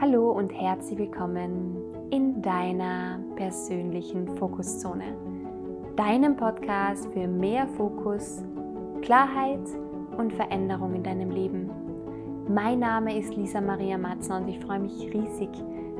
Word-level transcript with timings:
Hallo 0.00 0.30
und 0.30 0.52
herzlich 0.52 0.96
willkommen 0.96 1.76
in 2.12 2.40
deiner 2.40 3.18
persönlichen 3.34 4.28
Fokuszone, 4.36 5.16
deinem 5.96 6.36
Podcast 6.36 7.12
für 7.12 7.26
mehr 7.26 7.66
Fokus, 7.66 8.44
Klarheit 9.02 9.58
und 10.16 10.32
Veränderung 10.32 10.94
in 10.94 11.02
deinem 11.02 11.32
Leben. 11.32 11.68
Mein 12.48 12.78
Name 12.78 13.18
ist 13.18 13.34
Lisa 13.34 13.60
Maria 13.60 13.98
Matzner 13.98 14.36
und 14.36 14.46
ich 14.46 14.60
freue 14.60 14.78
mich 14.78 15.12
riesig, 15.12 15.50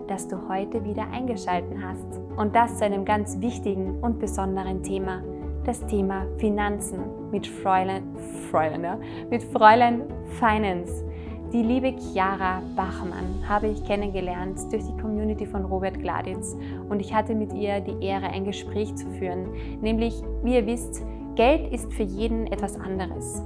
dass 0.06 0.28
du 0.28 0.48
heute 0.48 0.84
wieder 0.84 1.08
eingeschaltet 1.10 1.76
hast 1.82 2.20
und 2.36 2.54
das 2.54 2.78
zu 2.78 2.84
einem 2.84 3.04
ganz 3.04 3.40
wichtigen 3.40 3.98
und 4.00 4.20
besonderen 4.20 4.84
Thema, 4.84 5.24
das 5.64 5.84
Thema 5.86 6.24
Finanzen 6.36 7.00
mit 7.32 7.48
Fräulein, 7.48 8.04
Fräulein, 8.48 8.84
ja, 8.84 8.98
mit 9.28 9.42
Fräulein 9.42 10.04
Finance. 10.38 11.07
Die 11.50 11.62
liebe 11.62 11.94
Chiara 11.98 12.60
Bachmann 12.76 13.42
habe 13.48 13.68
ich 13.68 13.82
kennengelernt 13.82 14.58
durch 14.70 14.84
die 14.84 14.96
Community 15.00 15.46
von 15.46 15.64
Robert 15.64 15.98
Gladitz 15.98 16.54
und 16.90 17.00
ich 17.00 17.14
hatte 17.14 17.34
mit 17.34 17.54
ihr 17.54 17.80
die 17.80 18.04
Ehre, 18.04 18.26
ein 18.26 18.44
Gespräch 18.44 18.94
zu 18.96 19.08
führen. 19.12 19.46
Nämlich, 19.80 20.22
wie 20.42 20.56
ihr 20.56 20.66
wisst, 20.66 21.02
Geld 21.36 21.72
ist 21.72 21.90
für 21.94 22.02
jeden 22.02 22.48
etwas 22.48 22.78
anderes. 22.78 23.42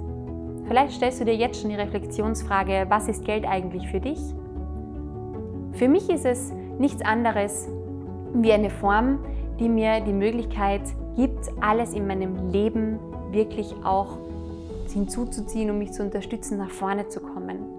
Vielleicht 0.66 0.94
stellst 0.94 1.20
du 1.20 1.24
dir 1.24 1.36
jetzt 1.36 1.60
schon 1.60 1.70
die 1.70 1.76
Reflexionsfrage, 1.76 2.86
was 2.88 3.06
ist 3.06 3.24
Geld 3.24 3.44
eigentlich 3.44 3.86
für 3.86 4.00
dich? 4.00 4.18
Für 5.74 5.86
mich 5.86 6.10
ist 6.10 6.26
es 6.26 6.52
nichts 6.80 7.02
anderes 7.02 7.68
wie 8.34 8.52
eine 8.52 8.70
Form, 8.70 9.20
die 9.60 9.68
mir 9.68 10.00
die 10.00 10.12
Möglichkeit 10.12 10.82
gibt, 11.14 11.52
alles 11.60 11.94
in 11.94 12.08
meinem 12.08 12.50
Leben 12.50 12.98
wirklich 13.30 13.72
auch 13.84 14.18
hinzuzuziehen, 14.92 15.70
um 15.70 15.78
mich 15.78 15.92
zu 15.92 16.02
unterstützen, 16.02 16.58
nach 16.58 16.70
vorne 16.70 17.06
zu 17.06 17.20
kommen 17.20 17.71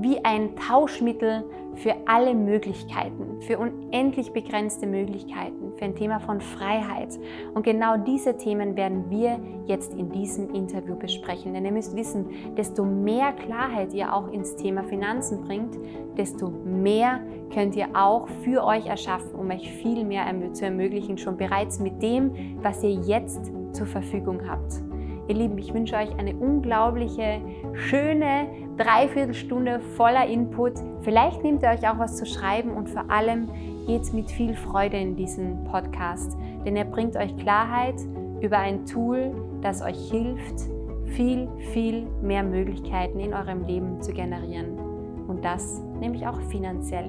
wie 0.00 0.24
ein 0.24 0.56
Tauschmittel 0.56 1.44
für 1.74 1.94
alle 2.06 2.34
Möglichkeiten, 2.34 3.40
für 3.42 3.58
unendlich 3.58 4.32
begrenzte 4.32 4.86
Möglichkeiten, 4.86 5.72
für 5.76 5.84
ein 5.84 5.94
Thema 5.94 6.20
von 6.20 6.40
Freiheit. 6.40 7.18
Und 7.54 7.62
genau 7.62 7.96
diese 7.96 8.36
Themen 8.36 8.76
werden 8.76 9.08
wir 9.08 9.38
jetzt 9.66 9.94
in 9.94 10.10
diesem 10.10 10.52
Interview 10.54 10.96
besprechen. 10.96 11.54
Denn 11.54 11.64
ihr 11.64 11.72
müsst 11.72 11.96
wissen, 11.96 12.26
desto 12.56 12.84
mehr 12.84 13.32
Klarheit 13.32 13.94
ihr 13.94 14.12
auch 14.14 14.30
ins 14.32 14.56
Thema 14.56 14.84
Finanzen 14.84 15.42
bringt, 15.42 15.78
desto 16.16 16.50
mehr 16.50 17.20
könnt 17.52 17.76
ihr 17.76 17.88
auch 17.94 18.28
für 18.42 18.64
euch 18.64 18.86
erschaffen, 18.86 19.34
um 19.34 19.50
euch 19.50 19.70
viel 19.70 20.04
mehr 20.04 20.26
zu 20.52 20.64
ermöglichen, 20.64 21.18
schon 21.18 21.36
bereits 21.36 21.78
mit 21.78 22.02
dem, 22.02 22.58
was 22.62 22.82
ihr 22.82 22.90
jetzt 22.90 23.52
zur 23.72 23.86
Verfügung 23.86 24.40
habt. 24.48 24.89
Ihr 25.30 25.36
Lieben, 25.36 25.58
ich 25.58 25.72
wünsche 25.72 25.94
euch 25.94 26.12
eine 26.18 26.34
unglaubliche, 26.34 27.40
schöne 27.74 28.48
Dreiviertelstunde 28.76 29.78
voller 29.78 30.26
Input. 30.26 30.72
Vielleicht 31.02 31.44
nehmt 31.44 31.62
ihr 31.62 31.68
euch 31.68 31.88
auch 31.88 32.00
was 32.00 32.16
zu 32.16 32.26
schreiben 32.26 32.72
und 32.72 32.90
vor 32.90 33.08
allem 33.08 33.48
geht 33.86 34.12
mit 34.12 34.28
viel 34.28 34.56
Freude 34.56 34.96
in 34.96 35.14
diesen 35.14 35.62
Podcast, 35.66 36.36
denn 36.64 36.74
er 36.74 36.84
bringt 36.84 37.14
euch 37.14 37.36
Klarheit 37.36 37.94
über 38.40 38.58
ein 38.58 38.84
Tool, 38.86 39.32
das 39.62 39.82
euch 39.82 40.10
hilft, 40.10 40.68
viel, 41.14 41.48
viel 41.72 42.08
mehr 42.22 42.42
Möglichkeiten 42.42 43.20
in 43.20 43.32
eurem 43.32 43.62
Leben 43.62 44.02
zu 44.02 44.12
generieren. 44.12 44.80
Und 45.28 45.44
das 45.44 45.80
nämlich 46.00 46.26
auch 46.26 46.40
finanziell. 46.50 47.08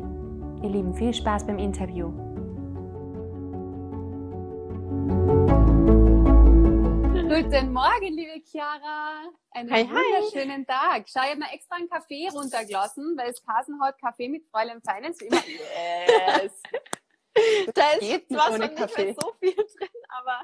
Ihr 0.62 0.70
Lieben, 0.70 0.94
viel 0.94 1.16
Spaß 1.16 1.48
beim 1.48 1.58
Interview. 1.58 2.12
Guten 7.44 7.74
Morgen, 7.74 8.14
liebe 8.14 8.40
Chiara. 8.46 9.24
Einen 9.50 9.72
hi, 9.72 9.90
wunderschönen 9.90 10.60
hi. 10.60 10.66
Tag. 10.66 11.10
Schau, 11.10 11.22
ich 11.24 11.30
habe 11.32 11.40
mir 11.40 11.52
extra 11.52 11.76
einen 11.78 11.90
Kaffee 11.90 12.30
runtergelassen, 12.30 13.18
weil 13.18 13.32
es 13.32 13.44
Kasen 13.44 13.82
hat 13.82 14.00
Kaffee 14.00 14.30
mit 14.30 14.46
Fräulein 14.46 14.80
Finance. 14.80 15.26
Immer. 15.26 15.42
Yes. 15.48 16.62
da 17.74 17.94
ist 17.94 18.30
zwar 18.30 18.52
schon 18.52 18.60
nicht 18.60 18.78
mehr 18.78 19.16
so 19.20 19.34
viel 19.40 19.56
drin, 19.56 19.90
aber. 20.10 20.42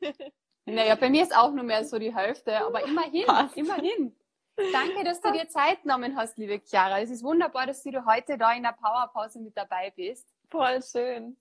naja, 0.66 0.94
bei 0.94 1.10
mir 1.10 1.24
ist 1.24 1.36
auch 1.36 1.50
nur 1.50 1.64
mehr 1.64 1.84
so 1.84 1.98
die 1.98 2.14
Hälfte, 2.14 2.64
aber 2.64 2.84
immerhin, 2.84 3.24
Passt. 3.26 3.56
immerhin. 3.56 4.16
Danke, 4.72 5.02
dass 5.02 5.20
du 5.20 5.32
dir 5.32 5.48
Zeit 5.48 5.82
genommen 5.82 6.16
hast, 6.16 6.38
liebe 6.38 6.60
Chiara. 6.64 7.00
Es 7.00 7.10
ist 7.10 7.24
wunderbar, 7.24 7.66
dass 7.66 7.82
du 7.82 8.06
heute 8.06 8.38
da 8.38 8.52
in 8.52 8.62
der 8.62 8.76
Powerpause 8.80 9.40
mit 9.40 9.56
dabei 9.56 9.92
bist. 9.96 10.28
Voll 10.48 10.80
schön. 10.80 11.36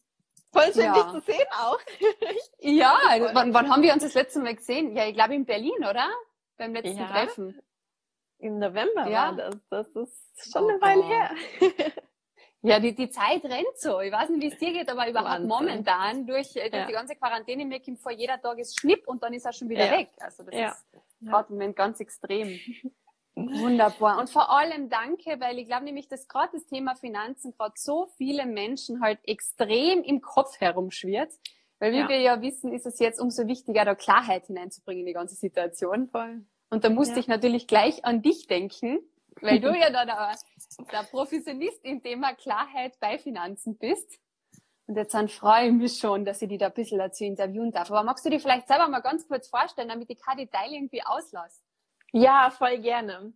Voll 0.52 0.74
schön, 0.74 0.84
ja. 0.84 0.94
dich 0.94 1.12
zu 1.12 1.32
sehen 1.32 1.46
auch. 1.60 1.80
ja, 2.60 2.98
wann, 3.34 3.54
wann, 3.54 3.70
haben 3.70 3.84
wir 3.84 3.94
uns 3.94 4.04
das 4.04 4.14
letzte 4.14 4.40
Mal 4.40 4.56
gesehen? 4.56 4.96
Ja, 4.96 5.06
ich 5.08 5.14
glaube 5.14 5.36
in 5.36 5.46
Berlin, 5.46 5.78
oder? 5.80 6.10
Beim 6.58 6.74
letzten 6.74 6.98
ja. 6.98 7.08
Treffen. 7.08 7.62
Im 8.40 8.60
November 8.60 9.08
ja. 9.08 9.28
war 9.28 9.34
das. 9.34 9.56
Das 9.70 9.88
ist 9.96 10.52
schon 10.52 10.64
oh, 10.64 10.70
eine 10.70 10.82
Weile 10.82 11.04
her. 11.04 11.32
Ja, 12.62 12.80
die, 12.80 12.94
die 12.94 13.10
Zeit 13.10 13.44
rennt 13.46 13.78
so. 13.78 14.02
Ich 14.02 14.12
weiß 14.12 14.30
nicht, 14.32 14.42
wie 14.42 14.48
es 14.48 14.58
dir 14.58 14.74
geht, 14.74 14.90
aber 14.90 15.08
überhaupt 15.08 15.46
momentan 15.46 16.28
durch, 16.28 16.58
äh, 16.58 16.70
durch 16.70 16.82
ja. 16.82 16.88
die 16.88 16.94
ganze 16.94 17.16
Quarantäne 17.16 17.66
mir 17.66 17.80
kommt 17.80 18.02
vor 18.02 18.12
jeder 18.12 18.42
Tag 18.42 18.60
ist 18.60 18.78
Schnipp 18.78 19.08
und 19.08 19.24
dann 19.24 19.34
ist 19.34 19.46
er 19.46 19.54
schon 19.54 19.70
wieder 19.70 19.90
weg. 19.90 20.10
Also 20.20 20.44
das 20.44 20.54
ist 20.54 20.86
gerade 21.22 21.48
im 21.50 21.56
Moment 21.56 21.78
ganz 21.78 22.02
extrem. 22.02 22.60
Wunderbar. 23.48 24.20
Und 24.20 24.30
vor 24.30 24.52
allem 24.52 24.90
danke, 24.90 25.40
weil 25.40 25.60
ich 25.60 25.68
glaube 25.68 25.86
nämlich, 25.86 26.08
dass 26.08 26.28
gerade 26.28 26.52
das 26.54 26.66
Thema 26.66 26.96
Finanzen 26.96 27.54
gerade 27.58 27.74
so 27.76 28.08
viele 28.18 28.46
Menschen 28.46 29.02
halt 29.02 29.20
extrem 29.24 30.04
im 30.04 30.22
Kopf 30.22 30.60
herumschwirrt. 30.60 31.32
Weil 31.80 31.94
wie 31.94 32.00
ja. 32.00 32.10
wir 32.10 32.20
ja 32.20 32.42
wissen, 32.42 32.74
ist 32.74 32.86
es 32.86 33.00
jetzt 33.00 33.20
umso 33.20 33.48
wichtiger, 33.48 33.86
da 33.86 33.96
Klarheit 33.96 34.48
hineinzubringen 34.48 35.02
in 35.02 35.08
die 35.08 35.14
ganze 35.14 35.36
Situation. 35.36 36.10
Voll. 36.10 36.46
Und 36.70 36.84
da 36.84 36.90
musste 36.90 37.16
ja. 37.16 37.20
ich 37.20 37.28
natürlich 37.28 37.68
gleich 37.68 38.06
an 38.06 38.22
dich 38.22 38.48
denken, 38.48 39.00
weil 39.42 39.60
du 39.60 39.68
ja 39.80 39.90
da 39.90 40.06
der, 40.06 40.36
der 40.92 41.04
Professionist 41.04 41.84
im 41.86 42.04
Thema 42.04 42.34
Klarheit 42.34 43.00
bei 43.00 43.18
Finanzen 43.18 43.78
bist. 43.78 44.20
Und 44.88 44.96
jetzt 44.96 45.14
dann 45.14 45.30
freue 45.30 45.68
ich 45.68 45.74
mich 45.74 45.98
schon, 46.00 46.26
dass 46.26 46.42
ich 46.42 46.50
dich 46.50 46.58
da 46.58 46.68
ein 46.68 46.74
bisschen 46.74 46.98
dazu 46.98 47.24
interviewen 47.24 47.72
darf. 47.72 47.92
Aber 47.92 48.04
magst 48.04 48.26
du 48.26 48.30
dir 48.30 48.40
vielleicht 48.40 48.68
selber 48.68 48.88
mal 48.88 49.02
ganz 49.02 49.28
kurz 49.28 49.48
vorstellen, 49.48 49.88
damit 49.88 50.10
ich 50.10 50.20
kein 50.20 50.38
Detail 50.38 50.72
irgendwie 50.72 51.04
auslasse? 51.04 51.62
Ja, 52.12 52.50
voll 52.50 52.80
gerne. 52.80 53.34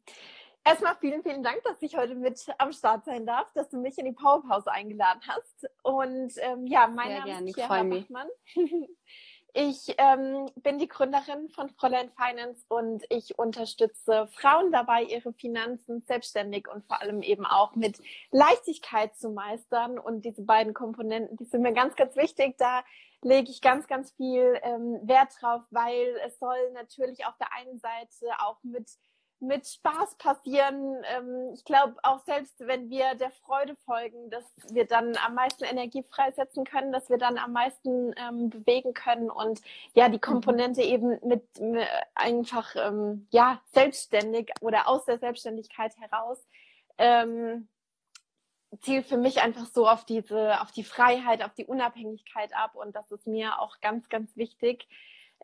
Erstmal 0.66 0.96
vielen, 0.96 1.22
vielen 1.24 1.44
Dank, 1.44 1.62
dass 1.64 1.82
ich 1.82 1.98
heute 1.98 2.16
mit 2.16 2.40
am 2.58 2.72
Start 2.72 3.04
sein 3.04 3.26
darf, 3.26 3.52
dass 3.54 3.70
du 3.70 3.78
mich 3.78 3.98
in 3.98 4.06
die 4.06 4.14
Powerpause 4.14 4.72
eingeladen 4.72 5.22
hast. 5.28 5.70
Und 5.82 6.34
ähm, 6.38 6.66
ja, 6.68 6.88
mein 6.88 7.10
Sehr 7.10 7.20
Name 7.20 7.32
gerne. 7.32 7.50
ist 7.50 7.56
Chiara 7.56 7.84
Bachmann. 7.84 8.28
Ich 9.56 9.94
ähm, 10.00 10.50
bin 10.56 10.80
die 10.80 10.88
Gründerin 10.88 11.48
von 11.50 11.70
Fräulein 11.70 12.10
Finance 12.18 12.66
und 12.70 13.04
ich 13.10 13.38
unterstütze 13.38 14.26
Frauen 14.32 14.72
dabei, 14.72 15.04
ihre 15.04 15.32
Finanzen 15.32 16.02
selbstständig 16.02 16.68
und 16.68 16.84
vor 16.88 17.00
allem 17.00 17.22
eben 17.22 17.46
auch 17.46 17.76
mit 17.76 18.00
Leichtigkeit 18.32 19.16
zu 19.16 19.30
meistern. 19.30 20.00
Und 20.00 20.26
diese 20.26 20.42
beiden 20.42 20.74
Komponenten, 20.74 21.38
die 21.38 21.46
sind 21.46 21.62
mir 21.62 21.74
ganz, 21.74 21.96
ganz 21.96 22.16
wichtig. 22.16 22.58
Da 22.58 22.84
lege 23.24 23.50
ich 23.50 23.62
ganz, 23.62 23.88
ganz 23.88 24.12
viel 24.12 24.60
ähm, 24.64 25.00
Wert 25.04 25.34
drauf, 25.42 25.62
weil 25.72 26.16
es 26.26 26.40
soll 26.40 26.72
natürlich 26.74 27.26
auf 27.26 27.38
der 27.38 27.54
einen 27.54 27.80
Seite 27.80 28.28
auch 28.40 28.58
mit 28.64 28.90
mit 29.44 29.68
Spaß 29.68 30.16
passieren. 30.18 31.04
Ähm, 31.04 31.52
ich 31.54 31.66
glaube 31.66 31.96
auch 32.02 32.20
selbst, 32.26 32.56
wenn 32.60 32.90
wir 32.90 33.14
der 33.16 33.32
Freude 33.32 33.76
folgen, 33.86 34.30
dass 34.30 34.46
wir 34.70 34.86
dann 34.86 35.18
am 35.26 35.36
meisten 35.36 35.66
Energie 35.66 36.04
freisetzen 36.04 36.64
können, 36.64 36.92
dass 36.92 37.10
wir 37.10 37.18
dann 37.18 37.38
am 37.38 37.52
meisten 37.52 38.14
ähm, 38.18 38.50
bewegen 38.50 38.94
können 38.94 39.30
und 39.30 39.62
ja, 39.94 40.10
die 40.10 40.20
Komponente 40.20 40.82
mhm. 40.82 40.88
eben 40.88 41.10
mit, 41.28 41.60
mit 41.60 41.88
einfach 42.16 42.74
ähm, 42.76 43.28
ja 43.32 43.62
selbstständig 43.74 44.52
oder 44.62 44.88
aus 44.88 45.06
der 45.06 45.20
Selbstständigkeit 45.20 45.94
heraus 45.98 46.40
ähm, 46.98 47.68
zielt 48.82 49.06
für 49.06 49.18
mich 49.18 49.42
einfach 49.42 49.66
so 49.66 49.88
auf 49.88 50.06
diese, 50.06 50.62
auf 50.62 50.72
die 50.72 50.84
Freiheit, 50.84 51.44
auf 51.44 51.54
die 51.54 51.66
Unabhängigkeit 51.66 52.56
ab 52.56 52.76
und 52.76 52.96
das 52.96 53.12
ist 53.12 53.28
mir 53.28 53.60
auch 53.60 53.80
ganz, 53.82 54.10
ganz 54.10 54.36
wichtig. 54.36 54.88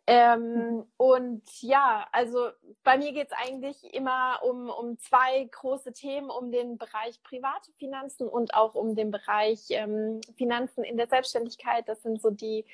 Ähm, 0.07 0.53
mhm. 0.53 0.85
und 0.97 1.61
ja, 1.61 2.07
also 2.11 2.49
bei 2.83 2.97
mir 2.97 3.11
geht 3.11 3.27
es 3.27 3.37
eigentlich 3.37 3.93
immer 3.93 4.39
um, 4.43 4.69
um 4.69 4.97
zwei 4.97 5.47
große 5.51 5.93
Themen, 5.93 6.29
um 6.29 6.51
den 6.51 6.77
Bereich 6.77 7.21
private 7.21 7.71
Finanzen 7.77 8.27
und 8.27 8.53
auch 8.53 8.75
um 8.75 8.95
den 8.95 9.11
Bereich 9.11 9.65
ähm, 9.69 10.21
Finanzen 10.35 10.83
in 10.83 10.97
der 10.97 11.07
Selbstständigkeit. 11.07 11.87
Das 11.87 12.01
sind 12.01 12.21
so 12.21 12.31
die, 12.31 12.65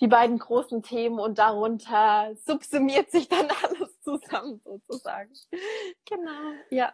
die 0.00 0.08
beiden 0.08 0.38
großen 0.38 0.82
Themen 0.82 1.18
und 1.18 1.38
darunter 1.38 2.34
subsumiert 2.44 3.10
sich 3.10 3.28
dann 3.28 3.48
alles 3.62 4.00
zusammen 4.02 4.60
sozusagen. 4.64 5.32
Genau, 6.04 6.52
ja. 6.70 6.92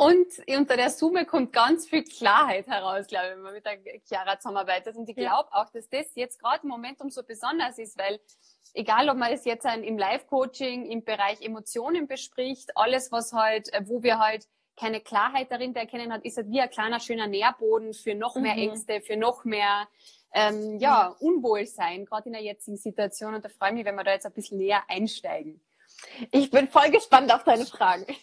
Und 0.00 0.28
unter 0.48 0.78
der 0.78 0.88
Summe 0.88 1.26
kommt 1.26 1.52
ganz 1.52 1.86
viel 1.86 2.04
Klarheit 2.04 2.66
heraus, 2.68 3.06
glaube 3.06 3.26
ich, 3.26 3.32
wenn 3.34 3.42
man 3.42 3.52
mit 3.52 3.66
der 3.66 3.76
Chiara 4.08 4.38
zusammenarbeitet. 4.38 4.96
Und 4.96 5.06
ich 5.10 5.14
glaube 5.14 5.52
auch, 5.52 5.68
dass 5.68 5.90
das 5.90 6.06
jetzt 6.14 6.40
gerade 6.40 6.62
im 6.62 6.70
Moment 6.70 7.02
umso 7.02 7.22
besonders 7.22 7.76
ist, 7.76 7.98
weil 7.98 8.18
egal, 8.72 9.10
ob 9.10 9.18
man 9.18 9.30
es 9.30 9.44
jetzt 9.44 9.66
im 9.66 9.98
Live-Coaching 9.98 10.86
im 10.86 11.04
Bereich 11.04 11.42
Emotionen 11.42 12.08
bespricht, 12.08 12.70
alles, 12.76 13.12
was 13.12 13.34
halt, 13.34 13.70
äh, 13.74 13.82
wo 13.86 14.02
wir 14.02 14.18
halt 14.18 14.48
keine 14.74 15.02
Klarheit 15.02 15.52
darin 15.52 15.76
erkennen 15.76 16.14
hat, 16.14 16.24
ist 16.24 16.38
halt 16.38 16.48
wie 16.48 16.62
ein 16.62 16.70
kleiner, 16.70 16.98
schöner 16.98 17.26
Nährboden 17.26 17.92
für 17.92 18.14
noch 18.14 18.36
mehr 18.36 18.54
mhm. 18.54 18.70
Ängste, 18.70 19.02
für 19.02 19.18
noch 19.18 19.44
mehr 19.44 19.86
ähm, 20.32 20.78
ja, 20.78 21.14
Unwohlsein, 21.20 22.06
gerade 22.06 22.28
in 22.28 22.32
der 22.32 22.42
jetzigen 22.42 22.78
Situation. 22.78 23.34
Und 23.34 23.44
da 23.44 23.50
freue 23.50 23.68
ich 23.68 23.74
mich, 23.74 23.84
wenn 23.84 23.96
wir 23.96 24.04
da 24.04 24.12
jetzt 24.12 24.24
ein 24.24 24.32
bisschen 24.32 24.56
näher 24.56 24.82
einsteigen. 24.88 25.60
Ich 26.30 26.50
bin 26.50 26.68
voll 26.68 26.90
gespannt 26.90 27.32
auf 27.32 27.44
deine 27.44 27.66
Fragen. 27.66 28.06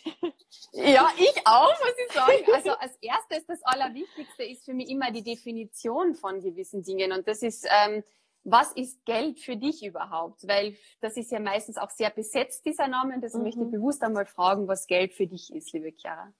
Ja, 0.73 1.09
ich 1.17 1.35
auch, 1.45 1.73
muss 1.79 1.93
ich 2.05 2.13
sagen. 2.13 2.43
Also 2.53 2.71
als 2.71 2.95
erstes, 3.01 3.45
das 3.47 3.63
Allerwichtigste 3.63 4.43
ist 4.43 4.65
für 4.65 4.73
mich 4.73 4.89
immer 4.89 5.11
die 5.11 5.23
Definition 5.23 6.13
von 6.13 6.39
gewissen 6.41 6.83
Dingen. 6.83 7.11
Und 7.11 7.27
das 7.27 7.41
ist, 7.41 7.67
ähm, 7.69 8.03
was 8.43 8.73
ist 8.73 9.03
Geld 9.05 9.39
für 9.39 9.55
dich 9.55 9.83
überhaupt? 9.83 10.47
Weil 10.47 10.77
das 11.01 11.17
ist 11.17 11.31
ja 11.31 11.39
meistens 11.39 11.77
auch 11.77 11.89
sehr 11.89 12.11
besetzt, 12.11 12.65
dieser 12.65 12.87
Name. 12.87 13.15
Und 13.15 13.21
deswegen 13.21 13.43
mhm. 13.43 13.47
möchte 13.47 13.63
ich 13.63 13.71
bewusst 13.71 14.03
einmal 14.03 14.25
fragen, 14.25 14.67
was 14.67 14.87
Geld 14.87 15.13
für 15.13 15.25
dich 15.25 15.53
ist, 15.53 15.73
liebe 15.73 15.91
Chiara. 15.91 16.31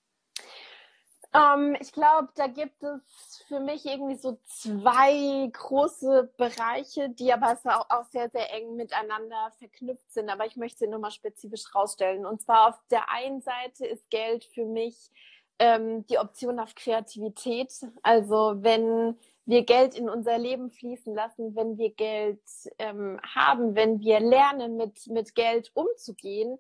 Ähm, 1.37 1.77
ich 1.79 1.91
glaube, 1.91 2.29
da 2.35 2.47
gibt 2.47 2.81
es 2.83 3.43
für 3.47 3.59
mich 3.59 3.85
irgendwie 3.85 4.15
so 4.15 4.39
zwei 4.45 5.49
große 5.51 6.31
Bereiche, 6.37 7.09
die 7.09 7.31
aber 7.31 7.57
auch, 7.89 8.05
sehr, 8.05 8.29
sehr 8.29 8.53
eng 8.53 8.75
miteinander 8.75 9.51
verknüpft 9.59 10.11
sind. 10.11 10.29
Aber 10.29 10.45
ich 10.45 10.55
möchte 10.55 10.79
sie 10.79 10.87
nochmal 10.87 11.11
spezifisch 11.11 11.73
rausstellen. 11.75 12.25
Und 12.25 12.41
zwar 12.41 12.69
auf 12.69 12.79
der 12.89 13.11
einen 13.11 13.41
Seite 13.41 13.85
ist 13.85 14.09
Geld 14.09 14.45
für 14.45 14.65
mich 14.65 15.11
ähm, 15.59 16.05
die 16.07 16.17
Option 16.17 16.59
auf 16.59 16.75
Kreativität. 16.75 17.73
Also 18.01 18.55
wenn 18.57 19.17
wir 19.45 19.63
Geld 19.63 19.95
in 19.95 20.09
unser 20.09 20.37
Leben 20.37 20.71
fließen 20.71 21.13
lassen, 21.13 21.55
wenn 21.55 21.77
wir 21.77 21.91
Geld 21.91 22.41
ähm, 22.79 23.19
haben, 23.23 23.75
wenn 23.75 23.99
wir 23.99 24.19
lernen, 24.19 24.75
mit, 24.75 25.07
mit 25.07 25.35
Geld 25.35 25.71
umzugehen, 25.73 26.57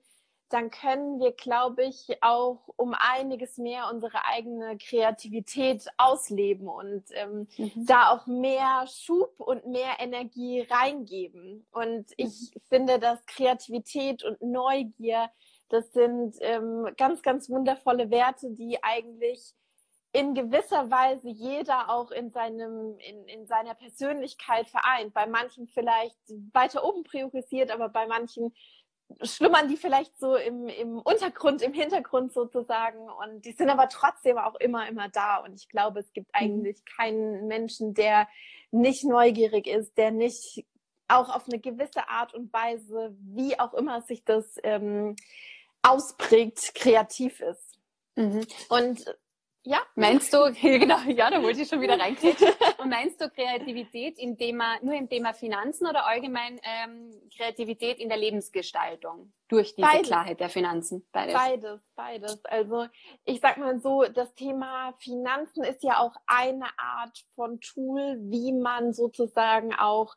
dann 0.49 0.71
können 0.71 1.19
wir, 1.19 1.33
glaube 1.33 1.83
ich, 1.83 2.07
auch 2.21 2.59
um 2.77 2.95
einiges 2.97 3.57
mehr 3.57 3.89
unsere 3.91 4.25
eigene 4.25 4.77
Kreativität 4.77 5.87
ausleben 5.97 6.67
und 6.69 7.03
ähm, 7.11 7.47
mhm. 7.57 7.85
da 7.85 8.11
auch 8.11 8.27
mehr 8.27 8.85
Schub 8.87 9.39
und 9.39 9.65
mehr 9.67 9.99
Energie 9.99 10.65
reingeben. 10.69 11.65
Und 11.71 12.05
ich 12.15 12.51
mhm. 12.53 12.59
finde, 12.69 12.99
dass 12.99 13.25
Kreativität 13.25 14.23
und 14.23 14.41
Neugier, 14.41 15.29
das 15.69 15.91
sind 15.91 16.35
ähm, 16.39 16.87
ganz, 16.97 17.21
ganz 17.21 17.49
wundervolle 17.49 18.09
Werte, 18.09 18.51
die 18.51 18.81
eigentlich 18.83 19.53
in 20.13 20.33
gewisser 20.33 20.89
Weise 20.89 21.29
jeder 21.29 21.89
auch 21.89 22.11
in 22.11 22.31
seinem 22.31 22.97
in, 22.99 23.27
in 23.27 23.45
seiner 23.45 23.75
Persönlichkeit 23.75 24.67
vereint. 24.67 25.13
Bei 25.13 25.27
manchen 25.27 25.67
vielleicht 25.67 26.17
weiter 26.53 26.83
oben 26.83 27.03
priorisiert, 27.03 27.71
aber 27.71 27.89
bei 27.89 28.07
manchen 28.07 28.53
schlummern 29.21 29.67
die 29.67 29.77
vielleicht 29.77 30.17
so 30.19 30.35
im, 30.35 30.67
im 30.67 30.99
Untergrund, 30.99 31.61
im 31.61 31.73
Hintergrund 31.73 32.33
sozusagen. 32.33 33.09
Und 33.09 33.45
die 33.45 33.53
sind 33.53 33.69
aber 33.69 33.89
trotzdem 33.89 34.37
auch 34.37 34.55
immer, 34.55 34.87
immer 34.87 35.09
da. 35.09 35.37
Und 35.37 35.55
ich 35.55 35.69
glaube, 35.69 35.99
es 35.99 36.11
gibt 36.13 36.27
mhm. 36.27 36.33
eigentlich 36.33 36.83
keinen 36.85 37.47
Menschen, 37.47 37.93
der 37.93 38.27
nicht 38.71 39.03
neugierig 39.03 39.67
ist, 39.67 39.97
der 39.97 40.11
nicht 40.11 40.65
auch 41.07 41.33
auf 41.33 41.47
eine 41.47 41.59
gewisse 41.59 42.09
Art 42.09 42.33
und 42.33 42.51
Weise, 42.51 43.15
wie 43.19 43.57
auch 43.59 43.73
immer 43.73 44.01
sich 44.01 44.25
das 44.25 44.57
ähm, 44.63 45.15
ausprägt, 45.81 46.75
kreativ 46.75 47.39
ist. 47.39 47.79
Mhm. 48.15 48.45
Und 48.69 49.17
ja. 49.67 49.79
Meinst 49.95 50.33
du, 50.33 50.51
genau, 50.61 50.99
ja, 51.07 51.29
da 51.29 51.43
wollte 51.43 51.61
ich 51.61 51.67
schon 51.67 51.81
wieder 51.81 51.99
reinkriegen. 51.99 52.47
Und 52.77 52.89
meinst 52.89 53.19
du 53.19 53.29
Kreativität 53.29 54.17
im 54.17 54.37
Thema, 54.37 54.77
nur 54.81 54.95
im 54.95 55.09
Thema 55.09 55.33
Finanzen 55.33 55.87
oder 55.87 56.05
allgemein 56.05 56.59
ähm, 56.63 57.11
Kreativität 57.35 57.99
in 57.99 58.09
der 58.09 58.17
Lebensgestaltung 58.17 59.33
durch 59.49 59.75
diese 59.75 59.87
beides. 59.87 60.07
Klarheit 60.07 60.39
der 60.39 60.49
Finanzen? 60.49 61.05
Beides. 61.11 61.33
Beides, 61.33 61.81
beides. 61.95 62.45
Also 62.45 62.87
ich 63.25 63.41
sag 63.41 63.57
mal 63.57 63.79
so, 63.79 64.03
das 64.03 64.33
Thema 64.33 64.93
Finanzen 64.99 65.63
ist 65.63 65.83
ja 65.83 65.99
auch 65.99 66.15
eine 66.25 66.67
Art 66.77 67.25
von 67.35 67.59
Tool, 67.59 68.17
wie 68.21 68.53
man 68.53 68.93
sozusagen 68.93 69.73
auch 69.73 70.15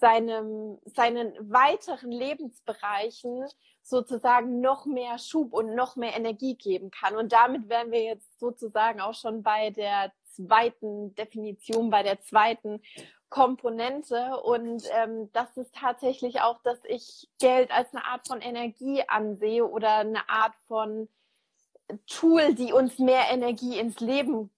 seinem, 0.00 0.78
seinen 0.86 1.32
weiteren 1.52 2.10
Lebensbereichen 2.10 3.44
sozusagen 3.82 4.60
noch 4.60 4.86
mehr 4.86 5.18
Schub 5.18 5.52
und 5.52 5.74
noch 5.74 5.96
mehr 5.96 6.16
Energie 6.16 6.54
geben 6.54 6.90
kann. 6.90 7.16
Und 7.16 7.32
damit 7.32 7.68
wären 7.68 7.90
wir 7.90 8.02
jetzt 8.02 8.40
sozusagen 8.40 9.00
auch 9.00 9.14
schon 9.14 9.42
bei 9.42 9.70
der 9.70 10.12
zweiten 10.24 11.14
Definition, 11.14 11.90
bei 11.90 12.02
der 12.02 12.20
zweiten 12.22 12.80
Komponente. 13.28 14.40
Und 14.42 14.84
ähm, 14.92 15.30
das 15.32 15.54
ist 15.56 15.74
tatsächlich 15.74 16.40
auch, 16.40 16.62
dass 16.62 16.78
ich 16.84 17.28
Geld 17.38 17.70
als 17.70 17.92
eine 17.92 18.04
Art 18.04 18.26
von 18.26 18.40
Energie 18.40 19.02
ansehe 19.06 19.66
oder 19.66 19.96
eine 19.96 20.28
Art 20.28 20.54
von 20.66 21.08
Tool, 22.06 22.54
die 22.54 22.72
uns 22.72 22.98
mehr 22.98 23.30
Energie 23.30 23.78
ins 23.78 24.00
Leben 24.00 24.50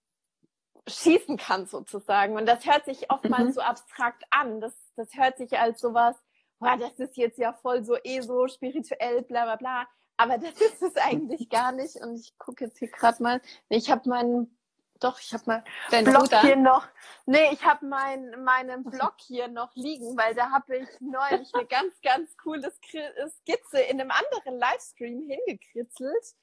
schießen 0.89 1.37
kann 1.37 1.67
sozusagen. 1.67 2.37
Und 2.37 2.47
das 2.47 2.67
hört 2.67 2.85
sich 2.85 3.11
oftmals 3.11 3.49
mhm. 3.49 3.53
so 3.53 3.61
abstrakt 3.61 4.25
an. 4.31 4.61
Das, 4.61 4.75
das 4.97 5.15
hört 5.15 5.39
sich 5.39 5.59
als 5.59 5.81
sowas, 5.81 6.17
boah, 6.59 6.77
das 6.77 6.99
ist 6.99 7.17
jetzt 7.17 7.39
ja 7.39 7.53
voll 7.53 7.85
so 7.85 7.97
eh 8.03 8.21
so 8.21 8.49
spirituell, 8.49 9.23
bla 9.23 9.45
bla 9.45 9.57
bla. 9.57 9.87
Aber 10.17 10.39
das 10.39 10.61
ist 10.61 10.83
es 10.83 10.97
eigentlich 10.97 11.49
gar 11.49 11.73
nicht. 11.73 11.97
Und 11.97 12.17
ich 12.17 12.37
gucke 12.39 12.65
jetzt 12.65 12.79
hier 12.79 12.89
gerade 12.89 13.23
mal. 13.23 13.41
Ich 13.69 13.91
habe 13.91 14.09
meinen, 14.09 14.57
doch, 15.01 15.19
ich 15.19 15.33
habe 15.33 15.45
mal 15.47 15.65
Dein 15.91 16.05
Blog 16.05 16.25
Bruder? 16.25 16.41
hier 16.43 16.57
noch. 16.57 16.87
Nee, 17.27 17.51
ich 17.53 17.65
habe 17.65 17.87
mein, 17.87 18.43
meinen 18.45 18.85
Blog 18.85 19.15
hier 19.19 19.49
noch 19.49 19.75
liegen, 19.75 20.17
weil 20.17 20.35
da 20.35 20.51
habe 20.51 20.77
ich 20.77 20.89
neulich 21.01 21.53
eine 21.55 21.67
ganz, 21.67 22.01
ganz 22.03 22.37
coole 22.37 22.71
Skizze 22.71 23.81
in 23.81 24.01
einem 24.01 24.11
anderen 24.11 24.59
Livestream 24.59 25.29
hingekritzelt. 25.29 26.35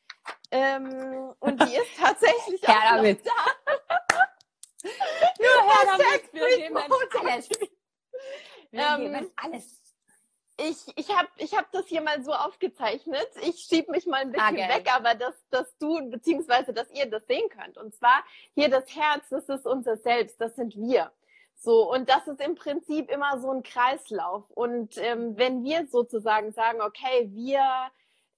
Ähm, 0.51 1.33
und 1.39 1.61
die 1.61 1.75
ist 1.75 1.97
tatsächlich 1.97 2.67
auch 2.67 2.97
noch 2.97 3.03
da. 3.03 4.17
Nur 4.83 5.63
her 5.63 5.97
damit. 5.97 6.33
Wir 6.33 6.57
nehmen 6.57 6.77
alles. 6.77 7.49
Wir 8.71 8.81
ähm, 8.81 8.99
nehmen 9.03 9.31
alles 9.35 9.79
ich, 10.59 10.97
ich 10.97 11.15
habe 11.15 11.29
ich 11.37 11.55
hab 11.55 11.71
das 11.71 11.87
hier 11.87 12.01
mal 12.01 12.23
so 12.23 12.33
aufgezeichnet. 12.33 13.27
Ich 13.41 13.59
schiebe 13.61 13.91
mich 13.91 14.05
mal 14.05 14.21
ein 14.21 14.31
bisschen 14.31 14.59
ah, 14.59 14.75
weg, 14.75 14.87
aber 14.93 15.15
dass, 15.15 15.35
dass 15.49 15.77
du, 15.77 16.09
beziehungsweise 16.09 16.73
dass 16.73 16.91
ihr 16.91 17.05
das 17.05 17.25
sehen 17.27 17.49
könnt. 17.49 17.77
Und 17.77 17.95
zwar 17.95 18.23
hier 18.55 18.69
das 18.69 18.93
Herz, 18.95 19.29
das 19.29 19.47
ist 19.49 19.65
unser 19.65 19.97
Selbst, 19.97 20.39
das 20.41 20.55
sind 20.55 20.75
wir. 20.75 21.11
So, 21.55 21.91
und 21.91 22.09
das 22.09 22.27
ist 22.27 22.41
im 22.41 22.55
Prinzip 22.55 23.09
immer 23.09 23.39
so 23.39 23.51
ein 23.51 23.63
Kreislauf. 23.63 24.49
Und 24.51 24.97
ähm, 24.97 25.37
wenn 25.37 25.63
wir 25.63 25.87
sozusagen 25.87 26.51
sagen, 26.51 26.81
okay, 26.81 27.29
wir 27.31 27.61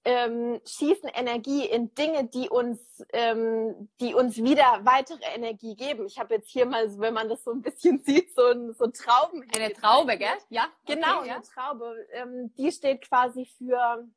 ähm, 0.04 0.60
schießen 0.66 1.08
Energie 1.10 1.64
in 1.66 1.94
Dinge, 1.94 2.24
die 2.24 2.48
uns, 2.48 2.80
ähm, 3.12 3.88
die 4.00 4.14
uns 4.14 4.36
wieder 4.36 4.80
weitere 4.82 5.24
Energie 5.34 5.76
geben. 5.76 6.06
Ich 6.06 6.18
habe 6.18 6.34
jetzt 6.34 6.50
hier 6.50 6.66
mal, 6.66 6.88
wenn 6.98 7.14
man 7.14 7.28
das 7.28 7.44
so 7.44 7.52
ein 7.52 7.62
bisschen 7.62 7.98
sieht, 8.04 8.34
so 8.34 8.46
ein 8.46 8.74
so 8.74 8.88
Trauben. 8.88 9.46
Eine 9.54 9.72
Traube, 9.72 10.18
gell? 10.18 10.28
Ja. 10.48 10.66
Genau, 10.86 11.20
okay, 11.20 11.30
eine 11.30 11.42
ja. 11.42 11.42
Traube. 11.42 12.06
Ähm, 12.12 12.52
die 12.56 12.72
steht 12.72 13.02
quasi 13.08 13.46
für 13.46 14.08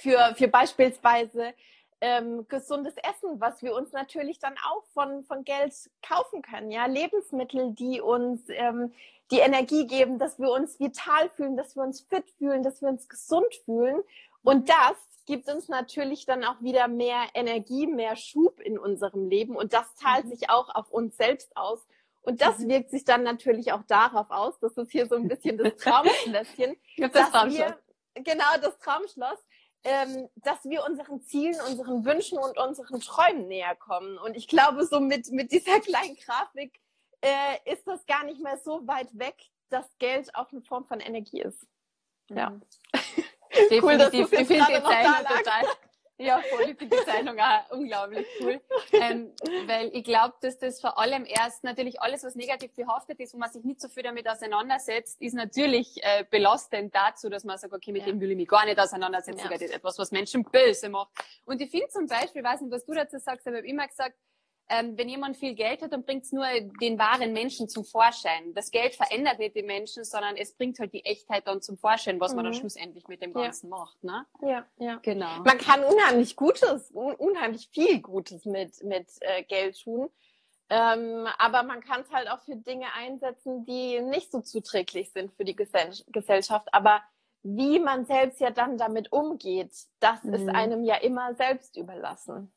für 0.00 0.34
für 0.36 0.48
beispielsweise 0.48 1.54
ähm, 2.00 2.46
gesundes 2.48 2.94
Essen, 2.96 3.40
was 3.40 3.62
wir 3.62 3.74
uns 3.74 3.92
natürlich 3.92 4.38
dann 4.38 4.54
auch 4.70 4.84
von 4.92 5.24
von 5.24 5.44
Geld 5.44 5.72
kaufen 6.06 6.42
können. 6.42 6.70
Ja, 6.70 6.86
Lebensmittel, 6.86 7.72
die 7.72 8.02
uns 8.02 8.42
ähm, 8.48 8.92
die 9.30 9.38
Energie 9.38 9.86
geben, 9.86 10.18
dass 10.18 10.38
wir 10.38 10.50
uns 10.50 10.78
vital 10.78 11.30
fühlen, 11.30 11.56
dass 11.56 11.74
wir 11.74 11.82
uns 11.82 12.02
fit 12.02 12.30
fühlen, 12.36 12.62
dass 12.62 12.82
wir 12.82 12.88
uns 12.90 13.08
gesund 13.08 13.54
fühlen 13.64 14.02
und 14.44 14.68
das 14.68 14.96
gibt 15.26 15.48
uns 15.48 15.68
natürlich 15.68 16.26
dann 16.26 16.44
auch 16.44 16.60
wieder 16.60 16.86
mehr 16.86 17.22
Energie, 17.34 17.86
mehr 17.86 18.14
Schub 18.14 18.60
in 18.60 18.78
unserem 18.78 19.28
Leben. 19.28 19.56
Und 19.56 19.72
das 19.72 19.94
zahlt 19.96 20.26
mhm. 20.26 20.30
sich 20.30 20.50
auch 20.50 20.74
auf 20.74 20.90
uns 20.90 21.16
selbst 21.16 21.56
aus. 21.56 21.86
Und 22.22 22.40
das 22.40 22.58
mhm. 22.58 22.68
wirkt 22.68 22.90
sich 22.90 23.04
dann 23.04 23.22
natürlich 23.22 23.72
auch 23.72 23.82
darauf 23.84 24.30
aus, 24.30 24.58
das 24.60 24.76
ist 24.76 24.92
hier 24.92 25.06
so 25.06 25.16
ein 25.16 25.28
bisschen 25.28 25.58
das 25.58 25.76
Traumschlösschen. 25.76 26.76
das 26.98 27.30
Traumschloss. 27.30 27.74
Wir, 28.14 28.22
genau, 28.22 28.44
das 28.62 28.78
Traumschloss. 28.78 29.38
Ähm, 29.86 30.30
dass 30.36 30.64
wir 30.64 30.82
unseren 30.84 31.20
Zielen, 31.22 31.60
unseren 31.68 32.06
Wünschen 32.06 32.38
und 32.38 32.56
unseren 32.56 33.00
Träumen 33.00 33.48
näher 33.48 33.76
kommen. 33.76 34.16
Und 34.16 34.34
ich 34.34 34.48
glaube, 34.48 34.86
so 34.86 34.98
mit, 34.98 35.30
mit 35.30 35.52
dieser 35.52 35.78
kleinen 35.80 36.16
Grafik 36.16 36.80
äh, 37.20 37.72
ist 37.72 37.86
das 37.86 38.06
gar 38.06 38.24
nicht 38.24 38.40
mehr 38.42 38.56
so 38.58 38.86
weit 38.86 39.08
weg, 39.18 39.36
dass 39.68 39.86
Geld 39.98 40.34
auch 40.34 40.50
eine 40.52 40.62
Form 40.62 40.86
von 40.86 41.00
Energie 41.00 41.42
ist. 41.42 41.66
Ja. 42.30 42.50
Mhm. 42.50 42.62
Definitiv. 43.54 43.82
Cool, 43.82 43.98
dass 43.98 44.12
ich 44.12 44.26
finde 44.26 44.44
die 44.44 44.82
Zeichnung 44.82 45.26
total. 45.26 45.64
Ja, 46.16 46.40
voll, 46.48 46.70
ich 46.70 46.78
finde 46.78 46.96
die 46.96 47.04
Zeichnung 47.04 47.36
auch 47.40 47.70
unglaublich 47.70 48.24
cool. 48.40 48.60
Ähm, 48.92 49.32
weil 49.66 49.90
ich 49.92 50.04
glaube, 50.04 50.34
dass 50.42 50.56
das 50.58 50.80
vor 50.80 50.96
allem 50.96 51.26
erst 51.26 51.64
natürlich 51.64 52.00
alles, 52.00 52.22
was 52.22 52.36
negativ 52.36 52.72
behaftet 52.74 53.18
ist, 53.18 53.34
wo 53.34 53.38
man 53.38 53.50
sich 53.50 53.64
nicht 53.64 53.80
so 53.80 53.88
viel 53.88 54.04
damit 54.04 54.28
auseinandersetzt, 54.28 55.20
ist 55.20 55.34
natürlich 55.34 56.02
äh, 56.04 56.24
belastend 56.30 56.94
dazu, 56.94 57.28
dass 57.28 57.42
man 57.42 57.58
sagt, 57.58 57.74
okay, 57.74 57.90
mit 57.90 58.02
ja. 58.02 58.12
dem 58.12 58.20
will 58.20 58.30
ich 58.30 58.36
mich 58.36 58.46
gar 58.46 58.64
nicht 58.64 58.78
auseinandersetzen, 58.78 59.40
ja. 59.44 59.48
das 59.50 59.62
ist 59.62 59.74
etwas, 59.74 59.98
was 59.98 60.12
Menschen 60.12 60.44
böse 60.44 60.88
macht. 60.88 61.10
Und 61.46 61.60
ich 61.60 61.70
finde 61.70 61.88
zum 61.88 62.06
Beispiel, 62.06 62.44
weiß 62.44 62.60
nicht, 62.60 62.70
was 62.70 62.84
du 62.84 62.94
dazu 62.94 63.18
sagst, 63.18 63.46
aber 63.48 63.56
ich 63.56 63.62
habe 63.62 63.68
immer 63.68 63.88
gesagt, 63.88 64.14
ähm, 64.68 64.96
wenn 64.96 65.08
jemand 65.08 65.36
viel 65.36 65.54
Geld 65.54 65.82
hat, 65.82 65.92
dann 65.92 66.04
bringt 66.04 66.24
es 66.24 66.32
nur 66.32 66.46
den 66.80 66.98
wahren 66.98 67.32
Menschen 67.32 67.68
zum 67.68 67.84
Vorschein. 67.84 68.54
Das 68.54 68.70
Geld 68.70 68.94
verändert 68.94 69.38
nicht 69.38 69.54
den 69.54 69.66
Menschen, 69.66 70.04
sondern 70.04 70.36
es 70.36 70.54
bringt 70.54 70.78
halt 70.78 70.92
die 70.94 71.04
Echtheit 71.04 71.46
dann 71.46 71.60
zum 71.60 71.76
Vorschein, 71.76 72.18
was 72.18 72.32
mhm. 72.32 72.36
man 72.36 72.44
dann 72.46 72.54
mhm. 72.54 72.58
schlussendlich 72.58 73.06
mit 73.06 73.20
dem 73.22 73.34
Ganzen 73.34 73.70
ja. 73.70 73.76
macht. 73.76 74.02
Ne? 74.02 74.26
Ja, 74.42 74.66
ja. 74.78 74.98
Genau. 75.02 75.40
Man 75.44 75.58
kann 75.58 75.84
unheimlich 75.84 76.36
Gutes, 76.36 76.90
un 76.92 77.14
unheimlich 77.14 77.68
viel 77.72 78.00
Gutes 78.00 78.46
mit, 78.46 78.82
mit 78.82 79.08
äh, 79.20 79.42
Geld 79.42 79.78
tun. 79.82 80.08
Ähm, 80.70 81.28
aber 81.38 81.62
man 81.62 81.82
kann 81.82 82.00
es 82.00 82.10
halt 82.10 82.30
auch 82.30 82.40
für 82.40 82.56
Dinge 82.56 82.86
einsetzen, 82.94 83.66
die 83.66 84.00
nicht 84.00 84.32
so 84.32 84.40
zuträglich 84.40 85.12
sind 85.12 85.32
für 85.34 85.44
die 85.44 85.54
Gesell 85.54 85.92
Gesellschaft. 86.06 86.72
Aber 86.72 87.02
wie 87.42 87.78
man 87.78 88.06
selbst 88.06 88.40
ja 88.40 88.50
dann 88.50 88.78
damit 88.78 89.12
umgeht, 89.12 89.74
das 90.00 90.24
mhm. 90.24 90.34
ist 90.34 90.48
einem 90.48 90.84
ja 90.84 90.96
immer 90.96 91.34
selbst 91.34 91.76
überlassen. 91.76 92.50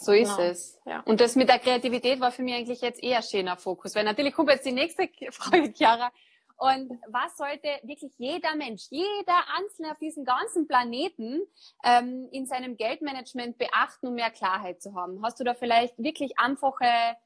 So 0.00 0.12
ist 0.12 0.36
genau. 0.36 0.48
es. 0.48 0.80
Ja. 0.86 1.00
Und 1.00 1.20
das 1.20 1.36
mit 1.36 1.48
der 1.50 1.58
Kreativität 1.58 2.20
war 2.20 2.32
für 2.32 2.42
mich 2.42 2.54
eigentlich 2.54 2.80
jetzt 2.80 3.02
eher 3.02 3.22
schöner 3.22 3.56
Fokus, 3.58 3.94
weil 3.94 4.04
natürlich 4.04 4.34
kommt 4.34 4.48
jetzt 4.48 4.64
die 4.64 4.72
nächste 4.72 5.08
Frage, 5.30 5.72
Chiara. 5.74 6.10
Und 6.56 6.90
was 7.08 7.36
sollte 7.36 7.68
wirklich 7.82 8.12
jeder 8.18 8.54
Mensch, 8.54 8.84
jeder 8.90 9.44
Einzelne 9.56 9.92
auf 9.92 9.98
diesem 9.98 10.24
ganzen 10.24 10.66
Planeten 10.66 11.40
ähm, 11.84 12.28
in 12.32 12.46
seinem 12.46 12.76
Geldmanagement 12.76 13.56
beachten, 13.56 14.08
um 14.08 14.14
mehr 14.14 14.30
Klarheit 14.30 14.82
zu 14.82 14.94
haben? 14.94 15.22
Hast 15.22 15.40
du 15.40 15.44
da 15.44 15.54
vielleicht 15.54 15.98
wirklich 15.98 16.38
einfache 16.38 17.16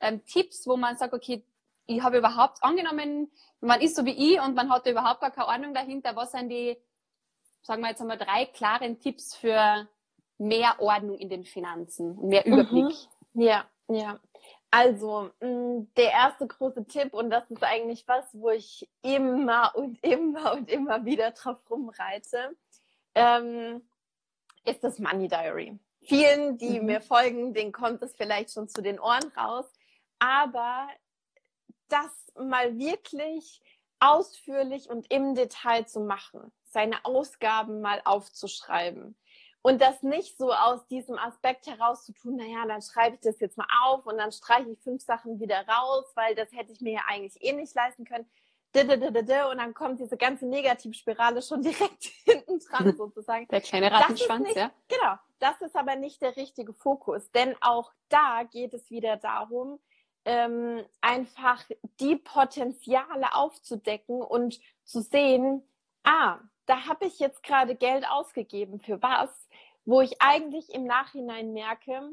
ähm, 0.00 0.24
Tipps, 0.26 0.66
wo 0.66 0.76
man 0.76 0.96
sagt, 0.96 1.12
okay, 1.14 1.44
ich 1.86 2.02
habe 2.02 2.18
überhaupt 2.18 2.62
angenommen, 2.62 3.30
man 3.60 3.80
ist 3.80 3.96
so 3.96 4.04
wie 4.04 4.34
ich 4.34 4.40
und 4.40 4.54
man 4.54 4.70
hat 4.70 4.86
überhaupt 4.86 5.20
gar 5.20 5.30
keine 5.30 5.48
Ahnung 5.48 5.74
dahinter, 5.74 6.14
was 6.16 6.32
sind 6.32 6.50
die, 6.50 6.76
sagen 7.62 7.82
wir 7.82 7.88
jetzt 7.88 8.00
einmal, 8.00 8.18
drei 8.18 8.44
klaren 8.46 9.00
Tipps 9.00 9.34
für 9.34 9.88
mehr 10.38 10.80
Ordnung 10.80 11.18
in 11.18 11.28
den 11.28 11.44
Finanzen, 11.44 12.28
mehr 12.28 12.46
Überblick? 12.46 12.96
Mhm. 13.32 13.42
Ja, 13.42 13.64
ja. 13.88 14.18
Also, 14.70 15.30
mm, 15.40 15.86
der 15.96 16.12
erste 16.12 16.46
große 16.46 16.84
Tipp, 16.86 17.14
und 17.14 17.30
das 17.30 17.50
ist 17.50 17.62
eigentlich 17.62 18.06
was, 18.06 18.26
wo 18.34 18.50
ich 18.50 18.88
immer 19.02 19.72
und 19.74 20.02
immer 20.04 20.52
und 20.52 20.70
immer 20.70 21.04
wieder 21.04 21.30
drauf 21.30 21.58
rumreite, 21.70 22.56
ähm, 23.14 23.82
ist 24.64 24.84
das 24.84 24.98
Money 24.98 25.28
Diary. 25.28 25.78
Vielen, 26.02 26.58
die 26.58 26.80
mhm. 26.80 26.86
mir 26.86 27.00
folgen, 27.00 27.54
denen 27.54 27.72
kommt 27.72 28.02
es 28.02 28.14
vielleicht 28.14 28.52
schon 28.52 28.68
zu 28.68 28.82
den 28.82 29.00
Ohren 29.00 29.32
raus, 29.36 29.66
aber 30.18 30.88
das 31.88 32.32
mal 32.38 32.78
wirklich 32.78 33.62
ausführlich 34.00 34.88
und 34.88 35.10
im 35.10 35.34
Detail 35.34 35.86
zu 35.86 36.00
machen, 36.00 36.52
seine 36.64 37.04
Ausgaben 37.04 37.80
mal 37.80 38.00
aufzuschreiben, 38.04 39.16
und 39.62 39.80
das 39.80 40.02
nicht 40.02 40.38
so 40.38 40.52
aus 40.52 40.86
diesem 40.86 41.18
Aspekt 41.18 41.66
heraus 41.66 42.04
zu 42.04 42.12
tun, 42.12 42.36
naja, 42.36 42.64
dann 42.66 42.80
schreibe 42.82 43.16
ich 43.16 43.20
das 43.20 43.40
jetzt 43.40 43.58
mal 43.58 43.66
auf 43.84 44.06
und 44.06 44.16
dann 44.18 44.32
streiche 44.32 44.70
ich 44.70 44.78
fünf 44.80 45.02
Sachen 45.02 45.40
wieder 45.40 45.66
raus, 45.66 46.04
weil 46.14 46.34
das 46.34 46.50
hätte 46.52 46.72
ich 46.72 46.80
mir 46.80 46.94
ja 46.94 47.02
eigentlich 47.08 47.42
eh 47.42 47.52
nicht 47.52 47.74
leisten 47.74 48.04
können. 48.04 48.26
Und 48.74 49.58
dann 49.58 49.74
kommt 49.74 49.98
diese 49.98 50.16
ganze 50.16 50.46
Negativspirale 50.46 51.42
schon 51.42 51.62
direkt 51.62 52.04
hinten 52.24 52.60
dran 52.60 52.94
sozusagen. 52.96 53.48
Der 53.48 53.60
kleine 53.60 53.90
Rattenschwanz, 53.90 54.44
nicht, 54.44 54.56
ja. 54.56 54.70
Genau. 54.88 55.14
Das 55.40 55.60
ist 55.60 55.76
aber 55.76 55.96
nicht 55.96 56.20
der 56.20 56.36
richtige 56.36 56.72
Fokus, 56.72 57.30
denn 57.30 57.54
auch 57.60 57.92
da 58.08 58.42
geht 58.42 58.74
es 58.74 58.90
wieder 58.90 59.16
darum, 59.16 59.78
ähm, 60.24 60.84
einfach 61.00 61.64
die 62.00 62.16
Potenziale 62.16 63.34
aufzudecken 63.34 64.20
und 64.20 64.60
zu 64.84 65.00
sehen, 65.00 65.62
ah, 66.02 66.38
da 66.68 66.86
habe 66.86 67.06
ich 67.06 67.18
jetzt 67.18 67.42
gerade 67.42 67.74
Geld 67.74 68.06
ausgegeben 68.08 68.78
für 68.78 69.02
was, 69.02 69.48
wo 69.84 70.02
ich 70.02 70.20
eigentlich 70.20 70.72
im 70.74 70.84
Nachhinein 70.84 71.52
merke, 71.54 72.10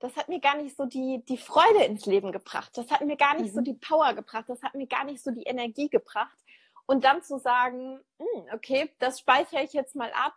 das 0.00 0.14
hat 0.16 0.28
mir 0.28 0.38
gar 0.40 0.56
nicht 0.58 0.76
so 0.76 0.84
die, 0.84 1.24
die 1.26 1.38
Freude 1.38 1.84
ins 1.84 2.04
Leben 2.04 2.30
gebracht. 2.30 2.76
Das 2.76 2.90
hat 2.90 3.00
mir 3.00 3.16
gar 3.16 3.34
nicht 3.34 3.52
mhm. 3.52 3.56
so 3.56 3.60
die 3.62 3.72
Power 3.72 4.12
gebracht. 4.12 4.44
Das 4.48 4.62
hat 4.62 4.74
mir 4.74 4.86
gar 4.86 5.04
nicht 5.04 5.22
so 5.22 5.30
die 5.30 5.44
Energie 5.44 5.88
gebracht. 5.88 6.36
Und 6.84 7.04
dann 7.04 7.22
zu 7.22 7.38
sagen, 7.38 7.98
hm, 8.18 8.44
okay, 8.52 8.94
das 8.98 9.20
speichere 9.20 9.62
ich 9.62 9.72
jetzt 9.72 9.96
mal 9.96 10.12
ab 10.12 10.34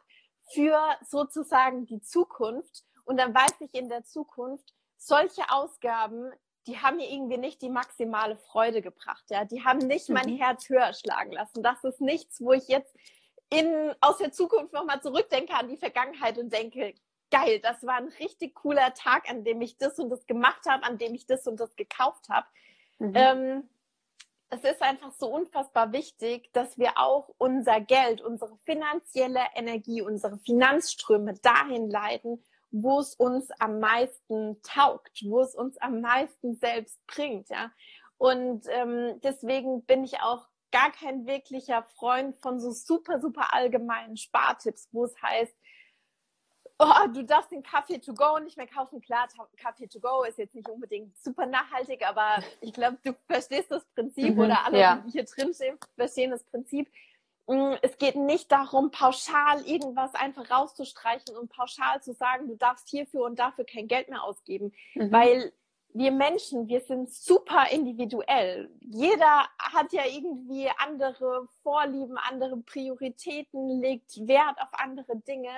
für 0.54 0.80
sozusagen 1.06 1.86
die 1.86 2.02
Zukunft. 2.02 2.86
Und 3.04 3.18
dann 3.18 3.36
weiß 3.36 3.56
ich 3.60 3.74
in 3.74 3.90
der 3.90 4.06
Zukunft, 4.06 4.74
solche 4.98 5.50
Ausgaben, 5.50 6.32
die 6.66 6.78
haben 6.80 6.98
mir 6.98 7.12
irgendwie 7.12 7.38
nicht 7.38 7.62
die 7.62 7.70
maximale 7.70 8.38
Freude 8.38 8.82
gebracht. 8.82 9.26
Ja, 9.30 9.44
die 9.44 9.66
haben 9.66 9.80
nicht 9.80 10.08
mhm. 10.08 10.16
mein 10.16 10.38
Herz 10.38 10.70
höher 10.70 10.94
schlagen 10.94 11.34
lassen. 11.34 11.62
Das 11.62 11.84
ist 11.84 12.00
nichts, 12.00 12.40
wo 12.40 12.54
ich 12.54 12.70
jetzt 12.70 12.96
in, 13.50 13.94
aus 14.02 14.18
der 14.18 14.32
Zukunft 14.32 14.74
nochmal 14.74 15.02
zurückdenke 15.02 15.54
an 15.54 15.68
die 15.68 15.78
Vergangenheit 15.78 16.38
und 16.38 16.54
denke, 16.54 16.94
geil, 17.32 17.60
das 17.60 17.86
war 17.86 17.96
ein 17.96 18.08
richtig 18.20 18.56
cooler 18.56 18.94
Tag, 18.94 19.30
an 19.30 19.44
dem 19.44 19.62
ich 19.62 19.78
das 19.78 20.00
und 20.00 20.10
das 20.10 20.26
gemacht 20.26 20.66
habe, 20.68 20.84
an 20.84 20.98
dem 20.98 21.14
ich 21.14 21.26
das 21.26 21.48
und 21.48 21.60
das 21.60 21.76
gekauft 21.76 22.30
habe. 22.30 22.48
Mhm. 23.00 23.14
Ähm, 23.16 23.70
es 24.50 24.64
ist 24.64 24.82
einfach 24.82 25.12
so 25.12 25.28
unfassbar 25.28 25.92
wichtig, 25.92 26.52
dass 26.54 26.78
wir 26.78 26.98
auch 26.98 27.30
unser 27.38 27.82
Geld, 27.82 28.22
unsere 28.22 28.58
finanzielle 28.66 29.42
Energie, 29.54 30.02
unsere 30.02 30.40
Finanzströme 30.40 31.36
dahin 31.36 31.90
leiten, 31.90 32.44
wo 32.72 33.00
es 33.00 33.16
uns 33.16 33.52
am 33.60 33.80
meisten 33.80 34.62
taugt, 34.64 35.24
wo 35.26 35.42
es 35.42 35.56
uns 35.56 35.78
am 35.78 36.02
meisten 36.02 36.56
selbst 36.56 37.00
bringt, 37.08 37.50
ja. 37.50 37.72
Und 38.18 38.66
ähm, 38.70 39.20
deswegen 39.24 39.84
bin 39.86 40.04
ich 40.04 40.20
auch 40.20 40.48
gar 40.72 40.92
kein 40.92 41.26
wirklicher 41.26 41.84
Freund 41.84 42.38
von 42.38 42.60
so 42.60 42.72
super, 42.72 43.20
super 43.20 43.54
allgemeinen 43.54 44.18
Spartipps, 44.18 44.88
wo 44.92 45.06
es 45.06 45.22
heißt, 45.22 45.56
oh, 46.80 47.08
du 47.14 47.24
darfst 47.24 47.52
den 47.52 47.62
Kaffee 47.62 48.00
to 48.00 48.14
go 48.14 48.40
nicht 48.40 48.58
mehr 48.58 48.68
kaufen. 48.68 49.02
Klar, 49.02 49.28
Kaffee 49.58 49.88
to 49.88 50.00
go 50.00 50.24
ist 50.24 50.38
jetzt 50.38 50.56
nicht 50.56 50.70
unbedingt 50.70 51.16
super 51.18 51.46
nachhaltig, 51.46 52.08
aber 52.08 52.44
ich 52.62 52.74
glaube, 52.74 52.98
du 53.04 53.14
verstehst 53.28 53.70
das 53.72 53.86
Prinzip 53.94 54.36
mhm, 54.36 54.40
oder 54.40 54.66
alle, 54.66 54.80
ja. 54.80 55.04
die 55.06 55.12
hier 55.12 55.26
drin 55.26 55.54
stehen, 55.54 55.78
verstehen 55.96 56.32
das 56.32 56.44
Prinzip. 56.44 56.90
Mm, 57.48 57.74
es 57.82 57.98
geht 57.98 58.16
nicht 58.16 58.52
darum, 58.52 58.92
pauschal 58.92 59.66
irgendwas 59.66 60.16
einfach 60.16 60.50
rauszustreichen 60.50 61.36
und 61.36 61.50
pauschal 61.50 62.02
zu 62.02 62.14
sagen, 62.14 62.48
du 62.48 62.56
darfst 62.56 62.88
hierfür 62.90 63.26
und 63.26 63.40
dafür 63.40 63.66
kein 63.66 63.88
Geld 63.88 64.10
mehr 64.10 64.24
ausgeben, 64.24 64.72
mhm. 64.96 65.12
weil 65.12 65.52
wir 65.94 66.12
Menschen, 66.12 66.68
wir 66.68 66.82
sind 66.82 67.12
super 67.12 67.72
individuell. 67.72 68.70
Jeder 68.82 69.48
hat 69.58 69.92
ja 69.92 70.04
irgendwie 70.06 70.70
andere 70.78 71.48
Vorlieben, 71.64 72.18
andere 72.18 72.58
Prioritäten, 72.58 73.82
legt 73.82 74.28
Wert 74.28 74.62
auf 74.62 74.70
andere 74.72 75.18
Dinge. 75.18 75.52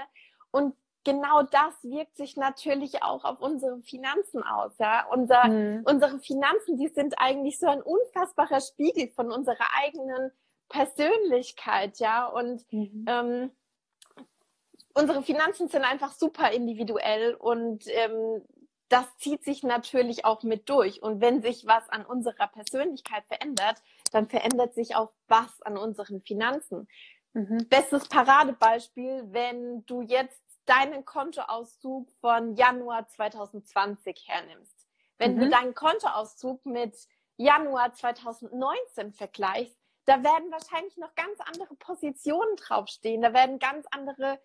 Und 0.52 0.76
genau 1.04 1.44
das 1.44 1.84
wirkt 1.84 2.16
sich 2.16 2.38
natürlich 2.38 3.04
auch 3.04 3.24
auf 3.26 3.42
unsere 3.42 3.82
Finanzen 3.82 4.44
aus. 4.44 4.78
Ja? 4.78 5.06
Unser, 5.12 5.48
mhm. 5.48 5.84
Unsere 5.86 6.20
Finanzen, 6.20 6.78
die 6.78 6.88
sind 6.88 7.16
eigentlich 7.18 7.60
so 7.60 7.68
ein 7.68 7.82
unfassbarer 7.82 8.62
Spiegel 8.62 9.10
von 9.10 9.32
unserer 9.32 9.68
eigenen 9.84 10.32
Persönlichkeit. 10.70 12.00
Ja, 12.00 12.28
und 12.28 12.64
mhm. 12.72 13.06
ähm, 13.08 13.52
unsere 14.94 15.24
Finanzen 15.24 15.68
sind 15.68 15.84
einfach 15.84 16.14
super 16.14 16.52
individuell 16.52 17.36
und 17.36 17.84
ähm, 17.88 18.42
das 18.92 19.06
zieht 19.18 19.44
sich 19.44 19.64
natürlich 19.64 20.26
auch 20.26 20.44
mit 20.44 20.70
durch. 20.70 21.02
Und 21.02 21.22
wenn 21.22 21.42
sich 21.42 21.66
was 21.66 21.88
an 21.90 22.06
unserer 22.06 22.48
Persönlichkeit 22.48 23.24
verändert, 23.28 23.82
dann 24.12 24.28
verändert 24.28 24.74
sich 24.74 24.96
auch 24.96 25.12
was 25.28 25.62
an 25.62 25.78
unseren 25.78 26.22
Finanzen. 26.22 26.88
Mhm. 27.34 27.68
Bestes 27.70 28.10
Paradebeispiel, 28.10 29.24
wenn 29.32 29.86
du 29.86 30.02
jetzt 30.02 30.42
deinen 30.66 31.06
Kontoauszug 31.06 32.12
von 32.20 32.56
Januar 32.56 33.08
2020 33.08 34.28
hernimmst. 34.28 34.88
Wenn 35.18 35.36
mhm. 35.36 35.40
du 35.40 35.50
deinen 35.50 35.74
Kontoauszug 35.74 36.66
mit 36.66 36.96
Januar 37.38 37.94
2019 37.94 39.14
vergleichst, 39.14 39.78
da 40.06 40.24
werden 40.24 40.52
wahrscheinlich 40.52 40.98
noch 40.98 41.16
ganz 41.16 41.40
andere 41.40 41.76
Positionen 41.76 42.56
draufstehen. 42.58 43.22
Da 43.22 43.34
werden 43.34 43.60
ganz 43.60 43.86
andere 43.92 44.40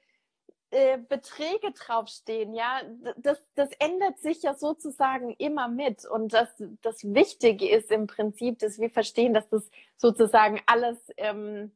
äh, 0.71 0.99
Beträge 0.99 1.71
draufstehen, 1.73 2.53
ja, 2.53 2.83
das, 3.17 3.39
das 3.55 3.71
ändert 3.79 4.19
sich 4.19 4.43
ja 4.43 4.55
sozusagen 4.55 5.31
immer 5.39 5.69
mit. 5.69 6.05
Und 6.05 6.33
das, 6.33 6.49
das 6.83 7.05
Wichtige 7.05 7.69
ist 7.69 7.93
im 7.93 8.09
Prinzip, 8.09 8.59
dass 8.59 8.79
wir 8.79 8.91
verstehen, 8.91 9.33
dass 9.33 9.49
das 9.49 9.71
sozusagen 9.97 10.61
alles, 10.67 10.99
ähm, 11.19 11.71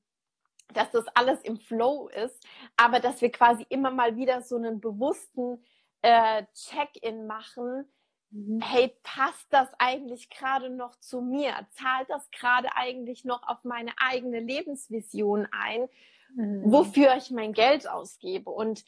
dass 0.74 0.90
das 0.90 1.06
alles 1.14 1.40
im 1.42 1.56
Flow 1.56 2.08
ist, 2.08 2.44
aber 2.76 2.98
dass 2.98 3.20
wir 3.20 3.30
quasi 3.30 3.64
immer 3.68 3.92
mal 3.92 4.16
wieder 4.16 4.42
so 4.42 4.56
einen 4.56 4.80
bewussten 4.80 5.64
äh, 6.02 6.44
Check-in 6.54 7.28
machen. 7.28 7.88
Mhm. 8.30 8.60
Hey, 8.60 8.96
passt 9.04 9.46
das 9.50 9.68
eigentlich 9.78 10.30
gerade 10.30 10.68
noch 10.68 10.96
zu 10.96 11.20
mir? 11.20 11.54
Zahlt 11.70 12.10
das 12.10 12.28
gerade 12.32 12.74
eigentlich 12.74 13.24
noch 13.24 13.46
auf 13.46 13.62
meine 13.62 13.92
eigene 13.98 14.40
Lebensvision 14.40 15.46
ein? 15.52 15.88
Mhm. 16.34 16.70
wofür 16.70 17.16
ich 17.16 17.30
mein 17.30 17.52
Geld 17.52 17.88
ausgebe. 17.88 18.50
Und 18.50 18.84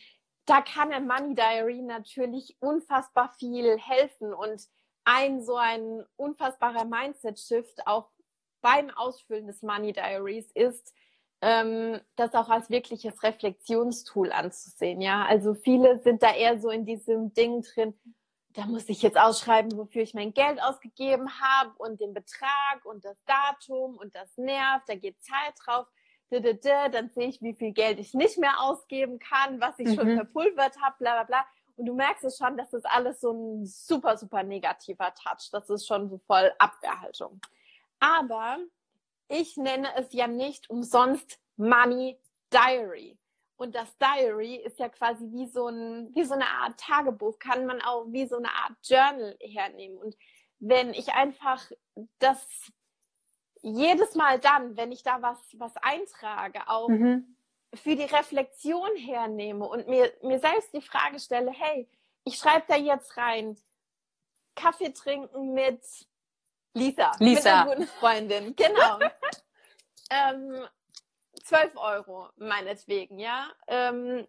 da 0.46 0.60
kann 0.60 0.92
ein 0.92 1.06
Money 1.06 1.34
Diary 1.34 1.82
natürlich 1.82 2.56
unfassbar 2.60 3.32
viel 3.38 3.78
helfen 3.78 4.34
und 4.34 4.62
ein 5.04 5.42
so 5.42 5.56
ein 5.56 6.04
unfassbarer 6.16 6.84
Mindset-Shift 6.84 7.86
auch 7.86 8.10
beim 8.60 8.90
Ausfüllen 8.90 9.46
des 9.46 9.62
Money 9.62 9.92
Diaries 9.92 10.50
ist, 10.52 10.94
ähm, 11.40 12.00
das 12.16 12.34
auch 12.34 12.48
als 12.48 12.70
wirkliches 12.70 13.22
Reflexionstool 13.22 14.30
anzusehen. 14.32 15.00
Ja, 15.00 15.24
also 15.24 15.54
viele 15.54 15.98
sind 15.98 16.22
da 16.22 16.32
eher 16.32 16.60
so 16.60 16.70
in 16.70 16.86
diesem 16.86 17.34
Ding 17.34 17.62
drin. 17.62 17.98
Da 18.50 18.66
muss 18.66 18.88
ich 18.88 19.02
jetzt 19.02 19.18
ausschreiben, 19.18 19.76
wofür 19.76 20.02
ich 20.02 20.14
mein 20.14 20.34
Geld 20.34 20.62
ausgegeben 20.62 21.28
habe 21.40 21.72
und 21.78 22.00
den 22.00 22.14
Betrag 22.14 22.84
und 22.84 23.04
das 23.04 23.16
Datum 23.24 23.96
und 23.96 24.14
das 24.14 24.36
nervt. 24.36 24.88
Da 24.88 24.94
geht 24.94 25.20
Zeit 25.22 25.54
drauf 25.64 25.86
dann 26.40 27.10
sehe 27.10 27.28
ich, 27.28 27.42
wie 27.42 27.54
viel 27.54 27.72
Geld 27.72 27.98
ich 27.98 28.14
nicht 28.14 28.38
mehr 28.38 28.60
ausgeben 28.60 29.18
kann, 29.18 29.60
was 29.60 29.78
ich 29.78 29.88
mhm. 29.88 29.94
schon 29.94 30.14
verpulvert 30.16 30.80
habe, 30.80 30.96
bla 30.98 31.14
bla 31.14 31.24
bla. 31.24 31.46
Und 31.76 31.86
du 31.86 31.94
merkst 31.94 32.24
es 32.24 32.38
schon, 32.38 32.56
das 32.56 32.72
ist 32.72 32.86
alles 32.86 33.20
so 33.20 33.32
ein 33.32 33.66
super, 33.66 34.16
super 34.16 34.42
negativer 34.42 35.12
Touch. 35.14 35.50
Das 35.50 35.68
ist 35.70 35.86
schon 35.86 36.08
so 36.08 36.18
voll 36.18 36.52
Abwehrhaltung. 36.58 37.40
Aber 37.98 38.58
ich 39.28 39.56
nenne 39.56 39.88
es 39.96 40.12
ja 40.12 40.26
nicht 40.26 40.68
umsonst 40.70 41.38
Money 41.56 42.18
Diary. 42.52 43.18
Und 43.56 43.74
das 43.74 43.96
Diary 43.98 44.56
ist 44.56 44.78
ja 44.78 44.88
quasi 44.88 45.24
wie 45.30 45.46
so, 45.46 45.68
ein, 45.68 46.10
wie 46.14 46.24
so 46.24 46.34
eine 46.34 46.46
Art 46.46 46.78
Tagebuch, 46.78 47.38
kann 47.38 47.64
man 47.64 47.80
auch 47.80 48.06
wie 48.08 48.26
so 48.26 48.36
eine 48.36 48.50
Art 48.50 48.72
Journal 48.82 49.36
hernehmen. 49.40 49.98
Und 49.98 50.16
wenn 50.58 50.92
ich 50.94 51.12
einfach 51.12 51.62
das 52.18 52.44
jedes 53.62 54.14
Mal 54.14 54.38
dann, 54.38 54.76
wenn 54.76 54.92
ich 54.92 55.02
da 55.02 55.22
was, 55.22 55.38
was 55.54 55.76
eintrage, 55.76 56.68
auch 56.68 56.88
mhm. 56.88 57.36
für 57.74 57.96
die 57.96 58.04
Reflexion 58.04 58.94
hernehme 58.96 59.66
und 59.66 59.88
mir, 59.88 60.12
mir 60.22 60.40
selbst 60.40 60.74
die 60.74 60.82
Frage 60.82 61.18
stelle, 61.18 61.52
hey, 61.52 61.88
ich 62.24 62.36
schreibe 62.36 62.64
da 62.68 62.76
jetzt 62.76 63.16
rein, 63.16 63.56
Kaffee 64.54 64.92
trinken 64.92 65.54
mit 65.54 65.82
Lisa, 66.74 67.12
Lisa. 67.18 67.20
mit 67.20 67.46
einer 67.46 67.66
guten 67.66 67.86
Freundin, 67.86 68.56
genau. 68.56 68.98
ähm, 70.10 70.66
12 71.44 71.76
Euro, 71.76 72.28
meinetwegen, 72.36 73.18
ja. 73.18 73.50
Ähm, 73.66 74.26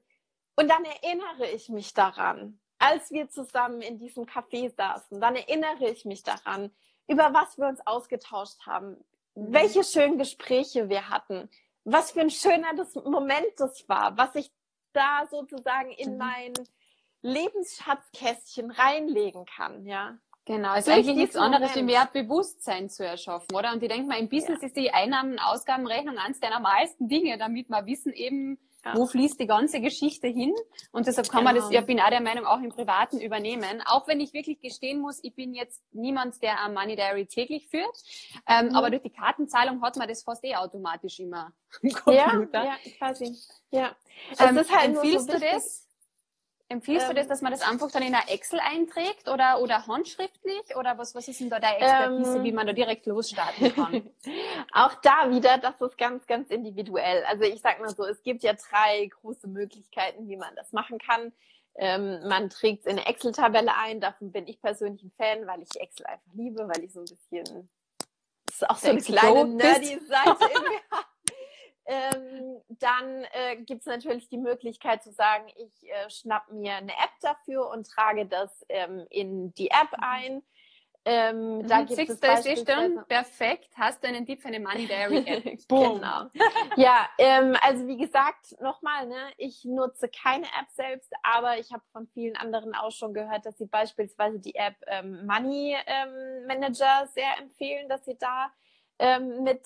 und 0.55 0.69
dann 0.69 0.85
erinnere 0.85 1.49
ich 1.53 1.69
mich 1.69 1.93
daran, 1.93 2.59
als 2.77 3.11
wir 3.11 3.29
zusammen 3.29 3.81
in 3.81 3.97
diesem 3.97 4.25
Café 4.25 4.73
saßen, 4.75 5.19
dann 5.19 5.35
erinnere 5.35 5.89
ich 5.89 6.05
mich 6.05 6.23
daran, 6.23 6.71
über 7.07 7.33
was 7.33 7.57
wir 7.57 7.67
uns 7.67 7.85
ausgetauscht 7.85 8.65
haben. 8.65 9.03
Welche 9.35 9.83
schönen 9.83 10.17
Gespräche 10.17 10.89
wir 10.89 11.09
hatten, 11.09 11.49
was 11.83 12.11
für 12.11 12.21
ein 12.21 12.29
schöner 12.29 12.73
das 12.75 12.95
Moment 12.95 13.47
das 13.57 13.87
war, 13.89 14.17
was 14.17 14.35
ich 14.35 14.51
da 14.93 15.25
sozusagen 15.29 15.91
in 15.91 16.13
mhm. 16.13 16.17
mein 16.17 16.53
Lebensschatzkästchen 17.21 18.71
reinlegen 18.71 19.45
kann, 19.45 19.85
ja. 19.85 20.17
Genau, 20.45 20.73
es 20.75 20.87
ist 20.87 20.93
eigentlich 20.93 21.15
nichts 21.15 21.35
anderes, 21.37 21.73
wie 21.73 21.83
mehr 21.83 22.09
Bewusstsein 22.11 22.89
zu 22.89 23.05
erschaffen, 23.05 23.55
oder? 23.55 23.71
Und 23.71 23.81
ich 23.81 23.87
denke 23.87 24.07
mal, 24.07 24.19
im 24.19 24.27
Business 24.27 24.61
ja. 24.61 24.67
ist 24.67 24.75
die 24.75 24.91
Einnahmen-Ausgabenrechnung 24.91 26.17
eines 26.17 26.41
der 26.41 26.49
normalsten 26.49 27.07
Dinge, 27.07 27.37
damit 27.37 27.69
wir 27.69 27.85
wissen 27.85 28.11
eben, 28.11 28.59
ja. 28.85 28.95
wo 28.95 29.05
fließt 29.05 29.39
die 29.39 29.47
ganze 29.47 29.81
Geschichte 29.81 30.27
hin. 30.27 30.53
Und 30.91 31.07
deshalb 31.07 31.29
kann 31.29 31.39
genau. 31.39 31.51
man 31.51 31.55
das, 31.55 31.69
genau. 31.69 31.81
ich 31.81 31.85
bin 31.85 31.99
auch 31.99 32.09
der 32.09 32.21
Meinung, 32.21 32.45
auch 32.45 32.59
im 32.59 32.69
Privaten 32.69 33.19
übernehmen. 33.19 33.81
Auch 33.85 34.07
wenn 34.07 34.19
ich 34.19 34.33
wirklich 34.33 34.59
gestehen 34.59 34.99
muss, 34.99 35.19
ich 35.23 35.35
bin 35.35 35.53
jetzt 35.53 35.81
niemand, 35.91 36.41
der 36.41 36.59
am 36.59 36.73
Money 36.73 36.95
Diary 36.95 37.25
täglich 37.25 37.67
führt. 37.67 37.97
Ähm, 38.47 38.69
mhm. 38.69 38.75
Aber 38.75 38.89
durch 38.89 39.01
die 39.01 39.09
Kartenzahlung 39.09 39.81
hat 39.81 39.97
man 39.97 40.07
das 40.07 40.23
fast 40.23 40.43
eh 40.43 40.55
automatisch 40.55 41.19
immer 41.19 41.53
im 41.81 41.93
Computer. 41.93 42.63
Ja, 42.63 42.77
ja 42.83 42.91
quasi. 42.97 43.35
Ja. 43.71 43.95
Also 44.37 44.45
ähm, 44.45 44.55
das 44.55 44.71
halt 44.71 44.95
empfiehlst 44.95 45.27
so 45.27 45.33
du 45.33 45.39
das? 45.39 45.87
Empfiehlst 46.73 47.07
ähm, 47.07 47.09
du 47.09 47.15
das, 47.15 47.27
dass 47.27 47.41
man 47.41 47.51
das 47.51 47.61
einfach 47.61 47.91
dann 47.91 48.01
in 48.01 48.15
einer 48.15 48.29
Excel 48.29 48.59
einträgt 48.59 49.29
oder, 49.29 49.61
oder 49.61 49.85
handschriftlich? 49.85 50.75
Oder 50.75 50.97
was, 50.97 51.13
was 51.13 51.27
ist 51.27 51.39
denn 51.39 51.51
da 51.51 51.59
deine 51.59 51.77
Expertise, 51.77 52.37
ähm, 52.37 52.43
wie 52.43 52.51
man 52.51 52.65
da 52.65 52.73
direkt 52.73 53.05
losstarten 53.05 53.73
kann? 53.75 54.09
auch 54.73 54.95
da 54.95 55.29
wieder, 55.29 55.59
das 55.59 55.79
ist 55.79 55.97
ganz, 55.97 56.25
ganz 56.25 56.49
individuell. 56.49 57.23
Also 57.25 57.43
ich 57.43 57.61
sag 57.61 57.79
mal 57.79 57.89
so, 57.89 58.05
es 58.05 58.23
gibt 58.23 58.41
ja 58.41 58.53
drei 58.53 59.05
große 59.05 59.47
Möglichkeiten, 59.47 60.27
wie 60.27 60.35
man 60.35 60.55
das 60.55 60.73
machen 60.73 60.97
kann. 60.97 61.31
Ähm, 61.75 62.27
man 62.27 62.49
trägt 62.49 62.81
es 62.81 62.91
in 62.91 62.97
eine 62.97 63.07
Excel-Tabelle 63.07 63.75
ein. 63.77 64.01
Davon 64.01 64.31
bin 64.31 64.47
ich 64.47 64.59
persönlich 64.59 65.03
ein 65.03 65.11
Fan, 65.15 65.45
weil 65.45 65.61
ich 65.61 65.79
Excel 65.79 66.07
einfach 66.07 66.33
liebe, 66.33 66.67
weil 66.67 66.83
ich 66.83 66.91
so 66.91 67.01
ein 67.01 67.05
bisschen, 67.05 67.69
das 68.45 68.55
ist 68.55 68.69
auch 68.69 68.77
so 68.77 68.89
eine 68.89 69.01
kleine 69.01 69.45
nerdy 69.45 69.99
Seite 69.99 70.45
in 70.55 70.61
mir 70.63 70.79
ähm, 71.85 72.61
dann 72.69 73.25
äh, 73.33 73.57
gibt 73.57 73.81
es 73.81 73.87
natürlich 73.87 74.29
die 74.29 74.37
Möglichkeit 74.37 75.03
zu 75.03 75.11
sagen, 75.11 75.45
ich 75.57 75.89
äh, 75.89 76.09
schnapp 76.09 76.49
mir 76.51 76.75
eine 76.75 76.93
App 76.93 77.11
dafür 77.21 77.69
und 77.69 77.87
trage 77.87 78.25
das 78.25 78.65
ähm, 78.69 79.05
in 79.09 79.53
die 79.53 79.69
App 79.69 79.91
mhm. 79.97 80.03
ein. 80.03 80.43
Ähm, 81.05 81.57
mhm. 81.57 81.67
da 81.67 81.81
gibt 81.81 82.09
es 82.09 82.17
beispielsweise... 82.17 83.03
perfekt. 83.09 83.69
Hast 83.75 84.01
du 84.01 84.07
einen 84.07 84.25
Tipp 84.25 84.41
für 84.41 84.47
eine 84.47 84.61
Money 84.61 84.87
Diary 84.87 85.23
App? 85.25 85.43
genau. 85.67 86.29
Ja, 86.77 87.09
ähm, 87.17 87.57
also 87.61 87.85
wie 87.87 87.97
gesagt, 87.97 88.59
nochmal, 88.61 89.07
ne, 89.07 89.33
ich 89.37 89.65
nutze 89.65 90.07
keine 90.07 90.45
App 90.45 90.69
selbst, 90.69 91.11
aber 91.21 91.57
ich 91.57 91.73
habe 91.73 91.83
von 91.91 92.07
vielen 92.07 92.37
anderen 92.37 92.73
auch 92.73 92.91
schon 92.91 93.13
gehört, 93.13 93.45
dass 93.45 93.57
sie 93.57 93.65
beispielsweise 93.65 94.39
die 94.39 94.55
App 94.55 94.75
ähm, 94.87 95.25
Money 95.25 95.75
ähm, 95.85 96.47
Manager 96.47 97.07
sehr 97.13 97.37
empfehlen, 97.37 97.89
dass 97.89 98.05
sie 98.05 98.17
da 98.17 98.49
ähm, 98.99 99.43
mit 99.43 99.61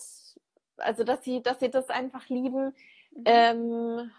also 0.78 1.04
dass 1.04 1.24
sie, 1.24 1.42
dass 1.42 1.60
sie 1.60 1.70
das 1.70 1.90
einfach 1.90 2.28
lieben. 2.30 2.76
Mhm. 3.12 3.24
Ähm, 3.26 4.12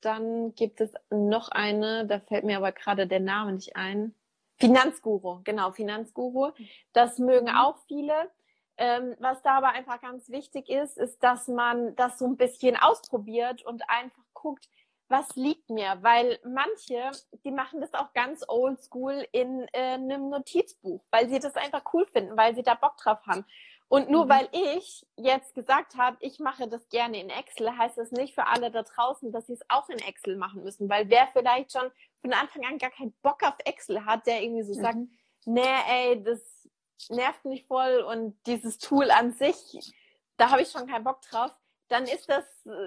dann 0.00 0.54
gibt 0.54 0.80
es 0.80 0.92
noch 1.10 1.50
eine, 1.50 2.06
da 2.06 2.20
fällt 2.20 2.44
mir 2.44 2.56
aber 2.56 2.72
gerade 2.72 3.06
der 3.06 3.20
Name 3.20 3.52
nicht 3.52 3.76
ein. 3.76 4.14
Finanzguru, 4.56 5.40
genau, 5.44 5.72
Finanzguru. 5.72 6.52
Das 6.92 7.18
mögen 7.18 7.50
mhm. 7.50 7.56
auch 7.56 7.78
viele. 7.86 8.30
Ähm, 8.76 9.14
was 9.18 9.42
da 9.42 9.58
aber 9.58 9.70
einfach 9.70 10.00
ganz 10.00 10.30
wichtig 10.30 10.70
ist, 10.70 10.96
ist, 10.96 11.22
dass 11.22 11.48
man 11.48 11.94
das 11.96 12.18
so 12.18 12.26
ein 12.26 12.36
bisschen 12.36 12.76
ausprobiert 12.76 13.62
und 13.62 13.82
einfach 13.90 14.22
guckt, 14.32 14.68
was 15.10 15.34
liegt 15.34 15.68
mir, 15.70 15.98
weil 16.02 16.38
manche, 16.44 17.10
die 17.44 17.50
machen 17.50 17.80
das 17.80 17.92
auch 17.94 18.12
ganz 18.12 18.44
oldschool 18.46 19.26
in 19.32 19.66
äh, 19.72 19.94
einem 19.94 20.30
Notizbuch, 20.30 21.02
weil 21.10 21.28
sie 21.28 21.40
das 21.40 21.56
einfach 21.56 21.82
cool 21.92 22.06
finden, 22.06 22.36
weil 22.36 22.54
sie 22.54 22.62
da 22.62 22.74
Bock 22.74 22.96
drauf 22.96 23.18
haben. 23.26 23.44
Und 23.90 24.08
nur 24.08 24.26
mhm. 24.26 24.28
weil 24.28 24.48
ich 24.52 25.04
jetzt 25.16 25.52
gesagt 25.56 25.96
habe, 25.96 26.16
ich 26.20 26.38
mache 26.38 26.68
das 26.68 26.88
gerne 26.90 27.20
in 27.20 27.28
Excel, 27.28 27.76
heißt 27.76 27.98
das 27.98 28.12
nicht 28.12 28.36
für 28.36 28.46
alle 28.46 28.70
da 28.70 28.84
draußen, 28.84 29.32
dass 29.32 29.48
sie 29.48 29.54
es 29.54 29.64
auch 29.68 29.88
in 29.88 29.98
Excel 29.98 30.36
machen 30.36 30.62
müssen. 30.62 30.88
Weil 30.88 31.10
wer 31.10 31.26
vielleicht 31.32 31.72
schon 31.72 31.90
von 32.22 32.32
Anfang 32.32 32.64
an 32.64 32.78
gar 32.78 32.90
keinen 32.90 33.12
Bock 33.20 33.42
auf 33.42 33.56
Excel 33.64 34.04
hat, 34.04 34.28
der 34.28 34.44
irgendwie 34.44 34.62
so 34.62 34.78
mhm. 34.78 34.82
sagt, 34.82 34.98
nee, 35.44 35.60
ey, 35.88 36.22
das 36.22 36.68
nervt 37.08 37.44
mich 37.44 37.66
voll 37.66 37.98
und 38.02 38.38
dieses 38.46 38.78
Tool 38.78 39.10
an 39.10 39.32
sich, 39.32 39.92
da 40.36 40.50
habe 40.50 40.62
ich 40.62 40.70
schon 40.70 40.86
keinen 40.86 41.02
Bock 41.02 41.22
drauf, 41.22 41.50
dann 41.88 42.04
ist 42.04 42.30
das, 42.30 42.44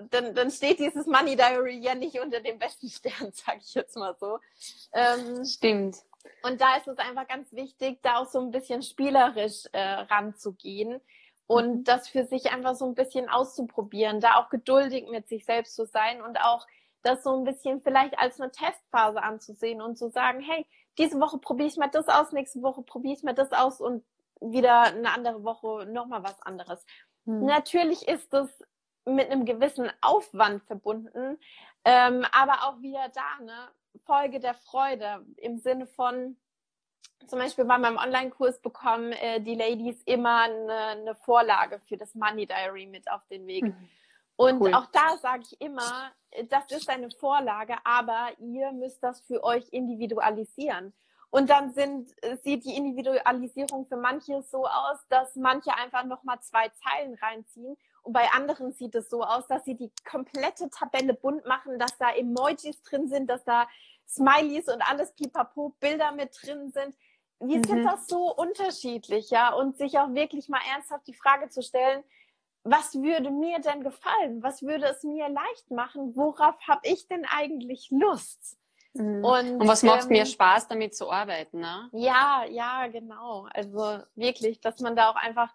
dann, 0.10 0.34
dann 0.34 0.52
steht 0.52 0.80
dieses 0.80 1.06
Money 1.06 1.36
Diary 1.36 1.80
ja 1.80 1.96
nicht 1.96 2.18
unter 2.22 2.40
dem 2.40 2.60
besten 2.60 2.88
Stern, 2.90 3.34
sage 3.34 3.60
ich 3.62 3.74
jetzt 3.74 3.98
mal 3.98 4.16
so. 4.18 4.40
Ähm, 4.94 5.44
Stimmt. 5.44 5.98
Und 6.44 6.62
da 6.62 6.78
ist 6.78 6.88
es 6.88 6.98
einfach 6.98 7.28
ganz 7.28 7.52
wichtig, 7.54 8.00
da 8.02 8.18
auch 8.18 8.28
so 8.28 8.40
ein 8.40 8.52
bisschen 8.52 8.82
spielerisch 8.82 9.66
äh, 9.72 9.80
ranzugehen 9.82 11.02
und 11.48 11.80
mhm. 11.80 11.84
das 11.84 12.08
für 12.08 12.26
sich 12.26 12.52
einfach 12.52 12.76
so 12.76 12.86
ein 12.86 12.96
bisschen 12.96 13.30
auszuprobieren, 13.30 14.20
da 14.20 14.36
auch 14.36 14.50
geduldig 14.50 15.08
mit 15.10 15.28
sich 15.28 15.46
selbst 15.46 15.76
zu 15.76 15.86
sein 15.86 16.22
und 16.22 16.38
auch 16.38 16.66
das 17.02 17.24
so 17.24 17.36
ein 17.36 17.44
bisschen 17.44 17.82
vielleicht 17.82 18.18
als 18.18 18.40
eine 18.40 18.52
Testphase 18.52 19.22
anzusehen 19.22 19.82
und 19.82 19.98
zu 19.98 20.10
sagen, 20.10 20.40
hey, 20.40 20.66
diese 20.98 21.20
Woche 21.20 21.38
probiere 21.38 21.68
ich 21.68 21.78
mal 21.78 21.90
das 21.90 22.08
aus, 22.08 22.32
nächste 22.32 22.62
Woche 22.62 22.82
probiere 22.82 23.16
ich 23.16 23.24
mal 23.24 23.34
das 23.34 23.52
aus 23.52 23.82
und 23.82 24.04
wieder 24.40 24.84
eine 24.84 25.12
andere 25.12 25.44
Woche 25.44 25.86
nochmal 25.86 26.24
was 26.24 26.42
anderes. 26.42 26.86
Mhm. 27.26 27.46
Natürlich 27.46 28.08
ist 28.08 28.32
das 28.34 28.50
mit 29.06 29.30
einem 29.30 29.46
gewissen 29.46 29.92
Aufwand 30.02 30.64
verbunden, 30.64 31.38
ähm, 31.84 32.26
aber 32.32 32.68
auch 32.68 32.82
wieder 32.82 33.10
da, 33.10 33.44
ne? 33.44 33.70
Folge 34.06 34.40
der 34.40 34.54
Freude 34.54 35.26
im 35.38 35.58
Sinne 35.58 35.88
von, 35.88 36.38
zum 37.28 37.40
Beispiel 37.40 37.66
bei 37.66 37.78
meinem 37.78 37.98
Online-Kurs 37.98 38.60
bekommen 38.62 39.12
äh, 39.14 39.40
die 39.42 39.56
Ladies 39.56 40.02
immer 40.04 40.44
eine, 40.44 40.74
eine, 40.74 41.16
Vorlage 41.16 41.80
für 41.88 41.98
das 41.98 42.14
Money 42.16 42.46
Diary 42.46 42.86
mit 42.86 43.10
auf 43.10 43.26
den 43.28 43.48
Weg. 43.48 43.64
Mhm. 43.64 43.90
Und 44.36 44.62
cool. 44.62 44.74
auch 44.74 44.88
da 44.88 45.18
sage 45.18 45.44
ich 45.44 45.62
immer, 45.62 46.12
das 46.50 46.72
ist 46.72 46.90
eine 46.90 47.10
Vorlage, 47.12 47.76
aber 47.84 48.30
ihr 48.40 48.72
müsst 48.72 49.04
das 49.04 49.22
für 49.22 49.44
euch 49.44 49.70
individualisieren. 49.70 50.94
Und 51.30 51.50
dann 51.50 51.72
sind, 51.72 52.12
sieht 52.44 52.64
die 52.66 52.76
Individualisierung 52.76 53.88
für 53.88 53.98
manche 53.98 54.42
so 54.44 54.68
aus, 54.68 55.00
dass 55.10 55.36
manche 55.36 55.76
einfach 55.76 56.04
nochmal 56.04 56.40
zwei 56.42 56.70
Zeilen 56.70 57.16
reinziehen 57.16 57.76
und 58.04 58.14
bei 58.14 58.30
anderen 58.32 58.74
sieht 58.74 58.96
es 58.96 59.10
so 59.10 59.24
aus, 59.24 59.48
dass 59.48 59.64
sie 59.66 59.76
die 59.76 59.92
komplette 60.10 60.70
Tabelle 60.70 61.14
bunt 61.14 61.46
machen, 61.46 61.80
dass 61.80 61.98
da 61.98 62.12
Emojis 62.12 62.82
drin 62.84 63.08
sind, 63.08 63.30
dass 63.30 63.44
da 63.44 63.68
Smileys 64.08 64.68
und 64.68 64.82
alles 64.82 65.14
pipapo 65.14 65.74
Bilder 65.80 66.12
mit 66.12 66.38
drin 66.42 66.72
sind. 66.72 66.96
Wir 67.40 67.58
mhm. 67.60 67.64
sind 67.64 67.84
das 67.86 68.08
so 68.08 68.34
unterschiedlich, 68.36 69.30
ja, 69.30 69.54
und 69.54 69.78
sich 69.78 69.98
auch 69.98 70.14
wirklich 70.14 70.50
mal 70.50 70.62
ernsthaft 70.74 71.08
die 71.08 71.14
Frage 71.14 71.50
zu 71.50 71.62
stellen, 71.64 72.04
was 72.64 72.94
würde 72.96 73.30
mir 73.30 73.60
denn 73.60 73.84
gefallen? 73.84 74.42
Was 74.42 74.62
würde 74.62 74.86
es 74.86 75.04
mir 75.04 75.28
leicht 75.28 75.72
machen? 75.72 76.16
Worauf 76.16 76.56
habe 76.68 76.82
ich 76.84 77.08
denn 77.08 77.26
eigentlich 77.26 77.90
Lust? 77.92 78.58
Mhm. 78.94 79.24
Und, 79.24 79.62
und, 79.62 79.68
was 79.68 79.84
macht 79.84 80.04
ähm, 80.04 80.10
mir 80.10 80.26
Spaß, 80.26 80.68
damit 80.68 80.96
zu 80.96 81.12
arbeiten, 81.12 81.60
ne? 81.60 81.90
Ja, 81.92 82.46
ja, 82.50 82.88
genau. 82.88 83.48
Also 83.54 84.04
wirklich, 84.16 84.62
dass 84.62 84.80
man 84.80 84.96
da 84.96 85.10
auch 85.10 85.16
einfach 85.16 85.54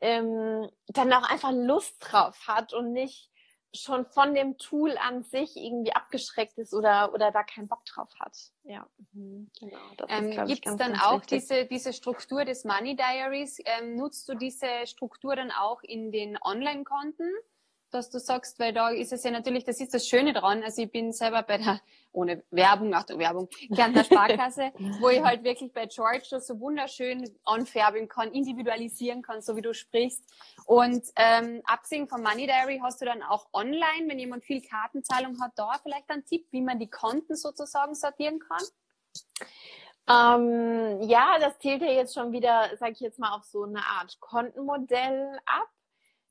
ähm, 0.00 0.68
dann 0.88 1.12
auch 1.12 1.28
einfach 1.28 1.52
Lust 1.52 1.96
drauf 2.00 2.46
hat 2.46 2.72
und 2.72 2.92
nicht 2.92 3.30
schon 3.74 4.06
von 4.06 4.34
dem 4.34 4.56
Tool 4.56 4.96
an 4.96 5.22
sich 5.22 5.56
irgendwie 5.56 5.92
abgeschreckt 5.92 6.56
ist 6.58 6.72
oder, 6.72 7.12
oder 7.12 7.30
da 7.30 7.42
keinen 7.42 7.68
Bock 7.68 7.84
drauf 7.84 8.08
hat. 8.18 8.36
Ja, 8.64 8.86
mhm. 9.12 9.50
genau. 9.60 9.76
Ähm, 10.08 10.46
Gibt 10.46 10.66
es 10.66 10.76
dann 10.76 10.98
auch 10.98 11.20
diese, 11.20 11.66
diese 11.66 11.92
Struktur 11.92 12.44
des 12.44 12.64
Money 12.64 12.96
Diaries? 12.96 13.58
Ähm, 13.64 13.96
nutzt 13.96 14.28
du 14.28 14.34
diese 14.34 14.86
Struktur 14.86 15.36
dann 15.36 15.50
auch 15.50 15.82
in 15.82 16.12
den 16.12 16.38
Online-Konten? 16.40 17.30
Dass 17.90 18.10
du 18.10 18.18
sagst, 18.18 18.58
weil 18.58 18.72
da 18.72 18.90
ist 18.90 19.12
es 19.12 19.24
ja 19.24 19.30
natürlich, 19.30 19.64
das 19.64 19.80
ist 19.80 19.94
das 19.94 20.06
Schöne 20.06 20.32
dran. 20.32 20.62
Also 20.62 20.82
ich 20.82 20.90
bin 20.90 21.12
selber 21.12 21.42
bei 21.42 21.58
der, 21.58 21.80
ohne 22.12 22.42
Werbung, 22.50 22.94
Achtung, 22.94 23.18
Werbung, 23.18 23.48
Kärntner 23.74 24.04
Sparkasse, 24.04 24.72
wo 25.00 25.08
ich 25.08 25.22
halt 25.22 25.44
wirklich 25.44 25.72
bei 25.72 25.86
George 25.86 26.26
das 26.30 26.46
so 26.46 26.58
wunderschön 26.60 27.28
anfärben 27.44 28.08
kann, 28.08 28.32
individualisieren 28.32 29.22
kann, 29.22 29.40
so 29.40 29.56
wie 29.56 29.62
du 29.62 29.74
sprichst. 29.74 30.24
Und 30.66 31.04
ähm, 31.16 31.62
abgesehen 31.64 32.08
von 32.08 32.22
Money 32.22 32.46
Diary 32.46 32.80
hast 32.82 33.00
du 33.00 33.04
dann 33.04 33.22
auch 33.22 33.46
online, 33.52 34.06
wenn 34.06 34.18
jemand 34.18 34.44
viel 34.44 34.62
Kartenzahlung 34.62 35.40
hat, 35.40 35.52
da 35.56 35.78
vielleicht 35.82 36.10
einen 36.10 36.24
Tipp, 36.24 36.46
wie 36.50 36.62
man 36.62 36.78
die 36.78 36.90
Konten 36.90 37.36
sozusagen 37.36 37.94
sortieren 37.94 38.38
kann? 38.38 38.64
Ähm, 40.08 41.02
ja, 41.02 41.38
das 41.38 41.58
zählt 41.58 41.82
ja 41.82 41.90
jetzt 41.90 42.14
schon 42.14 42.32
wieder, 42.32 42.70
sag 42.78 42.92
ich 42.92 43.00
jetzt 43.00 43.18
mal, 43.18 43.36
auf 43.36 43.44
so 43.44 43.64
eine 43.64 43.84
Art 43.84 44.18
Kontenmodell 44.20 45.38
ab. 45.44 45.68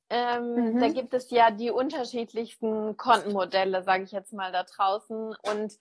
Ähm, 0.09 0.73
mhm. 0.73 0.79
Da 0.79 0.89
gibt 0.89 1.13
es 1.13 1.29
ja 1.31 1.51
die 1.51 1.71
unterschiedlichsten 1.71 2.95
Kontenmodelle, 2.95 3.83
sage 3.83 4.03
ich 4.03 4.11
jetzt 4.11 4.33
mal 4.33 4.51
da 4.51 4.63
draußen. 4.63 5.35
Und 5.41 5.73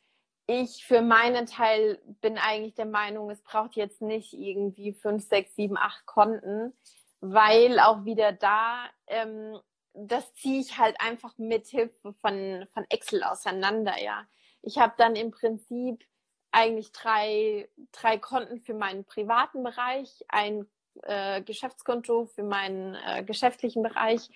ich 0.47 0.85
für 0.85 1.01
meinen 1.01 1.47
Teil 1.47 2.01
bin 2.21 2.39
eigentlich 2.39 2.75
der 2.75 2.87
Meinung, 2.87 3.31
es 3.31 3.43
braucht 3.43 3.75
jetzt 3.77 4.03
nicht 4.03 4.33
irgendwie 4.33 4.93
fünf, 4.93 5.27
sechs, 5.27 5.55
sieben, 5.57 5.77
acht 5.77 6.07
Konten, 6.07 6.73
weil 7.21 7.81
auch 7.81 8.05
wieder 8.05 8.33
da, 8.33 8.87
ähm, 9.07 9.59
das 9.93 10.35
ziehe 10.35 10.61
ich 10.61 10.79
halt 10.79 11.01
einfach 11.01 11.37
mit 11.39 11.67
Hilfe 11.67 12.15
von, 12.21 12.67
von 12.75 12.85
Excel 12.91 13.23
auseinander, 13.23 13.95
ja. 14.03 14.27
Ich 14.63 14.79
habe 14.79 14.95
dann 14.97 15.17
im 15.17 15.31
Prinzip 15.31 16.05
eigentlich 16.51 16.93
drei, 16.93 17.69
drei 17.93 18.19
Konten 18.19 18.61
für 18.61 18.75
meinen 18.75 19.05
privaten 19.05 19.63
Bereich, 19.63 20.25
ein 20.29 20.67
äh, 21.03 21.43
Geschäftskonto 21.43 22.27
für 22.27 22.43
meinen 22.43 22.95
äh, 22.95 23.25
geschäftlichen 23.25 23.83
Bereich. 23.83 24.29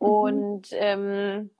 Mhm. 0.00 0.06
Und 0.06 0.68
ähm, 0.72 1.50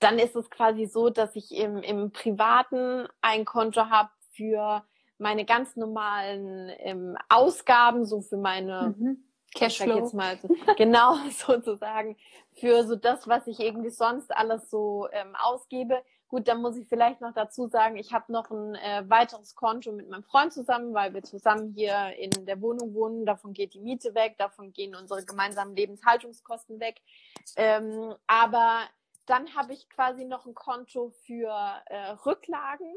dann 0.00 0.18
ist 0.18 0.36
es 0.36 0.50
quasi 0.50 0.86
so, 0.86 1.10
dass 1.10 1.36
ich 1.36 1.52
im, 1.52 1.78
im 1.78 2.10
Privaten 2.12 3.06
ein 3.20 3.44
Konto 3.44 3.88
habe 3.88 4.10
für 4.32 4.84
meine 5.18 5.44
ganz 5.44 5.76
normalen 5.76 6.70
ähm, 6.78 7.16
Ausgaben, 7.28 8.04
so 8.04 8.20
für 8.20 8.36
meine 8.36 8.94
mhm. 8.98 9.24
Cashflow. 9.54 9.98
Jetzt 9.98 10.14
mal 10.14 10.38
genau 10.76 11.16
sozusagen 11.30 12.16
für 12.54 12.84
so 12.84 12.96
das, 12.96 13.28
was 13.28 13.46
ich 13.46 13.60
irgendwie 13.60 13.90
sonst 13.90 14.34
alles 14.34 14.68
so 14.70 15.08
ähm, 15.12 15.34
ausgebe. 15.36 16.02
Gut, 16.34 16.48
dann 16.48 16.62
muss 16.62 16.76
ich 16.76 16.88
vielleicht 16.88 17.20
noch 17.20 17.32
dazu 17.32 17.68
sagen, 17.68 17.94
ich 17.94 18.12
habe 18.12 18.32
noch 18.32 18.50
ein 18.50 18.74
äh, 18.74 19.04
weiteres 19.08 19.54
Konto 19.54 19.92
mit 19.92 20.10
meinem 20.10 20.24
Freund 20.24 20.52
zusammen, 20.52 20.92
weil 20.92 21.14
wir 21.14 21.22
zusammen 21.22 21.72
hier 21.76 22.12
in 22.18 22.44
der 22.44 22.60
Wohnung 22.60 22.92
wohnen. 22.92 23.24
Davon 23.24 23.52
geht 23.52 23.74
die 23.74 23.78
Miete 23.78 24.16
weg, 24.16 24.34
davon 24.36 24.72
gehen 24.72 24.96
unsere 24.96 25.24
gemeinsamen 25.24 25.76
Lebenshaltungskosten 25.76 26.80
weg. 26.80 27.00
Ähm, 27.54 28.16
aber 28.26 28.80
dann 29.26 29.54
habe 29.54 29.74
ich 29.74 29.88
quasi 29.88 30.24
noch 30.24 30.44
ein 30.44 30.56
Konto 30.56 31.10
für 31.24 31.54
äh, 31.86 32.10
Rücklagen, 32.26 32.92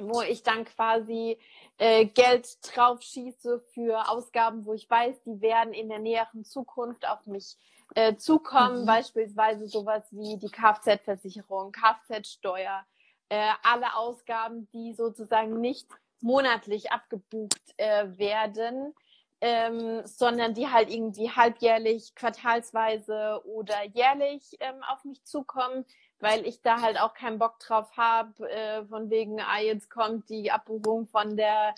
wo 0.00 0.22
ich 0.22 0.42
dann 0.42 0.64
quasi 0.64 1.38
äh, 1.78 2.06
Geld 2.06 2.58
drauf 2.62 3.02
schieße 3.02 3.60
für 3.72 4.08
Ausgaben, 4.08 4.66
wo 4.66 4.72
ich 4.72 4.90
weiß, 4.90 5.22
die 5.22 5.40
werden 5.40 5.72
in 5.72 5.88
der 5.88 6.00
näheren 6.00 6.44
Zukunft 6.44 7.08
auf 7.08 7.24
mich 7.26 7.56
äh, 7.94 8.16
zukommen, 8.16 8.82
mhm. 8.82 8.86
beispielsweise 8.86 9.66
sowas 9.66 10.04
wie 10.10 10.36
die 10.38 10.50
Kfz-Versicherung, 10.50 11.72
Kfz-Steuer, 11.72 12.84
äh, 13.28 13.50
alle 13.62 13.94
Ausgaben, 13.96 14.68
die 14.72 14.94
sozusagen 14.94 15.60
nicht 15.60 15.88
monatlich 16.20 16.92
abgebucht 16.92 17.60
äh, 17.76 18.06
werden, 18.16 18.94
ähm, 19.40 20.02
sondern 20.04 20.54
die 20.54 20.68
halt 20.68 20.88
irgendwie 20.88 21.30
halbjährlich, 21.30 22.14
quartalsweise 22.14 23.40
oder 23.44 23.82
jährlich 23.92 24.56
ähm, 24.60 24.82
auf 24.88 25.04
mich 25.04 25.24
zukommen, 25.24 25.84
weil 26.20 26.46
ich 26.46 26.62
da 26.62 26.80
halt 26.80 27.00
auch 27.00 27.12
keinen 27.12 27.40
Bock 27.40 27.58
drauf 27.58 27.96
habe, 27.96 28.48
äh, 28.48 28.84
von 28.84 29.10
wegen, 29.10 29.40
ah, 29.40 29.58
jetzt 29.58 29.90
kommt 29.90 30.30
die 30.30 30.52
Abbuchung 30.52 31.08
von 31.08 31.36
der 31.36 31.74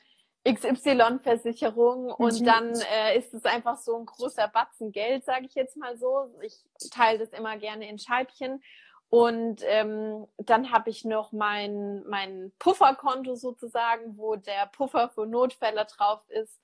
XY-Versicherung 0.46 2.11
und 2.11 2.40
mhm. 2.40 2.44
dann 2.44 2.74
äh, 2.74 3.18
ist 3.18 3.33
es 3.33 3.44
einfach 3.44 3.78
so 3.78 3.96
ein 3.96 4.07
großer 4.07 4.48
Batzen 4.48 4.92
Geld, 4.92 5.24
sage 5.24 5.46
ich 5.46 5.54
jetzt 5.54 5.76
mal 5.76 5.96
so. 5.96 6.35
Ich 6.42 6.54
teile 6.90 7.18
das 7.18 7.30
immer 7.30 7.57
gerne 7.57 7.88
in 7.88 7.98
Scheibchen. 7.98 8.62
Und 9.09 9.62
ähm, 9.64 10.26
dann 10.38 10.72
habe 10.72 10.90
ich 10.90 11.04
noch 11.04 11.33
mein, 11.33 12.02
mein 12.09 12.52
Pufferkonto 12.59 13.37
sozusagen, 13.37 14.18
wo 14.18 14.37
der 14.37 14.66
Puffer 14.66 15.09
für 15.09 15.24
Notfälle 15.24 15.87
drauf 15.87 16.20
ist, 16.28 16.61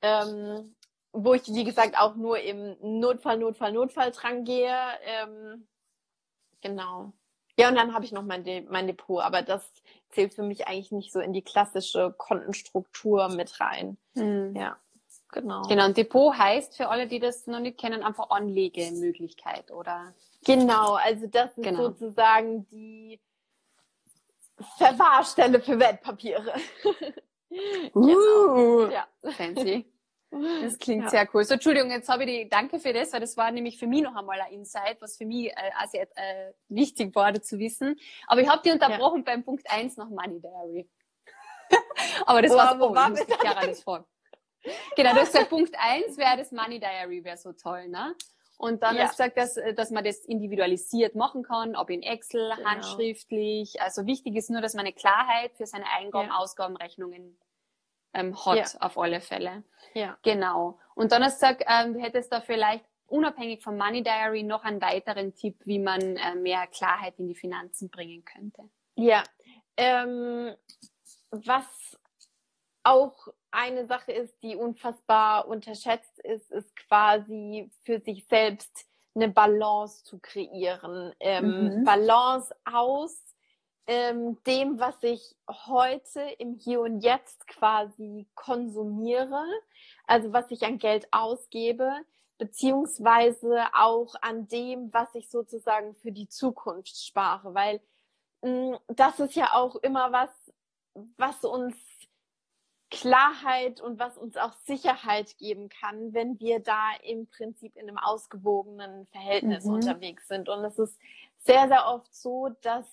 ähm, 0.00 0.74
wo 1.12 1.34
ich, 1.34 1.46
wie 1.46 1.64
gesagt, 1.64 1.96
auch 1.96 2.16
nur 2.16 2.40
im 2.40 2.76
Notfall, 2.80 3.38
Notfall, 3.38 3.72
Notfall 3.72 4.10
dran 4.10 4.44
gehe. 4.44 4.76
Ähm, 5.04 5.68
genau. 6.60 7.12
Ja, 7.58 7.68
und 7.68 7.74
dann 7.74 7.94
habe 7.94 8.04
ich 8.04 8.12
noch 8.12 8.22
mein, 8.22 8.44
De 8.44 8.62
mein 8.70 8.86
Depot, 8.86 9.22
aber 9.22 9.42
das 9.42 9.62
zählt 10.10 10.34
für 10.34 10.42
mich 10.42 10.66
eigentlich 10.66 10.92
nicht 10.92 11.12
so 11.12 11.20
in 11.20 11.32
die 11.32 11.42
klassische 11.42 12.14
Kontenstruktur 12.16 13.28
mit 13.28 13.60
rein. 13.60 13.98
Mhm. 14.14 14.54
Ja, 14.56 14.76
genau. 15.30 15.62
Genau, 15.62 15.86
und 15.86 15.96
Depot 15.96 16.36
heißt 16.36 16.76
für 16.76 16.88
alle, 16.88 17.06
die 17.06 17.18
das 17.18 17.46
noch 17.46 17.60
nicht 17.60 17.78
kennen, 17.78 18.02
einfach 18.02 18.30
Anlegemöglichkeit, 18.30 19.70
oder? 19.70 20.14
Genau, 20.44 20.94
also 20.94 21.26
das 21.26 21.56
ist 21.56 21.64
genau. 21.64 21.82
sozusagen 21.82 22.66
die 22.70 23.20
Verwahrstelle 24.78 25.60
für 25.60 25.78
Wertpapiere. 25.78 26.54
genau. 27.92 28.84
Uh, 28.84 28.90
ja. 28.90 29.06
Fancy. 29.32 29.91
Das 30.62 30.78
klingt 30.78 31.04
ja. 31.04 31.10
sehr 31.10 31.28
cool. 31.34 31.44
So, 31.44 31.54
Entschuldigung, 31.54 31.90
jetzt 31.90 32.08
habe 32.08 32.24
ich 32.24 32.30
die, 32.30 32.48
danke 32.48 32.78
für 32.78 32.94
das, 32.94 33.12
weil 33.12 33.20
das 33.20 33.36
war 33.36 33.50
nämlich 33.50 33.78
für 33.78 33.86
mich 33.86 34.02
noch 34.02 34.16
einmal 34.16 34.40
ein 34.40 34.52
Insight, 34.52 34.96
was 35.00 35.18
für 35.18 35.26
mich 35.26 35.48
äh, 35.48 35.70
also, 35.78 35.98
äh, 35.98 36.52
wichtig 36.68 37.14
war 37.14 37.34
zu 37.42 37.58
wissen. 37.58 37.96
Aber 38.26 38.40
ich 38.40 38.48
habe 38.48 38.62
die 38.64 38.70
unterbrochen 38.70 39.24
ja. 39.26 39.34
beim 39.34 39.44
Punkt 39.44 39.70
1 39.70 39.98
nach 39.98 40.08
Money 40.08 40.40
Diary. 40.40 40.88
Aber 42.26 42.40
das 42.40 42.52
war 42.52 42.78
so, 42.78 42.94
war 42.94 43.12
ich 43.12 43.26
Chiara 43.40 43.66
das 43.66 43.82
vor. 43.82 44.06
Genau, 44.96 45.12
du 45.12 45.20
hast 45.20 45.32
gesagt, 45.32 45.50
Punkt 45.50 45.74
1 45.78 46.16
wäre 46.16 46.38
das 46.38 46.50
Money 46.50 46.80
Diary, 46.80 47.22
wäre 47.24 47.36
so 47.36 47.52
toll, 47.52 47.88
ne? 47.88 48.14
Und 48.56 48.82
dann 48.82 48.96
ja. 48.96 49.02
hast 49.02 49.18
du 49.18 49.24
gesagt, 49.24 49.36
dass, 49.36 49.58
dass 49.76 49.90
man 49.90 50.04
das 50.04 50.20
individualisiert 50.20 51.14
machen 51.14 51.42
kann, 51.42 51.76
ob 51.76 51.90
in 51.90 52.02
Excel, 52.02 52.52
genau. 52.56 52.70
handschriftlich. 52.70 53.82
Also 53.82 54.06
wichtig 54.06 54.36
ist 54.36 54.50
nur, 54.50 54.60
dass 54.62 54.74
man 54.74 54.86
eine 54.86 54.94
Klarheit 54.94 55.52
für 55.56 55.66
seine 55.66 55.86
Eingaben, 55.98 56.28
ja. 56.28 56.36
Ausgabenrechnungen 56.36 57.36
ähm, 58.14 58.36
hat, 58.44 58.74
ja. 58.74 58.80
auf 58.80 58.98
alle 58.98 59.20
Fälle. 59.20 59.64
Ja. 59.94 60.16
Genau. 60.22 60.78
Und 60.94 61.12
dann 61.12 61.22
hast 61.22 61.42
du 61.42 61.46
gesagt, 61.46 61.64
ähm, 61.66 61.94
du 61.94 62.00
hättest 62.00 62.32
da 62.32 62.40
vielleicht 62.40 62.84
unabhängig 63.06 63.62
vom 63.62 63.76
Money 63.76 64.02
Diary 64.02 64.42
noch 64.42 64.64
einen 64.64 64.80
weiteren 64.80 65.34
Tipp, 65.34 65.56
wie 65.64 65.78
man 65.78 66.16
äh, 66.16 66.34
mehr 66.34 66.66
Klarheit 66.66 67.18
in 67.18 67.28
die 67.28 67.34
Finanzen 67.34 67.90
bringen 67.90 68.24
könnte. 68.24 68.62
Ja. 68.96 69.22
Ähm, 69.76 70.54
was 71.30 71.98
auch 72.82 73.28
eine 73.50 73.86
Sache 73.86 74.12
ist, 74.12 74.42
die 74.42 74.56
unfassbar 74.56 75.46
unterschätzt 75.46 76.18
ist, 76.20 76.50
ist 76.50 76.74
quasi 76.76 77.70
für 77.84 78.00
sich 78.00 78.26
selbst 78.26 78.86
eine 79.14 79.28
Balance 79.28 80.04
zu 80.04 80.18
kreieren. 80.18 81.12
Ähm, 81.20 81.80
mhm. 81.80 81.84
Balance 81.84 82.54
aus 82.64 83.20
ähm, 83.86 84.42
dem, 84.44 84.78
was 84.78 85.02
ich 85.02 85.36
heute 85.48 86.20
im 86.38 86.54
Hier 86.54 86.80
und 86.80 87.00
Jetzt 87.00 87.46
quasi 87.46 88.26
konsumiere, 88.34 89.44
also 90.06 90.32
was 90.32 90.50
ich 90.50 90.62
an 90.62 90.78
Geld 90.78 91.08
ausgebe, 91.10 91.90
beziehungsweise 92.38 93.66
auch 93.74 94.14
an 94.20 94.48
dem, 94.48 94.92
was 94.92 95.14
ich 95.14 95.30
sozusagen 95.30 95.94
für 95.96 96.12
die 96.12 96.28
Zukunft 96.28 96.96
spare, 96.96 97.54
weil 97.54 97.80
mh, 98.42 98.50
mm, 98.50 98.78
das 98.88 99.20
ist 99.20 99.34
ja 99.34 99.52
auch 99.52 99.76
immer 99.76 100.12
was, 100.12 100.30
was 101.16 101.44
uns 101.44 101.76
Klarheit 102.90 103.80
und 103.80 103.98
was 103.98 104.18
uns 104.18 104.36
auch 104.36 104.52
Sicherheit 104.64 105.38
geben 105.38 105.70
kann, 105.70 106.12
wenn 106.12 106.38
wir 106.38 106.60
da 106.60 106.90
im 107.02 107.26
Prinzip 107.26 107.74
in 107.76 107.88
einem 107.88 107.96
ausgewogenen 107.96 109.06
Verhältnis 109.06 109.64
mhm. 109.64 109.74
unterwegs 109.74 110.28
sind. 110.28 110.50
Und 110.50 110.62
es 110.64 110.78
ist 110.78 110.98
sehr, 111.38 111.68
sehr 111.68 111.86
oft 111.86 112.14
so, 112.14 112.50
dass 112.60 112.86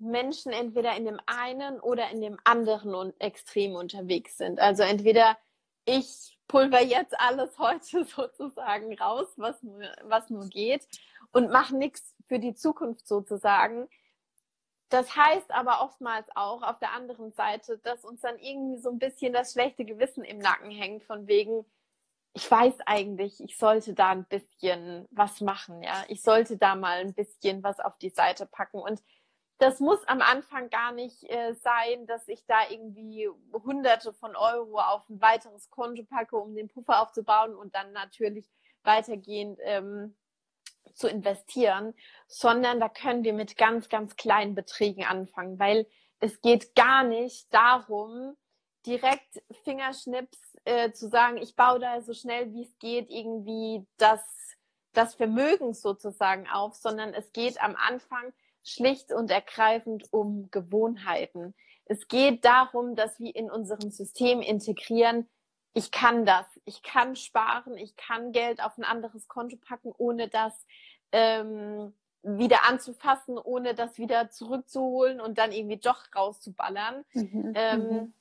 Menschen 0.00 0.52
entweder 0.52 0.96
in 0.96 1.04
dem 1.04 1.20
einen 1.26 1.80
oder 1.80 2.10
in 2.10 2.20
dem 2.20 2.38
anderen 2.44 3.18
Extrem 3.20 3.74
unterwegs 3.74 4.36
sind. 4.36 4.58
Also 4.58 4.82
entweder 4.82 5.36
ich 5.84 6.38
pulver 6.48 6.82
jetzt 6.82 7.18
alles 7.18 7.58
heute 7.58 8.04
sozusagen 8.16 8.92
raus, 8.98 9.28
was 9.36 9.62
nur, 9.62 9.82
was 10.02 10.30
nur 10.30 10.48
geht 10.48 10.86
und 11.32 11.50
mache 11.50 11.76
nichts 11.76 12.14
für 12.26 12.38
die 12.38 12.54
Zukunft 12.54 13.06
sozusagen. 13.06 13.88
Das 14.88 15.14
heißt 15.14 15.52
aber 15.52 15.82
oftmals 15.82 16.28
auch 16.34 16.62
auf 16.62 16.80
der 16.80 16.92
anderen 16.92 17.30
Seite, 17.32 17.78
dass 17.78 18.04
uns 18.04 18.22
dann 18.22 18.38
irgendwie 18.38 18.80
so 18.80 18.90
ein 18.90 18.98
bisschen 18.98 19.32
das 19.32 19.52
schlechte 19.52 19.84
Gewissen 19.84 20.24
im 20.24 20.38
Nacken 20.38 20.70
hängt, 20.70 21.04
von 21.04 21.28
wegen, 21.28 21.64
ich 22.32 22.50
weiß 22.50 22.74
eigentlich, 22.86 23.40
ich 23.40 23.56
sollte 23.56 23.94
da 23.94 24.10
ein 24.10 24.24
bisschen 24.24 25.06
was 25.12 25.40
machen, 25.40 25.82
ja. 25.82 26.04
Ich 26.08 26.22
sollte 26.22 26.56
da 26.56 26.74
mal 26.74 26.98
ein 26.98 27.14
bisschen 27.14 27.62
was 27.62 27.78
auf 27.78 27.98
die 27.98 28.10
Seite 28.10 28.46
packen. 28.46 28.78
Und 28.78 29.00
das 29.60 29.78
muss 29.78 30.02
am 30.08 30.22
Anfang 30.22 30.70
gar 30.70 30.90
nicht 30.90 31.22
äh, 31.24 31.54
sein, 31.54 32.06
dass 32.06 32.26
ich 32.28 32.46
da 32.46 32.70
irgendwie 32.70 33.28
hunderte 33.52 34.14
von 34.14 34.34
Euro 34.34 34.80
auf 34.80 35.06
ein 35.10 35.20
weiteres 35.20 35.68
Konto 35.68 36.02
packe, 36.04 36.36
um 36.36 36.54
den 36.54 36.68
Puffer 36.68 37.02
aufzubauen 37.02 37.54
und 37.54 37.74
dann 37.74 37.92
natürlich 37.92 38.50
weitergehend 38.84 39.58
ähm, 39.62 40.16
zu 40.94 41.08
investieren, 41.08 41.92
sondern 42.26 42.80
da 42.80 42.88
können 42.88 43.22
wir 43.22 43.34
mit 43.34 43.58
ganz, 43.58 43.90
ganz 43.90 44.16
kleinen 44.16 44.54
Beträgen 44.54 45.04
anfangen, 45.04 45.58
weil 45.58 45.86
es 46.20 46.40
geht 46.40 46.74
gar 46.74 47.04
nicht 47.04 47.52
darum, 47.52 48.38
direkt 48.86 49.42
Fingerschnips 49.64 50.38
äh, 50.64 50.90
zu 50.92 51.10
sagen, 51.10 51.36
ich 51.36 51.54
baue 51.54 51.80
da 51.80 52.00
so 52.00 52.14
schnell 52.14 52.50
wie 52.54 52.62
es 52.62 52.78
geht 52.78 53.10
irgendwie 53.10 53.86
das, 53.98 54.22
das 54.94 55.14
Vermögen 55.14 55.74
sozusagen 55.74 56.48
auf, 56.48 56.76
sondern 56.76 57.12
es 57.12 57.30
geht 57.32 57.62
am 57.62 57.76
Anfang 57.76 58.32
schlicht 58.62 59.12
und 59.12 59.30
ergreifend 59.30 60.12
um 60.12 60.50
Gewohnheiten. 60.50 61.54
Es 61.86 62.08
geht 62.08 62.44
darum, 62.44 62.94
dass 62.94 63.18
wir 63.18 63.34
in 63.34 63.50
unserem 63.50 63.90
System 63.90 64.40
integrieren, 64.42 65.28
ich 65.72 65.90
kann 65.90 66.26
das, 66.26 66.46
ich 66.64 66.82
kann 66.82 67.16
sparen, 67.16 67.76
ich 67.76 67.96
kann 67.96 68.32
Geld 68.32 68.62
auf 68.62 68.76
ein 68.76 68.84
anderes 68.84 69.28
Konto 69.28 69.56
packen, 69.56 69.92
ohne 69.96 70.28
das 70.28 70.52
ähm, 71.12 71.94
wieder 72.22 72.68
anzufassen, 72.68 73.38
ohne 73.38 73.74
das 73.74 73.98
wieder 73.98 74.30
zurückzuholen 74.30 75.20
und 75.20 75.38
dann 75.38 75.52
irgendwie 75.52 75.78
doch 75.78 76.04
rauszuballern. 76.14 77.04
Mhm. 77.12 77.52
Ähm, 77.54 77.80
mhm. 77.80 78.14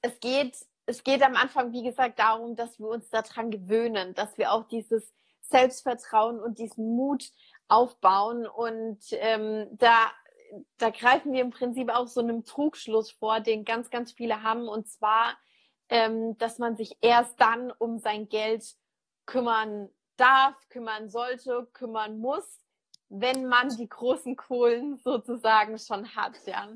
Es 0.00 0.18
geht, 0.20 0.56
es 0.86 1.04
geht 1.04 1.22
am 1.22 1.36
Anfang, 1.36 1.72
wie 1.72 1.82
gesagt, 1.82 2.18
darum, 2.18 2.56
dass 2.56 2.78
wir 2.78 2.88
uns 2.88 3.08
daran 3.10 3.50
gewöhnen, 3.50 4.14
dass 4.14 4.38
wir 4.38 4.52
auch 4.52 4.66
dieses 4.68 5.12
Selbstvertrauen 5.42 6.40
und 6.40 6.58
diesen 6.58 6.96
Mut 6.96 7.30
aufbauen 7.72 8.46
und 8.46 9.00
ähm, 9.12 9.68
da 9.72 10.10
da 10.78 10.90
greifen 10.90 11.32
wir 11.32 11.40
im 11.40 11.50
Prinzip 11.50 11.88
auch 11.90 12.06
so 12.06 12.20
einem 12.20 12.44
Trugschluss 12.44 13.10
vor, 13.10 13.40
den 13.40 13.64
ganz, 13.64 13.90
ganz 13.90 14.12
viele 14.12 14.42
haben, 14.42 14.68
und 14.68 14.88
zwar, 14.88 15.36
ähm, 15.88 16.36
dass 16.38 16.58
man 16.58 16.76
sich 16.76 16.96
erst 17.00 17.40
dann 17.40 17.70
um 17.70 17.98
sein 17.98 18.28
Geld 18.28 18.64
kümmern 19.26 19.88
darf, 20.16 20.54
kümmern 20.68 21.08
sollte, 21.08 21.68
kümmern 21.72 22.18
muss, 22.18 22.60
wenn 23.08 23.46
man 23.46 23.68
die 23.76 23.88
großen 23.88 24.36
Kohlen 24.36 24.98
sozusagen 24.98 25.78
schon 25.78 26.14
hat, 26.14 26.34
ja. 26.46 26.66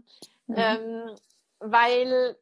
Mhm. 0.47 0.55
Ähm, 0.57 1.11
weil 1.59 2.37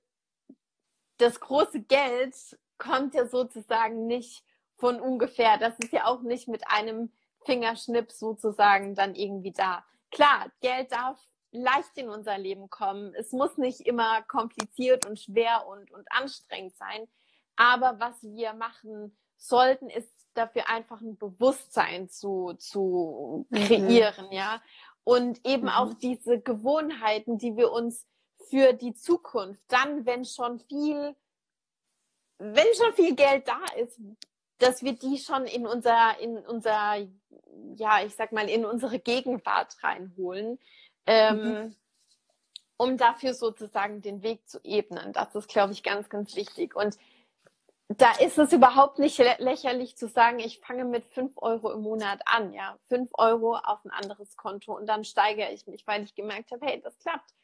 das 1.18 1.40
große 1.40 1.80
Geld 1.82 2.34
kommt 2.78 3.14
ja 3.14 3.26
sozusagen 3.26 4.06
nicht 4.06 4.44
von 4.76 5.00
ungefähr. 5.00 5.58
Das 5.58 5.78
ist 5.78 5.92
ja 5.92 6.06
auch 6.06 6.22
nicht 6.22 6.48
mit 6.48 6.68
einem 6.68 7.12
Fingerschnipp 7.44 8.10
sozusagen 8.10 8.94
dann 8.94 9.14
irgendwie 9.14 9.52
da. 9.52 9.84
Klar, 10.10 10.50
Geld 10.60 10.92
darf 10.92 11.20
leicht 11.50 11.96
in 11.96 12.08
unser 12.08 12.36
Leben 12.36 12.68
kommen. 12.68 13.14
Es 13.14 13.32
muss 13.32 13.56
nicht 13.56 13.80
immer 13.80 14.22
kompliziert 14.22 15.06
und 15.06 15.20
schwer 15.20 15.66
und, 15.66 15.90
und 15.92 16.06
anstrengend 16.10 16.74
sein. 16.76 17.06
Aber 17.56 18.00
was 18.00 18.22
wir 18.22 18.52
machen 18.54 19.16
sollten, 19.36 19.88
ist 19.88 20.10
dafür 20.34 20.68
einfach 20.68 21.00
ein 21.00 21.16
Bewusstsein 21.16 22.08
zu, 22.08 22.54
zu 22.58 23.46
mhm. 23.50 23.56
kreieren, 23.56 24.26
mhm. 24.26 24.32
ja. 24.32 24.62
Und 25.04 25.46
eben 25.46 25.64
mhm. 25.64 25.68
auch 25.68 25.94
diese 25.94 26.40
Gewohnheiten, 26.40 27.38
die 27.38 27.56
wir 27.56 27.70
uns 27.70 28.06
für 28.50 28.72
die 28.72 28.94
Zukunft, 28.94 29.62
dann, 29.68 30.06
wenn 30.06 30.24
schon 30.24 30.58
viel, 30.58 31.14
wenn 32.38 32.66
schon 32.74 32.92
viel 32.94 33.14
Geld 33.14 33.46
da 33.46 33.60
ist, 33.76 34.00
dass 34.58 34.82
wir 34.82 34.94
die 34.94 35.18
schon 35.18 35.46
in 35.46 35.66
unser, 35.66 36.18
in 36.20 36.38
unser, 36.38 36.96
ja, 37.76 38.02
ich 38.04 38.14
sag 38.14 38.32
mal, 38.32 38.48
in 38.48 38.64
unsere 38.64 38.98
Gegenwart 38.98 39.76
reinholen, 39.82 40.58
ähm, 41.06 41.38
mhm. 41.38 41.76
um 42.76 42.96
dafür 42.96 43.34
sozusagen 43.34 44.00
den 44.02 44.22
Weg 44.22 44.48
zu 44.48 44.60
ebnen. 44.62 45.12
Das 45.12 45.34
ist, 45.34 45.48
glaube 45.48 45.72
ich, 45.72 45.82
ganz, 45.82 46.08
ganz 46.08 46.36
wichtig. 46.36 46.76
Und 46.76 46.96
da 47.88 48.12
ist 48.12 48.38
es 48.38 48.52
überhaupt 48.52 48.98
nicht 48.98 49.18
lächerlich 49.18 49.96
zu 49.96 50.08
sagen, 50.08 50.38
ich 50.38 50.60
fange 50.60 50.84
mit 50.84 51.06
fünf 51.06 51.32
Euro 51.36 51.70
im 51.72 51.82
Monat 51.82 52.20
an, 52.24 52.52
ja, 52.52 52.78
fünf 52.88 53.10
Euro 53.14 53.56
auf 53.56 53.84
ein 53.84 53.90
anderes 53.90 54.36
Konto 54.36 54.74
und 54.74 54.86
dann 54.86 55.04
steigere 55.04 55.52
ich 55.52 55.66
mich, 55.66 55.86
weil 55.86 56.02
ich 56.02 56.14
gemerkt 56.14 56.50
habe, 56.50 56.64
hey, 56.64 56.80
das 56.82 56.98
klappt. 56.98 57.34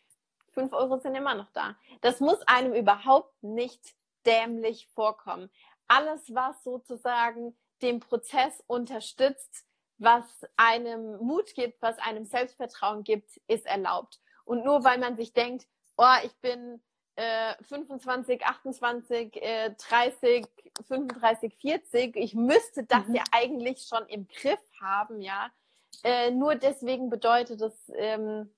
Fünf 0.53 0.73
Euro 0.73 0.99
sind 0.99 1.15
immer 1.15 1.35
noch 1.35 1.51
da. 1.53 1.77
Das 2.01 2.21
muss 2.21 2.41
einem 2.49 2.73
überhaupt 2.75 3.43
nicht 3.43 3.95
dämlich 4.27 4.89
vorkommen. 4.95 5.51
Alles, 5.91 6.33
was 6.33 6.63
sozusagen 6.63 7.57
den 7.83 7.99
Prozess 7.99 8.63
unterstützt, 8.69 9.65
was 9.99 10.25
einem 10.57 11.17
Mut 11.17 11.53
gibt, 11.57 11.83
was 11.83 11.99
einem 11.99 12.25
Selbstvertrauen 12.25 13.03
gibt, 13.03 13.41
ist 13.49 13.67
erlaubt. 13.67 14.21
Und 14.45 14.65
nur 14.65 14.85
weil 14.85 14.99
man 14.99 15.17
sich 15.17 15.33
denkt, 15.33 15.67
oh, 15.97 16.15
ich 16.23 16.33
bin 16.41 16.81
äh, 17.17 17.55
25, 17.65 18.47
28, 18.47 19.43
äh, 19.43 19.75
30, 19.77 20.47
35, 20.87 21.57
40, 21.57 22.17
ich 22.17 22.35
müsste 22.37 22.85
das 22.85 23.09
mhm. 23.09 23.17
ja 23.17 23.25
eigentlich 23.33 23.83
schon 23.89 24.07
im 24.07 24.29
Griff 24.29 24.61
haben, 24.81 25.21
ja. 25.21 25.51
Äh, 26.05 26.31
nur 26.31 26.55
deswegen 26.55 27.11
bedeutet 27.11 27.61
es, 27.63 27.91
ähm, 27.97 28.55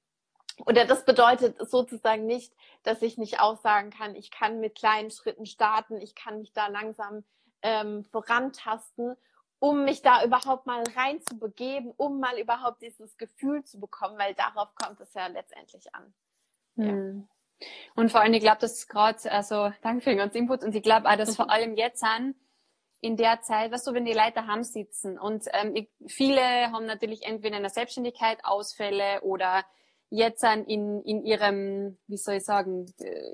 oder 0.66 0.84
das 0.84 1.04
bedeutet 1.04 1.56
sozusagen 1.68 2.26
nicht, 2.26 2.52
dass 2.82 3.02
ich 3.02 3.18
nicht 3.18 3.40
aussagen 3.40 3.90
kann, 3.90 4.14
ich 4.14 4.30
kann 4.30 4.60
mit 4.60 4.74
kleinen 4.74 5.10
Schritten 5.10 5.46
starten, 5.46 6.00
ich 6.00 6.14
kann 6.14 6.38
mich 6.38 6.52
da 6.52 6.66
langsam 6.68 7.24
ähm, 7.62 8.04
vorantasten, 8.04 9.16
um 9.58 9.84
mich 9.84 10.02
da 10.02 10.24
überhaupt 10.24 10.66
mal 10.66 10.82
rein 10.96 11.20
zu 11.20 11.38
begeben, 11.38 11.92
um 11.96 12.18
mal 12.18 12.38
überhaupt 12.38 12.82
dieses 12.82 13.16
Gefühl 13.16 13.64
zu 13.64 13.78
bekommen, 13.78 14.18
weil 14.18 14.34
darauf 14.34 14.74
kommt 14.74 15.00
es 15.00 15.14
ja 15.14 15.28
letztendlich 15.28 15.94
an. 15.94 16.14
Ja. 16.76 16.86
Hm. 16.86 17.28
Und 17.94 18.10
vor 18.10 18.20
allem, 18.20 18.34
ich 18.34 18.40
glaube, 18.40 18.60
dass 18.60 18.88
gerade, 18.88 19.30
also 19.30 19.72
danke 19.82 20.02
für 20.02 20.10
den 20.10 20.18
ganzen 20.18 20.38
Input 20.38 20.64
und 20.64 20.74
ich 20.74 20.82
glaube 20.82 21.08
auch, 21.08 21.16
dass 21.16 21.36
vor 21.36 21.48
allem 21.48 21.76
jetzt 21.76 22.02
an 22.02 22.34
in 23.00 23.16
der 23.16 23.42
Zeit, 23.42 23.70
weißt 23.70 23.86
du, 23.86 23.94
wenn 23.94 24.04
die 24.04 24.12
Leute 24.12 24.46
haben 24.46 24.64
sitzen 24.64 25.18
und 25.18 25.44
ähm, 25.52 25.76
ich, 25.76 25.88
viele 26.06 26.42
haben 26.72 26.86
natürlich 26.86 27.22
entweder 27.24 27.56
in 27.56 27.62
der 27.62 27.70
Selbstständigkeit 27.70 28.44
Ausfälle 28.44 29.20
oder 29.22 29.64
jetzt 30.12 30.44
in, 30.44 31.02
in 31.02 31.24
ihrem, 31.24 31.98
wie 32.06 32.18
soll 32.18 32.34
ich 32.34 32.44
sagen, 32.44 32.86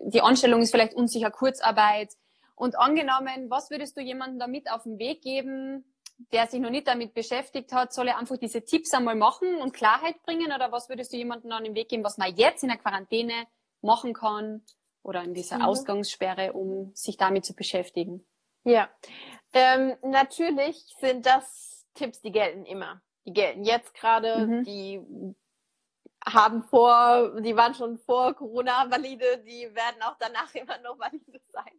die 0.04 0.22
Anstellung 0.22 0.62
ist 0.62 0.70
vielleicht 0.70 0.94
unsicher, 0.94 1.30
Kurzarbeit. 1.30 2.12
Und 2.54 2.78
angenommen, 2.78 3.50
was 3.50 3.70
würdest 3.70 3.96
du 3.96 4.00
jemandem 4.00 4.38
damit 4.38 4.70
auf 4.70 4.84
den 4.84 4.98
Weg 4.98 5.22
geben, 5.22 5.84
der 6.32 6.46
sich 6.46 6.60
noch 6.60 6.70
nicht 6.70 6.86
damit 6.88 7.14
beschäftigt 7.14 7.72
hat, 7.72 7.92
soll 7.92 8.08
er 8.08 8.18
einfach 8.18 8.36
diese 8.36 8.64
Tipps 8.64 8.94
einmal 8.94 9.16
machen 9.16 9.56
und 9.56 9.72
Klarheit 9.72 10.22
bringen? 10.22 10.52
Oder 10.52 10.72
was 10.72 10.88
würdest 10.88 11.12
du 11.12 11.16
jemandem 11.16 11.52
an 11.52 11.64
den 11.64 11.74
Weg 11.74 11.88
geben, 11.88 12.04
was 12.04 12.18
man 12.18 12.34
jetzt 12.34 12.62
in 12.62 12.68
der 12.68 12.78
Quarantäne 12.78 13.46
machen 13.82 14.14
kann 14.14 14.62
oder 15.02 15.22
in 15.22 15.34
dieser 15.34 15.58
mhm. 15.58 15.64
Ausgangssperre, 15.64 16.52
um 16.52 16.92
sich 16.94 17.16
damit 17.16 17.44
zu 17.44 17.54
beschäftigen? 17.54 18.24
Ja, 18.64 18.88
ähm, 19.52 19.96
natürlich 20.02 20.84
sind 21.00 21.26
das 21.26 21.86
Tipps, 21.94 22.20
die 22.20 22.32
gelten 22.32 22.66
immer. 22.66 23.00
Die 23.24 23.32
gelten 23.32 23.64
jetzt 23.64 23.94
gerade, 23.94 24.46
mhm. 24.46 24.64
die 24.64 25.00
haben 26.32 26.62
vor, 26.62 27.40
die 27.40 27.56
waren 27.56 27.74
schon 27.74 27.98
vor 27.98 28.34
Corona 28.34 28.90
valide, 28.90 29.38
die 29.38 29.74
werden 29.74 30.02
auch 30.02 30.16
danach 30.18 30.54
immer 30.54 30.78
noch 30.78 30.98
valide 30.98 31.40
sein. 31.48 31.78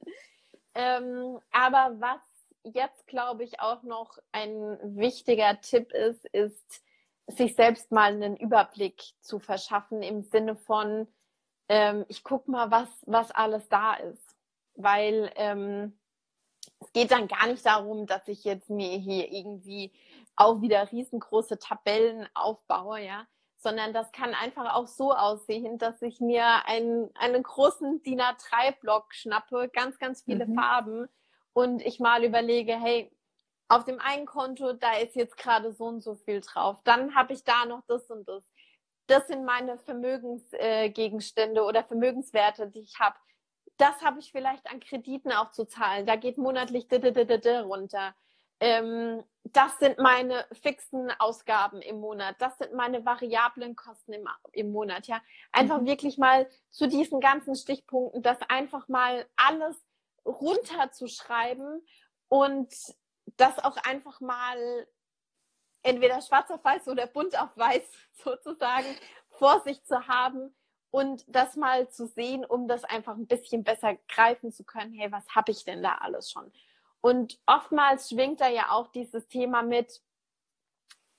Ähm, 0.76 1.40
aber 1.52 1.96
was 2.00 2.22
jetzt, 2.64 3.08
glaube 3.08 3.44
ich, 3.44 3.60
auch 3.60 3.84
noch 3.84 4.18
ein 4.32 4.78
wichtiger 4.96 5.60
Tipp 5.62 5.92
ist, 5.94 6.26
ist, 6.26 6.84
sich 7.28 7.56
selbst 7.56 7.92
mal 7.92 8.12
einen 8.12 8.36
Überblick 8.38 9.04
zu 9.22 9.40
verschaffen 9.40 10.02
im 10.02 10.24
Sinne 10.24 10.56
von, 10.56 11.08
ähm, 11.68 12.06
ich 12.08 12.24
gucke 12.24 12.50
mal, 12.50 12.72
was, 12.72 12.90
was 13.06 13.32
alles 13.32 13.68
da 13.70 13.94
ist. 13.96 14.36
Weil 14.76 15.32
ähm, 15.36 16.00
es 16.80 16.92
geht 16.94 17.12
dann 17.12 17.28
gar 17.28 17.48
nicht 17.48 17.66
darum, 17.66 18.08
dass 18.08 18.28
ich 18.28 18.44
jetzt 18.44 18.70
mir 18.70 18.98
hier 18.98 19.32
irgendwie 19.32 19.92
auch 20.36 20.62
wieder 20.62 20.92
riesengroße 20.92 21.60
Tabellen 21.60 22.28
aufbaue, 22.34 23.02
ja, 23.02 23.28
sondern 23.60 23.94
das 23.94 24.12
kann 24.12 24.34
einfach 24.34 24.74
auch 24.74 24.88
so 24.88 25.14
aussehen, 25.14 25.78
dass 25.78 26.02
ich 26.02 26.22
mir 26.22 26.66
einen, 26.66 27.14
einen 27.16 27.44
großen 27.44 28.02
DIN 28.04 28.22
A3-Block 28.22 29.14
schnappe, 29.14 29.70
ganz, 29.74 30.00
ganz 30.00 30.24
viele 30.24 30.48
mhm. 30.48 30.56
Farben 30.56 31.08
und 31.54 31.82
ich 31.82 32.00
mal 32.00 32.24
überlege, 32.24 32.74
hey, 32.74 33.12
auf 33.68 33.84
dem 33.84 34.00
einen 34.00 34.26
Konto, 34.26 34.74
da 34.74 34.98
ist 34.98 35.16
jetzt 35.16 35.38
gerade 35.38 35.74
so 35.74 35.86
und 35.86 36.02
so 36.02 36.16
viel 36.16 36.42
drauf. 36.42 36.78
Dann 36.86 37.16
habe 37.16 37.34
ich 37.34 37.44
da 37.44 37.66
noch 37.66 37.84
das 37.88 38.10
und 38.10 38.28
das. 38.28 38.44
Das 39.08 39.28
sind 39.28 39.46
meine 39.46 39.78
Vermögensgegenstände 39.78 41.62
äh, 41.62 41.64
oder 41.64 41.84
Vermögenswerte, 41.84 42.68
die 42.68 42.80
ich 42.82 43.00
habe. 43.00 43.16
Das 43.78 44.02
habe 44.02 44.20
ich 44.20 44.32
vielleicht 44.32 44.70
an 44.70 44.80
Krediten 44.80 45.32
auch 45.32 45.52
zu 45.52 45.66
zahlen. 45.66 46.06
Da 46.06 46.16
geht 46.16 46.38
monatlich 46.38 46.88
runter. 46.92 48.16
Ähm, 48.60 49.24
das 49.44 49.78
sind 49.80 49.98
meine 50.00 50.46
fixen 50.62 51.12
Ausgaben 51.18 51.82
im 51.82 52.00
Monat. 52.00 52.36
Das 52.40 52.58
sind 52.58 52.74
meine 52.74 53.06
variablen 53.06 53.76
Kosten 53.76 54.14
im, 54.14 54.28
im 54.52 54.72
Monat. 54.72 55.08
Ja, 55.08 55.22
einfach 55.52 55.82
mhm. 55.82 55.88
wirklich 55.88 56.18
mal 56.18 56.48
zu 56.70 56.88
diesen 56.88 57.20
ganzen 57.20 57.56
Stichpunkten, 57.56 58.22
das 58.22 58.38
einfach 58.48 58.88
mal 58.88 59.26
alles 59.36 59.78
runterzuschreiben 60.26 61.86
und 62.28 62.74
das 63.38 63.60
auch 63.60 63.78
einfach 63.78 64.20
mal 64.22 64.88
entweder 65.84 66.22
schwarz 66.22 66.52
auf 66.52 66.64
weiß 66.64 66.88
oder 66.88 67.08
bunt 67.08 67.40
auf 67.40 67.56
weiß 67.56 67.84
sozusagen 68.24 68.88
vor 69.30 69.62
sich 69.62 69.84
zu 69.84 70.08
haben 70.08 70.54
und 70.92 71.24
das 71.28 71.56
mal 71.56 71.90
zu 71.90 72.08
sehen, 72.08 72.46
um 72.46 72.68
das 72.68 72.84
einfach 72.84 73.16
ein 73.16 73.28
bisschen 73.28 73.64
besser 73.64 73.96
greifen 74.08 74.52
zu 74.52 74.64
können. 74.64 74.94
Hey, 74.94 75.12
was 75.12 75.28
habe 75.30 75.52
ich 75.52 75.64
denn 75.64 75.82
da 75.82 75.96
alles 75.96 76.32
schon? 76.32 76.52
Und 77.02 77.40
oftmals 77.46 78.10
schwingt 78.10 78.42
da 78.42 78.50
ja 78.50 78.72
auch 78.72 78.88
dieses 78.88 79.28
Thema 79.28 79.62
mit, 79.62 80.02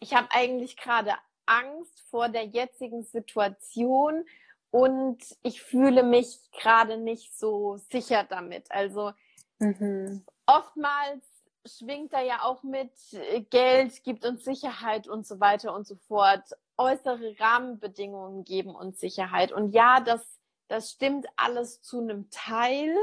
ich 0.01 0.15
habe 0.15 0.29
eigentlich 0.31 0.77
gerade 0.77 1.15
Angst 1.47 2.01
vor 2.09 2.29
der 2.29 2.45
jetzigen 2.45 3.03
Situation 3.03 4.25
und 4.71 5.19
ich 5.43 5.63
fühle 5.63 6.03
mich 6.03 6.39
gerade 6.53 6.97
nicht 6.97 7.37
so 7.37 7.77
sicher 7.91 8.25
damit. 8.25 8.71
Also 8.71 9.13
mhm. 9.59 10.25
oftmals 10.47 11.25
schwingt 11.67 12.13
da 12.13 12.23
ja 12.23 12.43
auch 12.43 12.63
mit, 12.63 12.93
äh, 13.13 13.41
Geld 13.43 14.03
gibt 14.05 14.25
uns 14.25 14.45
Sicherheit 14.45 15.09
und 15.09 15.27
so 15.27 15.41
weiter 15.41 15.75
und 15.75 15.87
so 15.87 15.97
fort. 15.97 16.45
Äußere 16.77 17.39
Rahmenbedingungen 17.39 18.45
geben 18.45 18.75
uns 18.75 19.01
Sicherheit. 19.01 19.53
Und 19.53 19.73
ja, 19.73 20.01
das, 20.01 20.39
das 20.69 20.91
stimmt 20.93 21.27
alles 21.37 21.83
zu 21.83 22.01
einem 22.01 22.31
Teil, 22.31 22.97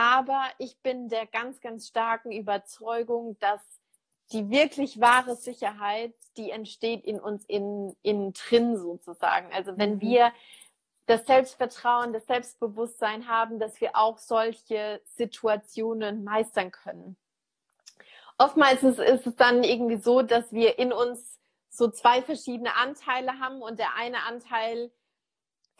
aber 0.00 0.42
ich 0.56 0.80
bin 0.80 1.10
der 1.10 1.26
ganz, 1.26 1.60
ganz 1.60 1.86
starken 1.86 2.32
Überzeugung, 2.32 3.38
dass 3.38 3.60
die 4.32 4.48
wirklich 4.48 4.98
wahre 4.98 5.36
Sicherheit, 5.36 6.14
die 6.38 6.50
entsteht 6.50 7.04
in 7.04 7.20
uns 7.20 7.44
innen, 7.44 7.94
innen 8.00 8.32
drin 8.32 8.78
sozusagen. 8.78 9.52
Also 9.52 9.76
wenn 9.76 9.96
mhm. 9.96 10.00
wir 10.00 10.32
das 11.04 11.26
Selbstvertrauen, 11.26 12.14
das 12.14 12.24
Selbstbewusstsein 12.24 13.28
haben, 13.28 13.58
dass 13.58 13.78
wir 13.82 13.94
auch 13.94 14.16
solche 14.16 15.02
Situationen 15.04 16.24
meistern 16.24 16.70
können. 16.70 17.18
Oftmals 18.38 18.82
ist, 18.82 19.00
ist 19.00 19.26
es 19.26 19.36
dann 19.36 19.62
irgendwie 19.64 19.98
so, 19.98 20.22
dass 20.22 20.50
wir 20.50 20.78
in 20.78 20.94
uns 20.94 21.38
so 21.68 21.90
zwei 21.90 22.22
verschiedene 22.22 22.74
Anteile 22.74 23.38
haben 23.38 23.60
und 23.60 23.78
der 23.78 23.96
eine 23.96 24.22
Anteil 24.22 24.90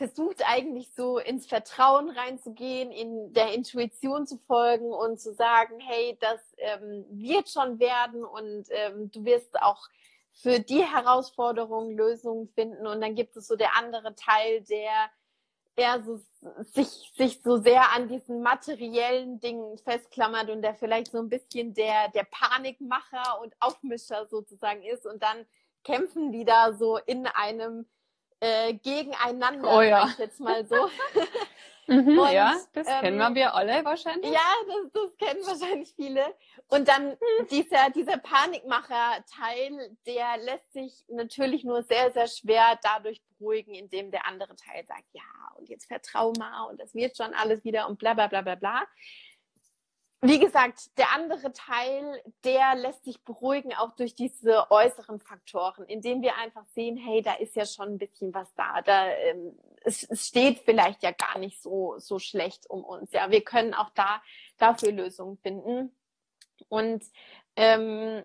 versucht 0.01 0.43
eigentlich 0.47 0.95
so 0.95 1.19
ins 1.19 1.45
Vertrauen 1.47 2.09
reinzugehen, 2.09 2.91
in 2.91 3.35
der 3.35 3.53
Intuition 3.53 4.27
zu 4.27 4.39
folgen 4.39 4.91
und 4.95 5.21
zu 5.21 5.35
sagen, 5.35 5.79
hey, 5.79 6.17
das 6.23 6.41
ähm, 6.57 7.05
wird 7.11 7.51
schon 7.51 7.79
werden 7.79 8.25
und 8.25 8.65
ähm, 8.71 9.11
du 9.11 9.27
wirst 9.27 9.61
auch 9.61 9.87
für 10.33 10.59
die 10.59 10.83
Herausforderungen 10.83 11.99
Lösungen 11.99 12.49
finden. 12.49 12.87
Und 12.87 13.03
dann 13.03 13.15
gibt 13.15 13.37
es 13.37 13.47
so 13.47 13.57
der 13.57 13.77
andere 13.77 14.15
Teil, 14.15 14.63
der 14.63 15.11
eher 15.77 16.03
so, 16.03 16.19
sich, 16.63 17.13
sich 17.19 17.43
so 17.43 17.59
sehr 17.59 17.95
an 17.95 18.09
diesen 18.09 18.41
materiellen 18.41 19.39
Dingen 19.39 19.77
festklammert 19.77 20.49
und 20.49 20.63
der 20.63 20.77
vielleicht 20.77 21.13
so 21.13 21.19
ein 21.19 21.29
bisschen 21.29 21.75
der, 21.75 22.09
der 22.09 22.25
Panikmacher 22.25 23.39
und 23.43 23.55
Aufmischer 23.61 24.27
sozusagen 24.29 24.83
ist. 24.83 25.05
Und 25.05 25.23
dann 25.23 25.45
kämpfen 25.85 26.33
die 26.33 26.47
da 26.47 26.73
so 26.73 26.97
in 26.97 27.27
einem 27.27 27.85
äh, 28.41 28.75
gegeneinander, 28.75 29.77
oh, 29.77 29.81
ja. 29.83 30.09
ich 30.09 30.19
jetzt 30.19 30.41
mal 30.41 30.65
so. 30.65 30.89
mhm, 31.87 32.19
und, 32.19 32.33
ja, 32.33 32.55
das 32.73 32.87
ähm, 32.89 33.01
kennen 33.01 33.35
wir 33.35 33.55
alle 33.55 33.85
wahrscheinlich. 33.85 34.33
Ja, 34.33 34.41
das, 34.67 34.93
das 34.93 35.17
kennen 35.19 35.47
wahrscheinlich 35.47 35.93
viele. 35.95 36.25
Und 36.69 36.89
dann 36.89 37.17
dieser, 37.51 37.91
dieser 37.91 38.19
Panikmacher-Teil, 38.19 39.97
der 40.07 40.39
lässt 40.39 40.73
sich 40.73 41.05
natürlich 41.09 41.65
nur 41.65 41.83
sehr, 41.83 42.11
sehr 42.13 42.27
schwer 42.29 42.79
dadurch 42.83 43.21
beruhigen, 43.39 43.75
indem 43.75 44.11
der 44.11 44.27
andere 44.27 44.57
Teil 44.57 44.85
sagt, 44.87 45.07
ja, 45.13 45.23
und 45.59 45.69
jetzt 45.69 45.87
vertrau 45.87 46.33
mal 46.39 46.65
und 46.65 46.81
das 46.81 46.95
wird 46.95 47.17
schon 47.17 47.35
alles 47.35 47.65
wieder 47.65 47.89
und 47.89 47.99
bla 47.99 48.15
bla 48.15 48.27
bla 48.27 48.41
bla 48.43 48.55
bla 48.55 48.83
wie 50.23 50.39
gesagt, 50.39 50.99
der 50.99 51.13
andere 51.15 51.53
Teil, 51.53 52.23
der 52.45 52.75
lässt 52.75 53.05
sich 53.05 53.23
beruhigen 53.25 53.75
auch 53.75 53.93
durch 53.93 54.15
diese 54.15 54.71
äußeren 54.71 55.19
Faktoren, 55.19 55.87
indem 55.87 56.21
wir 56.21 56.37
einfach 56.37 56.67
sehen, 56.75 56.99
hey, 56.99 57.23
da 57.23 57.35
ist 57.35 57.57
ja 57.57 57.65
schon 57.65 57.89
ein 57.89 57.99
bisschen 57.99 58.35
was 58.35 58.53
da. 58.55 58.83
Da 58.83 59.09
ähm, 59.09 59.59
es, 59.83 60.03
es 60.03 60.27
steht 60.27 60.59
vielleicht 60.59 61.03
ja 61.03 61.13
gar 61.13 61.39
nicht 61.39 61.63
so 61.63 61.95
so 61.99 62.19
schlecht 62.19 62.69
um 62.69 62.85
uns. 62.85 63.13
Ja, 63.13 63.31
wir 63.31 63.43
können 63.43 63.73
auch 63.73 63.91
da 63.91 64.23
dafür 64.59 64.93
Lösungen 64.93 65.39
finden. 65.39 65.97
Und 66.69 67.03
ähm, 67.57 68.23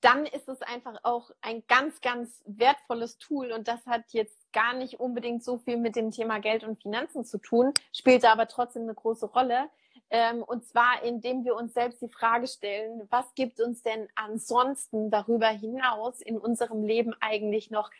dann 0.00 0.26
ist 0.26 0.48
es 0.48 0.62
einfach 0.62 0.96
auch 1.02 1.30
ein 1.40 1.64
ganz, 1.66 2.00
ganz 2.00 2.42
wertvolles 2.46 3.18
Tool 3.18 3.52
und 3.52 3.68
das 3.68 3.84
hat 3.86 4.04
jetzt 4.10 4.50
gar 4.52 4.72
nicht 4.74 5.00
unbedingt 5.00 5.42
so 5.42 5.58
viel 5.58 5.76
mit 5.76 5.96
dem 5.96 6.10
Thema 6.10 6.38
Geld 6.38 6.64
und 6.64 6.80
Finanzen 6.80 7.24
zu 7.24 7.38
tun, 7.38 7.72
spielt 7.92 8.24
aber 8.24 8.46
trotzdem 8.46 8.82
eine 8.82 8.94
große 8.94 9.26
Rolle 9.26 9.68
ähm, 10.10 10.42
und 10.42 10.64
zwar, 10.66 11.02
indem 11.02 11.44
wir 11.44 11.54
uns 11.54 11.74
selbst 11.74 12.00
die 12.00 12.08
Frage 12.08 12.46
stellen, 12.46 13.06
was 13.10 13.34
gibt 13.34 13.60
uns 13.60 13.82
denn 13.82 14.08
ansonsten 14.14 15.10
darüber 15.10 15.48
hinaus 15.48 16.20
in 16.20 16.38
unserem 16.38 16.82
Leben 16.82 17.14
eigentlich 17.20 17.70
noch 17.70 17.90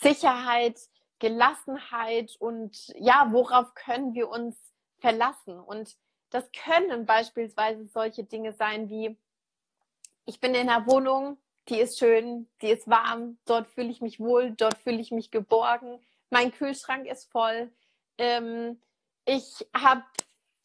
Sicherheit, 0.00 0.78
Gelassenheit 1.18 2.36
und 2.38 2.88
ja, 2.96 3.28
worauf 3.30 3.74
können 3.74 4.14
wir 4.14 4.28
uns 4.28 4.56
verlassen? 4.98 5.58
Und 5.58 5.96
das 6.30 6.50
können 6.52 7.06
beispielsweise 7.06 7.86
solche 7.86 8.24
Dinge 8.24 8.52
sein 8.52 8.88
wie, 8.88 9.16
ich 10.26 10.40
bin 10.40 10.54
in 10.54 10.68
einer 10.68 10.86
Wohnung, 10.86 11.38
die 11.68 11.80
ist 11.80 11.98
schön, 11.98 12.48
die 12.62 12.70
ist 12.70 12.88
warm, 12.88 13.38
dort 13.46 13.66
fühle 13.68 13.90
ich 13.90 14.00
mich 14.00 14.20
wohl, 14.20 14.52
dort 14.52 14.76
fühle 14.78 15.00
ich 15.00 15.10
mich 15.10 15.30
geborgen, 15.30 15.98
mein 16.30 16.52
Kühlschrank 16.52 17.06
ist 17.06 17.30
voll, 17.30 17.72
ähm, 18.18 18.80
ich 19.24 19.66
habe 19.74 20.04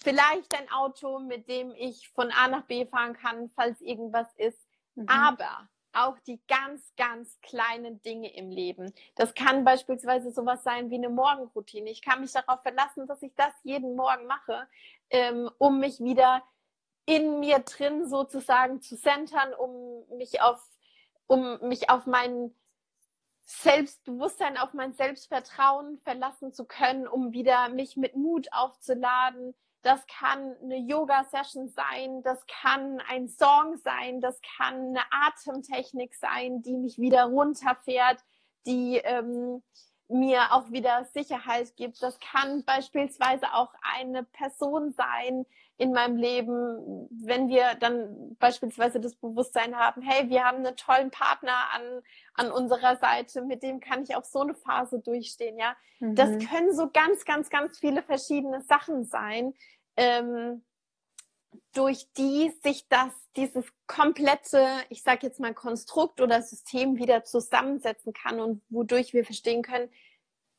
vielleicht 0.01 0.55
ein 0.57 0.71
Auto, 0.71 1.19
mit 1.19 1.47
dem 1.47 1.73
ich 1.75 2.09
von 2.09 2.31
A 2.31 2.47
nach 2.47 2.63
B 2.63 2.85
fahren 2.85 3.13
kann, 3.13 3.49
falls 3.49 3.81
irgendwas 3.81 4.27
ist. 4.35 4.67
Mhm. 4.95 5.07
Aber 5.07 5.69
auch 5.93 6.19
die 6.19 6.39
ganz, 6.47 6.93
ganz 6.95 7.39
kleinen 7.41 8.01
Dinge 8.03 8.33
im 8.35 8.49
Leben. 8.49 8.93
Das 9.15 9.33
kann 9.33 9.63
beispielsweise 9.63 10.31
sowas 10.31 10.63
sein 10.63 10.89
wie 10.89 10.95
eine 10.95 11.09
Morgenroutine. 11.09 11.89
Ich 11.89 12.01
kann 12.01 12.21
mich 12.21 12.31
darauf 12.31 12.61
verlassen, 12.61 13.07
dass 13.07 13.21
ich 13.21 13.33
das 13.35 13.53
jeden 13.63 13.95
Morgen 13.95 14.25
mache, 14.27 14.67
ähm, 15.09 15.49
um 15.57 15.79
mich 15.79 15.99
wieder 15.99 16.43
in 17.05 17.39
mir 17.39 17.59
drin 17.59 18.07
sozusagen 18.07 18.81
zu 18.81 18.95
centern, 18.95 19.53
um 19.55 20.05
mich 20.17 20.41
auf, 20.41 20.61
um 21.25 21.59
mich 21.67 21.89
auf 21.89 22.05
mein 22.05 22.53
Selbstbewusstsein, 23.45 24.57
auf 24.57 24.73
mein 24.73 24.93
Selbstvertrauen 24.93 25.97
verlassen 25.99 26.53
zu 26.53 26.65
können, 26.65 27.07
um 27.07 27.33
wieder 27.33 27.69
mich 27.69 27.97
mit 27.97 28.15
Mut 28.15 28.47
aufzuladen, 28.51 29.55
das 29.81 30.05
kann 30.07 30.55
eine 30.61 30.77
Yoga-Session 30.77 31.69
sein, 31.69 32.21
das 32.23 32.45
kann 32.47 33.01
ein 33.07 33.29
Song 33.29 33.77
sein, 33.77 34.19
das 34.19 34.39
kann 34.57 34.75
eine 34.75 35.01
Atemtechnik 35.11 36.15
sein, 36.15 36.61
die 36.61 36.75
mich 36.75 36.97
wieder 36.97 37.25
runterfährt, 37.25 38.19
die 38.65 38.97
ähm, 38.97 39.63
mir 40.09 40.53
auch 40.53 40.71
wieder 40.71 41.05
Sicherheit 41.05 41.75
gibt. 41.77 42.01
Das 42.03 42.19
kann 42.19 42.65
beispielsweise 42.65 43.53
auch 43.53 43.73
eine 43.81 44.23
Person 44.23 44.91
sein 44.91 45.45
in 45.79 45.93
meinem 45.93 46.17
Leben, 46.17 47.07
wenn 47.09 47.47
wir 47.47 47.73
dann 47.79 48.35
beispielsweise 48.37 48.99
das 48.99 49.15
Bewusstsein 49.15 49.77
haben, 49.77 50.01
hey, 50.01 50.29
wir 50.29 50.43
haben 50.43 50.57
einen 50.57 50.75
tollen 50.75 51.09
Partner 51.09 51.55
an, 51.73 52.01
an 52.33 52.51
unserer 52.51 52.97
Seite, 52.97 53.41
mit 53.43 53.63
dem 53.63 53.79
kann 53.79 54.03
ich 54.03 54.13
auch 54.13 54.25
so 54.25 54.41
eine 54.41 54.53
Phase 54.53 54.99
durchstehen, 54.99 55.57
ja. 55.57 55.77
Mhm. 55.99 56.15
Das 56.15 56.31
können 56.49 56.75
so 56.75 56.89
ganz, 56.91 57.23
ganz, 57.23 57.49
ganz 57.49 57.79
viele 57.79 58.03
verschiedene 58.03 58.61
Sachen 58.63 59.05
sein, 59.05 59.53
ähm, 59.95 60.65
durch 61.73 62.11
die 62.11 62.51
sich 62.61 62.89
das, 62.89 63.13
dieses 63.37 63.65
komplette, 63.87 64.67
ich 64.89 65.01
sage 65.01 65.27
jetzt 65.27 65.39
mal 65.39 65.53
Konstrukt 65.53 66.19
oder 66.19 66.41
System 66.41 66.97
wieder 66.97 67.23
zusammensetzen 67.23 68.11
kann 68.11 68.41
und 68.41 68.61
wodurch 68.69 69.13
wir 69.13 69.23
verstehen 69.23 69.61
können, 69.61 69.89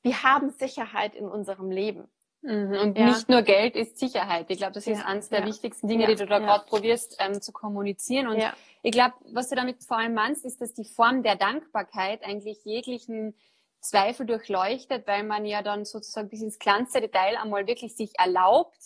wir 0.00 0.22
haben 0.22 0.50
Sicherheit 0.50 1.14
in 1.14 1.26
unserem 1.26 1.70
Leben. 1.70 2.09
Mhm. 2.42 2.72
Und 2.72 2.98
ja. 2.98 3.07
nicht 3.07 3.29
nur 3.29 3.42
Geld 3.42 3.76
ist 3.76 3.98
Sicherheit. 3.98 4.46
Ich 4.48 4.59
glaube, 4.59 4.72
das 4.72 4.87
ist 4.87 4.98
ja, 4.98 5.05
eines 5.05 5.29
der 5.29 5.40
ja. 5.40 5.46
wichtigsten 5.46 5.88
Dinge, 5.88 6.07
die 6.07 6.14
du 6.14 6.26
da 6.26 6.38
gerade 6.38 6.64
probierst 6.64 7.16
ähm, 7.20 7.40
zu 7.40 7.53
kommunizieren. 7.53 8.29
Und 8.29 8.42
ich 8.83 8.92
glaube, 8.92 9.14
was 9.33 9.50
du 9.50 9.57
damit 9.57 9.83
vor 9.85 9.98
allem 9.98 10.14
meinst, 10.14 10.44
ist, 10.44 10.61
dass 10.61 10.72
die 10.72 10.85
Form 10.85 11.22
der 11.22 11.37
Dankbarkeit 11.37 12.24
eigentlich 12.24 12.64
jeglichen 12.64 13.35
Zweifel 13.81 14.26
durchleuchtet, 14.26 15.07
weil 15.07 15.24
man 15.24 15.44
ja 15.44 15.62
dann 15.62 15.85
sozusagen 15.85 16.29
bis 16.29 16.42
ins 16.42 16.59
kleinste 16.59 17.00
Detail 17.00 17.37
einmal 17.37 17.66
wirklich 17.66 17.96
sich 17.96 18.12
erlaubt, 18.18 18.79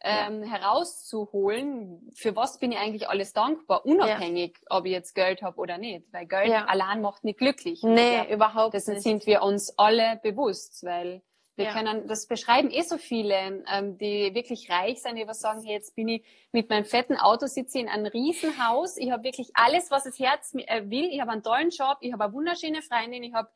ähm, 0.00 0.44
herauszuholen, 0.44 2.08
für 2.14 2.36
was 2.36 2.58
bin 2.58 2.70
ich 2.70 2.78
eigentlich 2.78 3.08
alles 3.08 3.32
dankbar, 3.32 3.84
unabhängig, 3.84 4.56
ob 4.70 4.84
ich 4.84 4.92
jetzt 4.92 5.14
Geld 5.14 5.42
habe 5.42 5.58
oder 5.58 5.76
nicht. 5.76 6.12
Weil 6.12 6.26
Geld 6.26 6.52
allein 6.52 7.00
macht 7.00 7.24
nicht 7.24 7.38
glücklich. 7.38 7.82
Nee, 7.82 8.16
glaub, 8.16 8.30
überhaupt 8.30 8.74
das 8.74 8.86
nicht. 8.86 9.02
sind 9.02 9.26
wir 9.26 9.42
uns 9.42 9.76
alle 9.76 10.20
bewusst, 10.22 10.84
weil 10.84 11.22
wir 11.58 11.66
ja. 11.66 11.72
können, 11.72 12.06
das 12.06 12.26
beschreiben 12.26 12.70
eh 12.70 12.82
so 12.82 12.96
viele, 12.96 13.64
ähm, 13.70 13.98
die 13.98 14.34
wirklich 14.34 14.70
reich 14.70 15.02
sind, 15.02 15.16
die 15.16 15.26
was 15.26 15.40
sagen, 15.40 15.62
hey, 15.62 15.74
jetzt 15.74 15.94
bin 15.94 16.08
ich 16.08 16.24
mit 16.52 16.70
meinem 16.70 16.84
fetten 16.84 17.16
Auto, 17.16 17.46
sitze 17.46 17.80
in 17.80 17.88
einem 17.88 18.06
Riesenhaus, 18.06 18.96
ich 18.96 19.10
habe 19.10 19.24
wirklich 19.24 19.50
alles, 19.54 19.90
was 19.90 20.04
das 20.04 20.18
Herz 20.18 20.54
äh, 20.54 20.88
will, 20.88 21.08
ich 21.12 21.20
habe 21.20 21.32
einen 21.32 21.42
tollen 21.42 21.70
Job, 21.70 21.98
ich 22.00 22.12
habe 22.12 22.24
eine 22.24 22.32
wunderschöne 22.32 22.80
Freundin, 22.80 23.22
ich 23.24 23.34
habe 23.34 23.50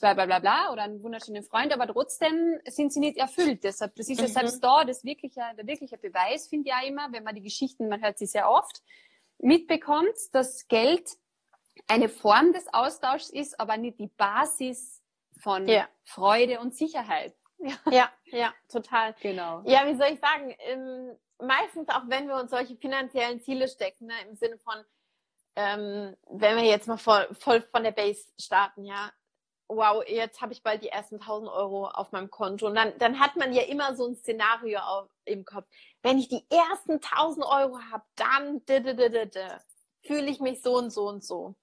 bla 0.00 0.14
bla 0.14 0.24
bla 0.24 0.38
bla 0.38 0.72
oder 0.72 0.82
einen 0.82 1.02
wunderschönen 1.02 1.42
Freund, 1.42 1.72
aber 1.72 1.86
trotzdem 1.86 2.58
sind 2.66 2.92
sie 2.92 3.00
nicht 3.00 3.18
erfüllt. 3.18 3.62
Deshalb, 3.62 3.94
das 3.96 4.08
ist 4.08 4.20
ja 4.20 4.26
mhm. 4.26 4.32
selbst 4.32 4.64
da 4.64 4.84
das 4.84 5.04
wirkliche, 5.04 5.42
der 5.56 5.66
wirkliche 5.66 5.98
Beweis, 5.98 6.48
finde 6.48 6.70
ich 6.70 6.74
ja 6.74 6.88
immer, 6.88 7.12
wenn 7.12 7.22
man 7.22 7.34
die 7.34 7.42
Geschichten, 7.42 7.88
man 7.88 8.02
hört 8.02 8.18
sie 8.18 8.26
sehr 8.26 8.50
oft, 8.50 8.82
mitbekommt, 9.38 10.16
dass 10.32 10.66
Geld 10.68 11.06
eine 11.86 12.08
Form 12.08 12.52
des 12.52 12.72
Austauschs 12.72 13.30
ist, 13.30 13.60
aber 13.60 13.76
nicht 13.76 13.98
die 13.98 14.08
Basis 14.08 15.02
von 15.38 15.66
ja. 15.68 15.88
Freude 16.04 16.60
und 16.60 16.74
Sicherheit. 16.74 17.34
Ja. 17.62 17.92
ja, 17.92 18.10
ja, 18.26 18.54
total. 18.68 19.14
Genau. 19.20 19.62
Ja, 19.64 19.86
wie 19.86 19.94
soll 19.94 20.08
ich 20.08 20.20
sagen, 20.20 20.54
ähm, 20.58 21.16
meistens 21.38 21.88
auch 21.88 22.02
wenn 22.06 22.28
wir 22.28 22.36
uns 22.36 22.50
solche 22.50 22.76
finanziellen 22.76 23.40
Ziele 23.40 23.68
stecken, 23.68 24.06
ne, 24.06 24.14
im 24.28 24.36
Sinne 24.36 24.58
von, 24.58 24.74
ähm, 25.56 26.16
wenn 26.30 26.56
wir 26.56 26.64
jetzt 26.64 26.88
mal 26.88 26.98
voll, 26.98 27.28
voll 27.38 27.62
von 27.62 27.84
der 27.84 27.92
Base 27.92 28.24
starten, 28.38 28.84
ja, 28.84 29.12
wow, 29.68 30.02
jetzt 30.06 30.40
habe 30.40 30.52
ich 30.52 30.62
bald 30.62 30.82
die 30.82 30.88
ersten 30.88 31.20
1000 31.20 31.50
Euro 31.50 31.86
auf 31.88 32.12
meinem 32.12 32.30
Konto. 32.30 32.66
Und 32.66 32.74
dann, 32.74 32.92
dann 32.98 33.18
hat 33.20 33.36
man 33.36 33.52
ja 33.52 33.62
immer 33.62 33.94
so 33.96 34.06
ein 34.06 34.16
Szenario 34.16 34.80
auf, 34.80 35.08
im 35.24 35.44
Kopf. 35.44 35.66
Wenn 36.02 36.18
ich 36.18 36.28
die 36.28 36.44
ersten 36.50 37.00
1000 37.00 37.46
Euro 37.46 37.78
habe, 37.90 38.04
dann 38.16 38.62
fühle 40.02 40.30
ich 40.30 40.40
mich 40.40 40.62
so 40.62 40.76
und 40.76 40.90
so 40.90 41.08
und 41.08 41.24
so. 41.24 41.54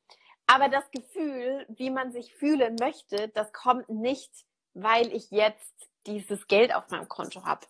Aber 0.48 0.70
das 0.70 0.90
Gefühl, 0.92 1.66
wie 1.70 1.92
man 1.92 2.12
sich 2.12 2.34
fühlen 2.34 2.76
möchte, 2.80 3.28
das 3.30 3.54
kommt 3.54 3.90
nicht, 3.90 4.32
weil 4.74 5.14
ich 5.14 5.30
jetzt 5.30 5.89
dieses 6.10 6.48
Geld 6.48 6.74
auf 6.74 6.90
meinem 6.90 7.08
Konto 7.08 7.46
habe. 7.46 7.66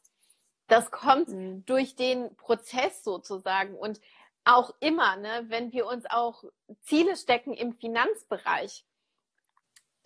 Das 0.68 0.92
kommt 0.92 1.30
mhm. 1.30 1.66
durch 1.66 1.96
den 1.96 2.36
Prozess 2.36 3.04
sozusagen. 3.04 3.76
Und 3.76 4.00
auch 4.46 4.74
immer, 4.80 5.16
ne, 5.18 5.46
wenn 5.48 5.72
wir 5.72 5.86
uns 5.86 6.06
auch 6.10 6.44
Ziele 6.82 7.16
stecken 7.16 7.54
im 7.54 7.74
Finanzbereich, 7.74 8.86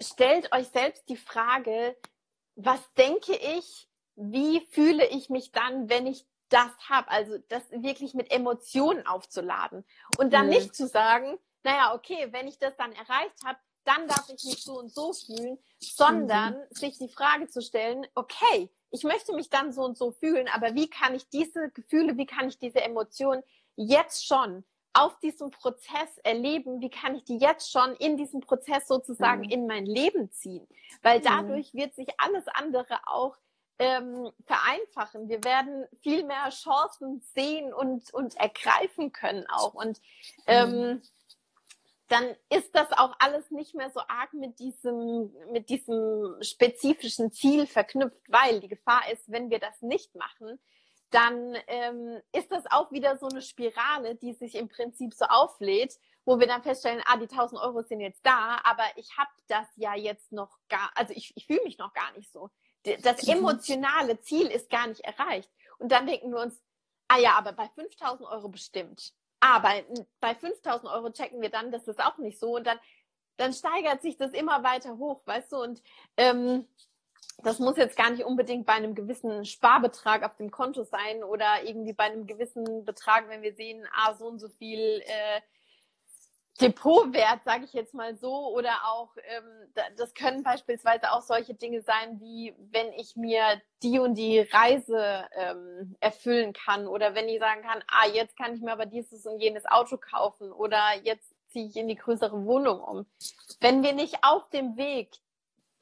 stellt 0.02 0.52
euch 0.52 0.68
selbst 0.70 1.08
die 1.10 1.18
Frage, 1.18 1.96
was 2.56 2.82
denke 2.94 3.36
ich, 3.36 3.88
wie 4.16 4.66
fühle 4.72 5.08
ich 5.08 5.30
mich 5.30 5.52
dann, 5.52 5.90
wenn 5.90 6.08
ich 6.08 6.26
das 6.50 6.72
habe? 6.90 7.10
Also 7.10 7.38
das 7.50 7.64
wirklich 7.72 8.14
mit 8.14 8.32
Emotionen 8.32 9.06
aufzuladen 9.08 9.86
und 10.18 10.34
dann 10.34 10.46
mhm. 10.46 10.52
nicht 10.52 10.76
zu 10.76 10.88
sagen, 10.88 11.38
naja, 11.64 11.94
okay, 11.96 12.28
wenn 12.32 12.48
ich 12.48 12.60
das 12.60 12.76
dann 12.76 12.92
erreicht 12.92 13.44
habe, 13.46 13.60
dann 13.86 14.08
darf 14.08 14.30
ich 14.30 14.44
mich 14.44 14.64
so 14.64 14.80
und 14.80 14.94
so 14.94 15.14
fühlen, 15.14 15.58
sondern 15.80 16.54
mhm. 16.54 16.76
sich 16.76 16.98
die 16.98 17.10
Frage 17.10 17.48
zu 17.48 17.62
stellen, 17.62 18.06
okay, 18.16 18.70
ich 18.92 19.04
möchte 19.04 19.34
mich 19.34 19.50
dann 19.50 19.72
so 19.72 19.84
und 19.84 19.98
so 19.98 20.12
fühlen, 20.12 20.48
aber 20.54 20.76
wie 20.76 20.90
kann 20.90 21.16
ich 21.16 21.28
diese 21.30 21.72
Gefühle, 21.72 22.18
wie 22.18 22.26
kann 22.26 22.48
ich 22.48 22.60
diese 22.60 22.82
Emotionen 22.82 23.44
jetzt 23.76 24.26
schon 24.26 24.64
auf 24.94 25.20
diesem 25.20 25.50
Prozess 25.50 26.18
erleben, 26.24 26.80
wie 26.80 26.92
kann 26.92 27.16
ich 27.16 27.24
die 27.24 27.38
jetzt 27.38 27.72
schon 27.72 27.96
in 27.96 28.16
diesem 28.16 28.42
Prozess 28.42 28.88
sozusagen 28.88 29.42
mhm. 29.42 29.50
in 29.50 29.68
mein 29.68 29.86
Leben 29.86 30.32
ziehen? 30.32 30.68
Weil 31.02 31.20
mhm. 31.20 31.24
dadurch 31.24 31.74
wird 31.74 31.96
sich 31.96 32.08
alles 32.20 32.48
andere 32.48 33.00
auch 33.08 33.36
ähm, 33.80 34.32
vereinfachen. 34.46 35.28
Wir 35.28 35.44
werden 35.44 35.86
viel 36.02 36.24
mehr 36.24 36.50
Chancen 36.50 37.22
sehen 37.34 37.74
und, 37.74 38.14
und 38.14 38.36
ergreifen 38.38 39.12
können 39.12 39.46
auch. 39.50 39.74
Und 39.74 40.00
ähm, 40.46 40.70
mhm. 40.70 41.02
Dann 42.14 42.36
ist 42.50 42.76
das 42.76 42.92
auch 42.92 43.16
alles 43.18 43.50
nicht 43.50 43.74
mehr 43.74 43.90
so 43.90 44.00
arg 44.02 44.34
mit 44.34 44.60
diesem, 44.60 45.34
mit 45.52 45.70
diesem 45.70 46.36
spezifischen 46.42 47.32
Ziel 47.32 47.66
verknüpft, 47.66 48.22
weil 48.28 48.60
die 48.60 48.68
Gefahr 48.68 49.12
ist, 49.12 49.32
wenn 49.32 49.50
wir 49.50 49.58
das 49.58 49.82
nicht 49.82 50.14
machen, 50.14 50.60
dann 51.10 51.58
ähm, 51.66 52.22
ist 52.32 52.52
das 52.52 52.66
auch 52.70 52.92
wieder 52.92 53.18
so 53.18 53.28
eine 53.28 53.42
Spirale, 53.42 54.14
die 54.14 54.34
sich 54.34 54.54
im 54.54 54.70
Prinzip 54.70 55.16
so 55.16 55.26
auflädt, 55.26 55.96
wo 56.24 56.40
wir 56.40 56.46
dann 56.46 56.62
feststellen, 56.62 57.02
ah, 57.06 57.18
die 57.18 57.24
1000 57.24 57.60
Euro 57.60 57.82
sind 57.82 58.00
jetzt 58.00 58.24
da, 58.24 58.60
aber 58.64 58.84
ich 58.96 59.18
habe 59.18 59.32
das 59.48 59.68
ja 59.76 59.96
jetzt 59.96 60.32
noch 60.32 60.60
gar, 60.70 60.92
also 60.94 61.14
ich, 61.16 61.34
ich 61.36 61.48
fühle 61.48 61.64
mich 61.64 61.80
noch 61.80 61.94
gar 61.94 62.12
nicht 62.16 62.32
so. 62.32 62.52
Das 62.84 63.26
mhm. 63.26 63.38
emotionale 63.38 64.20
Ziel 64.20 64.48
ist 64.48 64.70
gar 64.70 64.86
nicht 64.86 65.02
erreicht. 65.02 65.50
Und 65.80 65.92
dann 65.92 66.06
denken 66.06 66.32
wir 66.32 66.42
uns, 66.42 66.62
ah 67.08 67.18
ja, 67.18 67.34
aber 67.40 67.54
bei 67.54 67.68
5000 67.70 68.30
Euro 68.30 68.50
bestimmt. 68.50 69.14
Ah, 69.46 69.60
bei 70.22 70.36
5000 70.36 70.90
Euro 70.90 71.10
checken 71.10 71.42
wir 71.42 71.50
dann, 71.50 71.70
das 71.70 71.86
ist 71.90 72.00
auch 72.00 72.18
nicht 72.18 72.40
so. 72.40 72.56
Und 72.56 72.66
dann, 72.66 72.80
dann 73.36 73.52
steigert 73.52 74.02
sich 74.02 74.16
das 74.16 74.32
immer 74.32 74.64
weiter 74.64 74.98
hoch, 74.98 75.22
weißt 75.26 75.52
du? 75.52 75.58
Und 75.58 75.84
ähm, 76.16 76.66
das 77.40 77.60
muss 77.60 77.76
jetzt 77.76 77.98
gar 77.98 78.10
nicht 78.10 78.24
unbedingt 78.24 78.66
bei 78.66 78.72
einem 78.72 78.96
gewissen 78.96 79.44
Sparbetrag 79.44 80.24
auf 80.24 80.38
dem 80.38 80.50
Konto 80.50 80.84
sein 80.84 81.26
oder 81.26 81.62
irgendwie 81.66 81.92
bei 81.92 82.06
einem 82.06 82.26
gewissen 82.26 82.86
Betrag, 82.86 83.28
wenn 83.28 83.42
wir 83.42 83.54
sehen, 83.54 83.86
ah, 83.94 84.14
so 84.14 84.28
und 84.28 84.40
so 84.40 84.48
viel 84.48 85.02
äh, 85.06 85.42
Depotwert, 86.62 87.44
sage 87.44 87.66
ich 87.66 87.74
jetzt 87.74 87.96
mal 87.96 88.16
so, 88.16 88.54
oder 88.54 88.74
auch, 88.86 89.10
ähm, 89.28 89.74
das 89.98 90.14
können 90.14 90.44
beispielsweise 90.44 91.12
auch 91.12 91.22
solche 91.22 91.56
Dinge 91.56 91.82
sein, 91.82 92.20
wie 92.20 92.54
wenn 92.72 92.94
ich 92.94 93.16
mir 93.16 93.60
die 93.82 93.98
und 93.98 94.16
die 94.16 94.40
Reise 94.40 95.26
ähm, 95.36 95.96
erfüllen 96.00 96.54
kann 96.54 96.88
oder 96.88 97.16
wenn 97.16 97.28
ich 97.28 97.40
sagen 97.40 97.64
kann, 97.64 97.84
ah, 97.88 98.08
jetzt 98.08 98.38
kann 98.38 98.54
ich 98.54 98.62
mir 98.62 98.72
aber 98.72 98.86
dieses 98.86 99.26
und 99.26 99.40
jenes 99.40 99.66
Auto 99.66 99.98
kaufen 99.98 100.52
oder 100.52 100.80
jetzt 101.04 101.34
ziehe 101.48 101.68
ich 101.68 101.76
in 101.76 101.88
die 101.88 101.96
größere 101.96 102.46
Wohnung 102.46 102.82
um. 102.82 103.06
Wenn 103.60 103.82
wir 103.82 103.94
nicht 103.94 104.18
auf 104.22 104.50
dem 104.50 104.78
Weg 104.78 105.10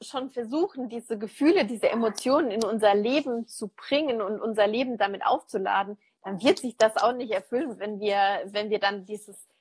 schon 0.00 0.30
versuchen, 0.30 0.88
diese 0.88 1.18
Gefühle, 1.18 1.64
diese 1.64 1.90
Emotionen 1.90 2.50
in 2.50 2.64
unser 2.64 2.94
Leben 2.94 3.46
zu 3.46 3.68
bringen 3.68 4.22
und 4.22 4.40
unser 4.40 4.66
Leben 4.66 4.96
damit 4.96 5.24
aufzuladen, 5.24 5.98
dann 6.24 6.42
wird 6.42 6.58
sich 6.58 6.76
das 6.76 6.96
auch 6.96 7.12
nicht 7.12 7.32
erfüllen, 7.32 7.78
wenn 7.78 8.00
wir, 8.00 8.42
wenn 8.46 8.70
wir 8.70 8.78
dann 8.78 9.04
dieses 9.04 9.51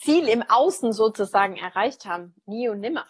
Ziel 0.00 0.28
im 0.28 0.42
Außen 0.42 0.92
sozusagen 0.92 1.56
erreicht 1.56 2.06
haben. 2.06 2.34
Nie 2.46 2.68
und 2.68 2.80
nimmer. 2.80 3.04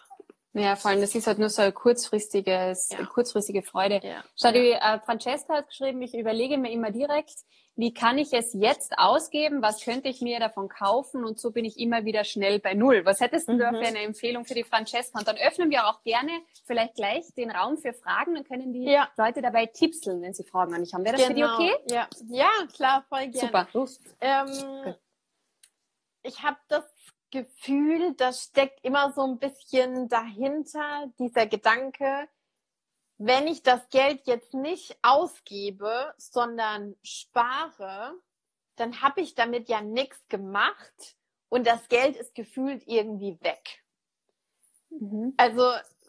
Ja, 0.53 0.75
vor 0.75 0.91
allem, 0.91 0.99
das 0.99 1.15
ist 1.15 1.27
halt 1.27 1.39
nur 1.39 1.49
so 1.49 1.61
eine 1.61 1.71
kurzfristiges, 1.71 2.89
ja. 2.91 3.05
kurzfristige 3.05 3.61
Freude. 3.61 4.01
Ja. 4.03 4.23
Schau, 4.35 4.51
die 4.51 4.71
äh, 4.71 4.99
Francesca 4.99 5.55
hat 5.55 5.69
geschrieben, 5.69 6.01
ich 6.01 6.13
überlege 6.13 6.57
mir 6.57 6.71
immer 6.71 6.91
direkt, 6.91 7.35
wie 7.77 7.93
kann 7.93 8.17
ich 8.17 8.33
es 8.33 8.53
jetzt 8.53 8.97
ausgeben? 8.97 9.61
Was 9.61 9.81
könnte 9.81 10.09
ich 10.09 10.19
mir 10.19 10.39
davon 10.39 10.67
kaufen? 10.67 11.23
Und 11.23 11.39
so 11.39 11.51
bin 11.51 11.63
ich 11.63 11.79
immer 11.79 12.03
wieder 12.03 12.25
schnell 12.25 12.59
bei 12.59 12.73
Null. 12.73 13.05
Was 13.05 13.21
hättest 13.21 13.47
du 13.47 13.53
mhm. 13.53 13.59
da 13.59 13.71
für 13.71 13.87
eine 13.87 13.99
Empfehlung 13.99 14.43
für 14.43 14.53
die 14.53 14.65
Francesca? 14.65 15.19
Und 15.19 15.27
dann 15.27 15.37
öffnen 15.37 15.69
wir 15.69 15.87
auch 15.87 16.03
gerne 16.03 16.31
vielleicht 16.65 16.95
gleich 16.95 17.33
den 17.37 17.49
Raum 17.49 17.77
für 17.77 17.93
Fragen. 17.93 18.35
Dann 18.35 18.43
können 18.43 18.73
die 18.73 18.83
ja. 18.83 19.09
Leute 19.17 19.41
dabei 19.41 19.67
tipseln, 19.67 20.21
wenn 20.21 20.33
sie 20.33 20.43
Fragen 20.43 20.73
an 20.73 20.83
dich 20.83 20.93
haben. 20.93 21.05
Wäre 21.05 21.15
das 21.15 21.27
genau. 21.29 21.57
für 21.57 21.63
die 21.63 21.69
genau. 21.69 21.75
okay? 21.77 21.93
Ja, 21.93 22.07
ja 22.27 22.49
klar, 22.75 23.05
voll 23.07 23.27
gerne. 23.29 23.39
Super, 23.39 23.67
los. 23.71 24.01
Ähm, 24.19 24.47
okay. 24.81 24.95
Ich 26.23 26.43
habe 26.43 26.57
das 26.67 26.83
Gefühl, 27.31 28.13
das 28.15 28.43
steckt 28.43 28.83
immer 28.83 29.11
so 29.13 29.23
ein 29.23 29.39
bisschen 29.39 30.09
dahinter, 30.09 31.11
dieser 31.17 31.47
Gedanke, 31.47 32.27
wenn 33.17 33.47
ich 33.47 33.63
das 33.63 33.87
Geld 33.89 34.25
jetzt 34.25 34.53
nicht 34.53 34.97
ausgebe, 35.03 36.13
sondern 36.17 36.95
spare, 37.03 38.15
dann 38.75 39.01
habe 39.01 39.21
ich 39.21 39.35
damit 39.35 39.69
ja 39.69 39.81
nichts 39.81 40.27
gemacht 40.27 41.15
und 41.49 41.67
das 41.67 41.87
Geld 41.87 42.15
ist 42.15 42.33
gefühlt 42.33 42.83
irgendwie 42.87 43.37
weg. 43.41 43.83
Mhm. 44.89 45.33
Also, 45.37 45.61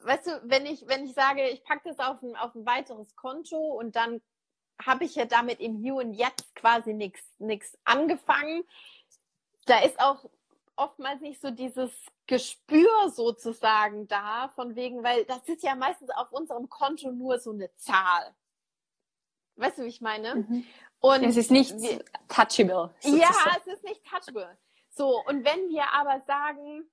weißt 0.02 0.26
du, 0.26 0.40
wenn 0.44 0.66
ich, 0.66 0.86
wenn 0.86 1.04
ich 1.04 1.14
sage, 1.14 1.48
ich 1.48 1.62
packe 1.64 1.88
das 1.90 1.98
auf 1.98 2.22
ein, 2.22 2.34
auf 2.36 2.54
ein 2.54 2.64
weiteres 2.64 3.14
Konto 3.14 3.58
und 3.58 3.94
dann 3.94 4.22
habe 4.80 5.04
ich 5.04 5.14
ja 5.14 5.26
damit 5.26 5.60
im 5.60 5.76
Hier 5.76 5.94
und 5.94 6.14
Jetzt 6.14 6.54
quasi 6.54 6.94
nichts 6.94 7.78
angefangen. 7.84 8.64
Da 9.66 9.80
ist 9.80 9.98
auch 10.00 10.24
oftmals 10.76 11.20
nicht 11.20 11.40
so 11.40 11.50
dieses 11.50 11.90
Gespür 12.26 13.10
sozusagen 13.10 14.08
da, 14.08 14.48
von 14.54 14.74
wegen, 14.74 15.02
weil 15.02 15.24
das 15.24 15.46
ist 15.48 15.62
ja 15.62 15.74
meistens 15.74 16.10
auf 16.10 16.32
unserem 16.32 16.68
Konto 16.68 17.10
nur 17.10 17.38
so 17.38 17.52
eine 17.52 17.74
Zahl. 17.76 18.34
Weißt 19.56 19.78
du, 19.78 19.82
wie 19.82 19.88
ich 19.88 20.00
meine? 20.00 20.36
Mhm. 20.36 20.66
Und 21.00 21.24
es 21.24 21.36
ist 21.36 21.50
nicht 21.50 21.78
wir, 21.80 22.04
touchable. 22.28 22.94
Sozusagen. 23.00 23.20
Ja, 23.20 23.56
es 23.58 23.66
ist 23.66 23.84
nicht 23.84 24.04
touchable. 24.06 24.56
So, 24.88 25.22
und 25.26 25.44
wenn 25.44 25.68
wir 25.68 25.84
aber 25.92 26.20
sagen, 26.20 26.88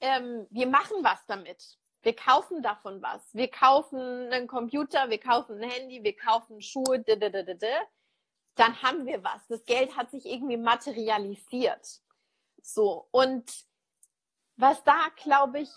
ähm, 0.00 0.46
wir 0.50 0.66
machen 0.66 0.96
was 1.02 1.24
damit, 1.26 1.78
wir 2.02 2.14
kaufen 2.14 2.62
davon 2.62 3.02
was, 3.02 3.22
wir 3.34 3.48
kaufen 3.48 3.98
einen 4.00 4.46
Computer, 4.46 5.08
wir 5.10 5.18
kaufen 5.18 5.62
ein 5.62 5.70
Handy, 5.70 6.02
wir 6.02 6.16
kaufen 6.16 6.60
Schuhe, 6.60 7.02
dann 8.54 8.82
haben 8.82 9.06
wir 9.06 9.22
was. 9.24 9.46
Das 9.48 9.64
Geld 9.64 9.96
hat 9.96 10.10
sich 10.10 10.26
irgendwie 10.26 10.56
materialisiert. 10.56 12.00
So, 12.62 13.08
und 13.10 13.44
was 14.56 14.82
da, 14.84 15.08
glaube 15.16 15.60
ich, 15.60 15.70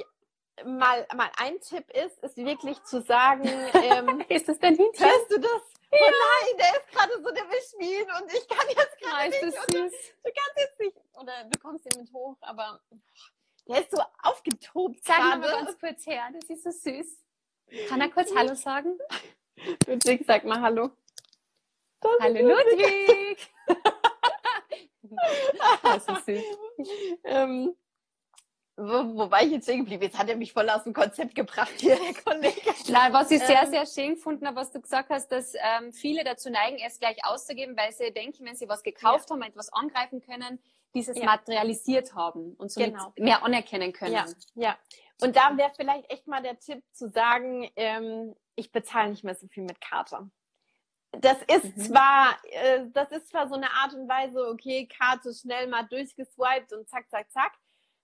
mal, 0.65 1.07
mal 1.15 1.29
ein 1.37 1.59
Tipp 1.61 1.89
ist, 1.91 2.19
ist 2.19 2.37
wirklich 2.37 2.81
zu 2.83 3.01
sagen, 3.01 3.43
ähm, 3.73 4.23
ist 4.29 4.47
das 4.47 4.59
denn 4.59 4.75
hinter? 4.75 5.05
Hörst 5.05 5.31
du 5.31 5.39
das? 5.39 5.61
Ja. 5.91 5.99
Oh 5.99 6.11
nein, 6.11 6.57
der 6.57 6.81
ist 6.81 6.91
gerade 6.91 7.13
so 7.23 7.31
der 7.31 7.45
Beschmieden 7.45 8.11
und 8.21 8.33
ich 8.33 8.47
kann 8.47 8.67
jetzt 8.69 8.99
gerade 8.99 9.29
nicht. 9.29 9.43
Ist 9.43 9.71
süß. 9.71 9.91
Du, 10.23 10.31
kannst 10.31 10.57
jetzt 10.57 10.79
nicht. 10.79 10.97
Oder 11.13 11.45
du 11.45 11.59
kommst 11.59 11.85
ihn 11.85 12.01
mit 12.01 12.11
hoch, 12.11 12.35
aber 12.41 12.81
der 13.67 13.81
ist 13.81 13.91
so 13.91 14.01
aufgetobt. 14.21 15.03
Sag 15.03 15.17
mal 15.17 15.39
ganz 15.39 15.79
kurz 15.79 16.05
her, 16.05 16.29
das 16.33 16.49
ist 16.49 16.63
so 16.63 16.71
süß. 16.71 17.87
Kann 17.87 18.01
er 18.01 18.09
kurz 18.09 18.33
Hallo 18.35 18.53
sagen? 18.55 18.97
Ludwig, 19.87 20.23
sag 20.27 20.43
mal 20.43 20.61
Hallo. 20.61 20.91
Das 21.99 22.11
Hallo 22.21 22.47
Ludwig! 22.47 23.49
das 25.83 26.07
ist 26.07 26.25
süß. 26.25 26.43
ähm, 27.23 27.75
wo, 28.75 29.15
wo 29.15 29.31
war 29.31 29.41
ich 29.41 29.51
jetzt 29.51 29.63
stehen 29.63 29.79
geblieben? 29.79 30.03
Jetzt 30.03 30.19
hat 30.19 30.29
er 30.29 30.35
mich 30.35 30.53
voll 30.53 30.69
aus 30.69 30.83
dem 30.83 30.93
Konzept 30.93 31.33
gebracht 31.33 31.73
hier, 31.77 31.95
der 31.95 32.13
Kollege. 32.13 32.73
Nein, 32.89 33.11
was 33.11 33.31
ich 33.31 33.41
sehr, 33.41 33.63
ähm, 33.63 33.71
sehr 33.71 33.85
schön 33.87 34.13
gefunden 34.13 34.45
habe, 34.45 34.57
was 34.57 34.71
du 34.71 34.79
gesagt 34.79 35.09
hast, 35.09 35.29
dass 35.31 35.55
ähm, 35.55 35.91
viele 35.91 36.23
dazu 36.23 36.51
neigen, 36.51 36.77
es 36.85 36.99
gleich 36.99 37.17
auszugeben, 37.25 37.75
weil 37.75 37.91
sie 37.91 38.11
denken, 38.11 38.45
wenn 38.45 38.55
sie 38.55 38.69
was 38.69 38.83
gekauft 38.83 39.29
ja. 39.29 39.35
haben, 39.35 39.41
etwas 39.41 39.73
angreifen 39.73 40.21
können, 40.21 40.59
dieses 40.93 41.17
ja. 41.17 41.25
materialisiert 41.25 42.13
haben 42.13 42.53
und 42.53 42.71
somit 42.71 42.93
genau. 42.93 43.13
mehr 43.17 43.43
anerkennen 43.43 43.91
können. 43.93 44.13
Ja, 44.13 44.25
ja. 44.53 44.77
Und 45.21 45.35
da 45.35 45.57
wäre 45.57 45.71
vielleicht 45.75 46.11
echt 46.11 46.27
mal 46.27 46.43
der 46.43 46.59
Tipp 46.59 46.83
zu 46.91 47.09
sagen, 47.09 47.67
ähm, 47.75 48.35
ich 48.55 48.71
bezahle 48.71 49.09
nicht 49.09 49.23
mehr 49.23 49.33
so 49.33 49.47
viel 49.47 49.63
mit 49.63 49.81
Karte 49.81 50.29
das 51.21 51.37
ist 51.43 51.77
mhm. 51.77 51.81
zwar, 51.81 52.37
äh, 52.43 52.85
das 52.93 53.11
ist 53.11 53.29
zwar 53.29 53.47
so 53.47 53.55
eine 53.55 53.71
Art 53.71 53.93
und 53.93 54.07
Weise, 54.07 54.47
okay, 54.47 54.87
Karte 54.87 55.33
schnell 55.33 55.67
mal 55.67 55.83
durchgeswiped 55.83 56.73
und 56.73 56.87
zack, 56.87 57.09
zack, 57.09 57.31
zack. 57.31 57.53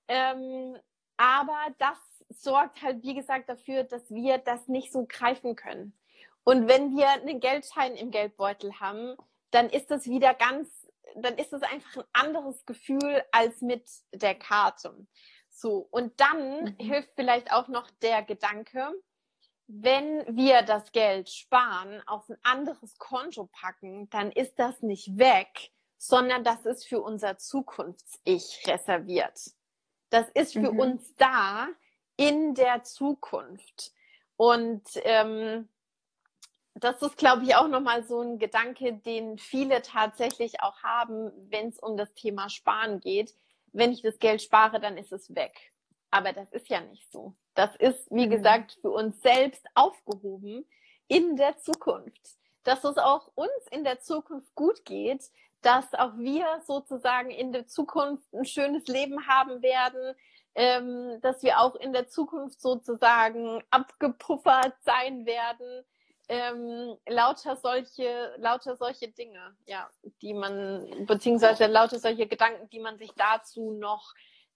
Ähm, 0.08 0.78
aber 1.18 1.58
das 1.78 1.98
sorgt 2.30 2.82
halt, 2.82 3.04
wie 3.04 3.14
gesagt, 3.14 3.50
dafür, 3.50 3.84
dass 3.84 4.10
wir 4.10 4.38
das 4.38 4.68
nicht 4.68 4.92
so 4.92 5.06
greifen 5.08 5.56
können. 5.56 5.98
Und 6.44 6.68
wenn 6.68 6.96
wir 6.96 7.10
einen 7.10 7.40
Geldschein 7.40 7.96
im 7.96 8.12
Geldbeutel 8.12 8.80
haben, 8.80 9.16
dann 9.52 9.70
ist 9.70 9.92
das 9.92 10.08
wieder 10.08 10.34
ganz, 10.34 10.68
dann 11.16 11.38
ist 11.38 11.54
das 11.54 11.62
einfach 11.62 11.98
ein 11.98 12.10
anderes 12.14 12.66
Gefühl 12.66 13.24
als 13.32 13.62
mit 13.62 13.88
der 14.12 14.36
Karte. 14.36 15.08
So, 15.50 15.88
und 15.92 16.20
dann 16.20 16.64
mhm. 16.64 16.76
hilft 16.80 17.12
vielleicht 17.16 17.52
auch 17.52 17.68
noch 17.68 17.90
der 18.02 18.24
Gedanke, 18.24 18.92
wenn 19.68 20.36
wir 20.36 20.62
das 20.62 20.92
Geld 20.92 21.30
sparen, 21.30 22.02
auf 22.06 22.30
ein 22.30 22.38
anderes 22.44 22.98
Konto 22.98 23.50
packen, 23.52 24.10
dann 24.10 24.32
ist 24.32 24.60
das 24.60 24.82
nicht 24.82 25.18
weg, 25.18 25.72
sondern 25.98 26.44
das 26.44 26.66
ist 26.66 26.86
für 26.86 27.02
unser 27.02 27.38
Zukunfts-Ich 27.38 28.64
reserviert. 28.68 29.40
Das 30.10 30.30
ist 30.30 30.54
für 30.54 30.72
mhm. 30.72 30.80
uns 30.80 31.16
da 31.16 31.68
in 32.18 32.56
der 32.56 32.84
Zukunft. 32.84 33.94
Und 34.36 34.84
ähm, 35.04 35.70
das 36.76 37.02
ist, 37.02 37.18
glaube 37.18 37.44
ich, 37.44 37.56
auch 37.56 37.68
nochmal 37.68 38.04
so 38.04 38.22
ein 38.22 38.40
Gedanke, 38.40 38.94
den 38.94 39.38
viele 39.38 39.82
tatsächlich 39.82 40.62
auch 40.62 40.84
haben, 40.84 41.32
wenn 41.50 41.70
es 41.70 41.80
um 41.80 41.98
das 41.98 42.14
Thema 42.14 42.50
Sparen 42.50 43.00
geht. 43.00 43.36
Wenn 43.72 43.92
ich 43.92 44.02
das 44.02 44.20
Geld 44.20 44.42
spare, 44.42 44.80
dann 44.80 44.98
ist 44.98 45.12
es 45.12 45.34
weg. 45.36 45.74
Aber 46.12 46.34
das 46.34 46.52
ist 46.52 46.70
ja 46.70 46.82
nicht 46.82 47.12
so. 47.12 47.36
Das 47.56 47.76
ist, 47.76 48.10
wie 48.10 48.28
mhm. 48.28 48.32
gesagt, 48.32 48.78
für 48.82 48.90
uns 48.90 49.22
selbst 49.22 49.66
aufgehoben 49.76 50.66
in 51.08 51.36
der 51.36 51.58
Zukunft. 51.58 52.38
Dass 52.64 52.84
es 52.84 52.98
auch 52.98 53.30
uns 53.36 53.68
in 53.72 53.84
der 53.84 54.00
Zukunft 54.00 54.54
gut 54.56 54.86
geht, 54.86 55.30
dass 55.62 55.94
auch 55.94 56.18
wir 56.18 56.62
sozusagen 56.66 57.30
in 57.30 57.52
der 57.52 57.68
Zukunft 57.68 58.34
ein 58.34 58.46
schönes 58.46 58.88
Leben 58.88 59.28
haben 59.28 59.62
werden, 59.62 60.16
ähm, 60.56 61.20
dass 61.22 61.42
wir 61.42 61.60
auch 61.60 61.76
in 61.76 61.94
der 61.94 62.08
Zukunft 62.08 62.62
sozusagen 62.62 63.64
abgepuffert 63.70 64.76
sein 64.84 65.26
werden. 65.26 65.84
Ähm, 66.30 66.96
lauter 67.08 67.58
solche, 67.58 68.34
lauter 68.38 68.78
solche 68.78 69.10
Dinge, 69.10 69.56
ja, 69.66 69.90
die 70.22 70.34
man, 70.34 71.06
beziehungsweise 71.06 71.66
lauter 71.66 72.00
solche 72.00 72.28
Gedanken, 72.28 72.70
die 72.70 72.80
man 72.80 72.98
sich 72.98 73.12
dazu 73.18 73.72
noch 73.72 74.14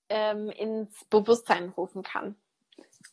ähm, 0.07 0.49
ins 0.49 1.03
Bewusstsein 1.09 1.69
rufen 1.69 2.03
kann. 2.03 2.37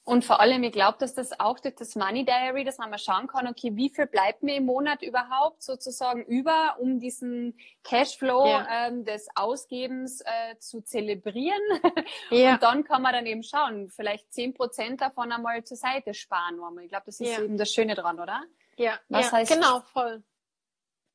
Und 0.06 0.22
vor 0.26 0.38
allem, 0.38 0.62
ich 0.64 0.72
glaube, 0.72 0.98
dass 0.98 1.14
das 1.14 1.40
auch 1.40 1.58
durch 1.58 1.76
das 1.76 1.96
Money 1.96 2.26
Diary, 2.26 2.62
dass 2.62 2.76
man 2.76 2.90
mal 2.90 2.98
schauen 2.98 3.26
kann, 3.26 3.48
okay, 3.48 3.74
wie 3.74 3.88
viel 3.88 4.06
bleibt 4.06 4.42
mir 4.42 4.56
im 4.56 4.66
Monat 4.66 5.02
überhaupt 5.02 5.62
sozusagen 5.62 6.22
über, 6.24 6.76
um 6.78 7.00
diesen 7.00 7.58
Cashflow 7.84 8.46
ja. 8.46 8.88
ähm, 8.88 9.06
des 9.06 9.28
Ausgebens 9.34 10.20
äh, 10.20 10.58
zu 10.58 10.82
zelebrieren. 10.82 11.60
Ja. 12.30 12.54
Und 12.54 12.62
dann 12.62 12.84
kann 12.84 13.02
man 13.02 13.12
dann 13.12 13.26
eben 13.26 13.42
schauen, 13.42 13.88
vielleicht 13.88 14.32
zehn 14.32 14.54
Prozent 14.54 15.00
davon 15.00 15.30
einmal 15.30 15.62
zur 15.64 15.76
Seite 15.76 16.14
sparen. 16.14 16.58
Ich 16.82 16.88
glaube, 16.88 17.06
das 17.06 17.20
ist 17.20 17.30
ja. 17.30 17.42
eben 17.42 17.56
das 17.56 17.70
Schöne 17.70 17.94
dran, 17.94 18.18
oder? 18.18 18.42
Ja, 18.76 18.98
Was 19.08 19.26
ja, 19.26 19.32
heißt, 19.32 19.52
genau, 19.52 19.80
voll. 19.80 20.22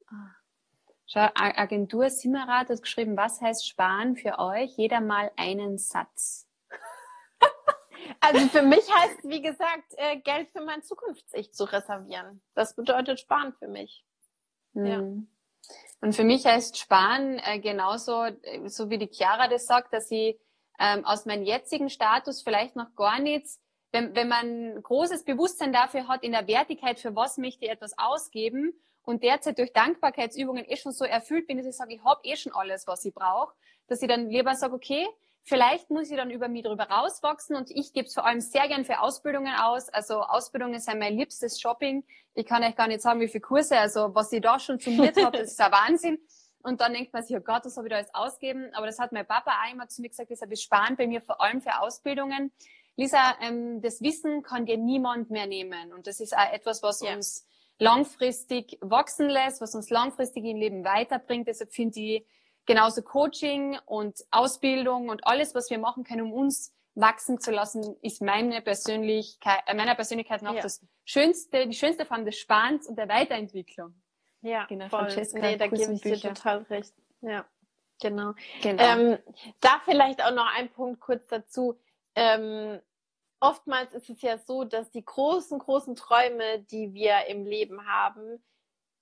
Ah. 0.07 0.31
Schau, 1.05 1.27
Agentur 1.33 2.09
Simmerat 2.09 2.69
hat 2.69 2.81
geschrieben, 2.81 3.17
was 3.17 3.41
heißt 3.41 3.67
sparen 3.67 4.15
für 4.15 4.39
euch? 4.39 4.77
Jeder 4.77 5.01
mal 5.01 5.31
einen 5.35 5.77
Satz. 5.77 6.48
Also 8.21 8.47
für 8.47 8.61
mich 8.61 8.83
heißt, 8.93 9.23
wie 9.23 9.41
gesagt, 9.41 9.93
äh, 9.97 10.17
Geld 10.17 10.49
für 10.51 10.61
mein 10.61 10.83
Zukunfts-Ich 10.83 11.53
zu 11.53 11.63
reservieren. 11.63 12.41
Das 12.53 12.75
bedeutet 12.75 13.19
Sparen 13.19 13.53
für 13.53 13.67
mich. 13.67 14.03
Mhm. 14.73 14.85
Ja. 14.85 14.99
Und 16.01 16.15
für 16.15 16.23
mich 16.23 16.45
heißt 16.45 16.77
Sparen 16.77 17.39
äh, 17.39 17.59
genauso, 17.59 18.23
äh, 18.23 18.67
so 18.67 18.89
wie 18.89 18.97
die 18.97 19.09
Chiara 19.11 19.47
das 19.47 19.65
sagt, 19.65 19.93
dass 19.93 20.11
ich 20.11 20.39
ähm, 20.79 21.05
aus 21.05 21.25
meinem 21.25 21.43
jetzigen 21.43 21.89
Status 21.89 22.41
vielleicht 22.41 22.75
noch 22.75 22.95
gar 22.95 23.19
nichts, 23.19 23.59
wenn, 23.91 24.15
wenn 24.15 24.27
man 24.27 24.81
großes 24.81 25.25
Bewusstsein 25.25 25.73
dafür 25.73 26.07
hat, 26.07 26.23
in 26.23 26.31
der 26.31 26.47
Wertigkeit, 26.47 26.99
für 26.99 27.15
was 27.15 27.37
möchte 27.37 27.65
ich 27.65 27.71
etwas 27.71 27.97
ausgeben 27.97 28.73
und 29.03 29.23
derzeit 29.23 29.57
durch 29.57 29.73
Dankbarkeitsübungen 29.73 30.65
eh 30.65 30.77
schon 30.77 30.91
so 30.91 31.03
erfüllt 31.03 31.47
bin, 31.47 31.57
dass 31.57 31.65
ich 31.65 31.75
sage, 31.75 31.95
ich 31.95 32.03
habe 32.03 32.21
eh 32.23 32.35
schon 32.35 32.53
alles, 32.53 32.87
was 32.87 33.03
ich 33.03 33.13
brauche, 33.13 33.53
dass 33.87 34.01
ich 34.01 34.07
dann 34.07 34.29
lieber 34.29 34.55
sage, 34.55 34.73
okay, 34.73 35.07
Vielleicht 35.43 35.89
muss 35.89 36.11
ich 36.11 36.17
dann 36.17 36.31
über 36.31 36.47
mich 36.47 36.63
drüber 36.63 36.83
rauswachsen 36.83 37.55
und 37.55 37.71
ich 37.71 37.93
gebe 37.93 38.07
es 38.07 38.13
vor 38.13 38.25
allem 38.25 38.41
sehr 38.41 38.67
gern 38.67 38.85
für 38.85 38.99
Ausbildungen 38.99 39.53
aus. 39.55 39.89
Also 39.89 40.21
Ausbildungen 40.21 40.79
sind 40.79 40.99
mein 40.99 41.17
liebstes 41.17 41.59
Shopping. 41.59 42.03
Ich 42.35 42.45
kann 42.45 42.63
euch 42.63 42.75
gar 42.75 42.87
nicht 42.87 43.01
sagen, 43.01 43.19
wie 43.19 43.27
viele 43.27 43.41
Kurse, 43.41 43.77
also 43.77 44.13
was 44.13 44.31
ich 44.31 44.41
da 44.41 44.59
schon 44.59 44.79
summiert 44.79 45.17
habe, 45.23 45.37
das 45.39 45.51
ist 45.51 45.61
ein 45.61 45.71
Wahnsinn. 45.71 46.19
Und 46.61 46.81
dann 46.81 46.93
denkt 46.93 47.13
man 47.13 47.23
sich, 47.23 47.35
oh 47.35 47.41
Gott, 47.41 47.65
das 47.65 47.77
habe 47.77 47.87
ich 47.87 47.91
da 47.91 47.99
jetzt 47.99 48.13
ausgeben. 48.13 48.69
Aber 48.73 48.85
das 48.85 48.99
hat 48.99 49.11
mein 49.11 49.25
Papa 49.25 49.51
einmal 49.63 49.87
zu 49.87 50.01
mir 50.01 50.09
gesagt, 50.09 50.29
deshalb 50.29 50.51
ist 50.51 50.63
sparen 50.63 50.97
bei 50.97 51.07
mir 51.07 51.21
vor 51.21 51.41
allem 51.41 51.61
für 51.61 51.79
Ausbildungen. 51.79 52.51
Lisa, 52.95 53.35
ähm, 53.41 53.81
das 53.81 54.01
Wissen 54.01 54.43
kann 54.43 54.65
dir 54.65 54.77
niemand 54.77 55.29
mehr 55.29 55.47
nehmen. 55.47 55.93
Und 55.93 56.05
das 56.05 56.19
ist 56.19 56.35
auch 56.35 56.51
etwas, 56.51 56.83
was 56.83 57.01
ja. 57.01 57.15
uns 57.15 57.47
langfristig 57.79 58.77
wachsen 58.81 59.29
lässt, 59.29 59.61
was 59.61 59.73
uns 59.73 59.89
langfristig 59.89 60.43
im 60.43 60.57
Leben 60.57 60.83
weiterbringt. 60.83 61.47
Deshalb 61.47 61.71
finde 61.71 61.99
ich, 61.99 62.25
genauso 62.69 63.01
Coaching 63.01 63.79
und 63.87 64.23
Ausbildung 64.29 65.09
und 65.09 65.25
alles, 65.25 65.55
was 65.55 65.71
wir 65.71 65.79
machen 65.79 66.03
können, 66.03 66.21
um 66.21 66.33
uns 66.33 66.71
wachsen 66.93 67.39
zu 67.39 67.49
lassen, 67.49 67.95
ist 68.03 68.21
meine 68.21 68.61
Persönlichkeit, 68.61 69.61
äh, 69.65 69.73
meiner 69.73 69.95
Persönlichkeit 69.95 70.43
noch 70.43 70.53
ja. 70.53 70.61
das 70.61 70.85
schönste, 71.03 71.67
die 71.67 71.75
schönste 71.75 72.05
Form 72.05 72.25
des 72.25 72.37
Sparens 72.37 72.87
und 72.87 72.95
der 72.97 73.09
Weiterentwicklung. 73.09 73.99
Ja, 74.41 74.65
genau. 74.65 74.87
Voll. 74.87 74.99
Francesca, 74.99 75.39
nee, 75.39 75.57
da 75.57 75.67
gebe 75.67 75.93
ich 75.93 76.01
dir 76.01 76.19
total 76.19 76.59
recht. 76.69 76.93
Ja, 77.21 77.43
genau. 77.99 78.33
genau. 78.61 78.83
Ähm, 78.83 79.17
da 79.61 79.81
vielleicht 79.83 80.23
auch 80.23 80.33
noch 80.33 80.47
ein 80.55 80.69
Punkt 80.69 80.99
kurz 80.99 81.25
dazu. 81.27 81.79
Ähm, 82.13 82.79
oftmals 83.39 83.93
ist 83.93 84.11
es 84.11 84.21
ja 84.21 84.37
so, 84.37 84.63
dass 84.63 84.91
die 84.91 85.03
großen, 85.03 85.57
großen 85.57 85.95
Träume, 85.95 86.59
die 86.69 86.93
wir 86.93 87.25
im 87.29 87.47
Leben 87.47 87.87
haben, 87.87 88.43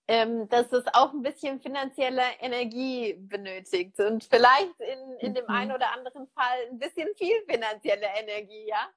ähm, 0.08 0.48
dass 0.50 0.72
es 0.72 0.86
auch 0.94 1.12
ein 1.12 1.22
bisschen 1.22 1.60
finanzielle 1.60 2.24
Energie 2.40 3.14
benötigt 3.14 4.00
und 4.00 4.24
vielleicht 4.24 4.80
in, 4.80 5.18
in 5.20 5.34
dem 5.34 5.48
einen 5.50 5.70
mhm. 5.70 5.76
oder 5.76 5.92
anderen 5.92 6.28
Fall 6.30 6.58
ein 6.72 6.80
bisschen 6.80 7.10
viel 7.18 7.36
finanzielle 7.48 8.08
Energie, 8.16 8.68
ja. 8.68 8.90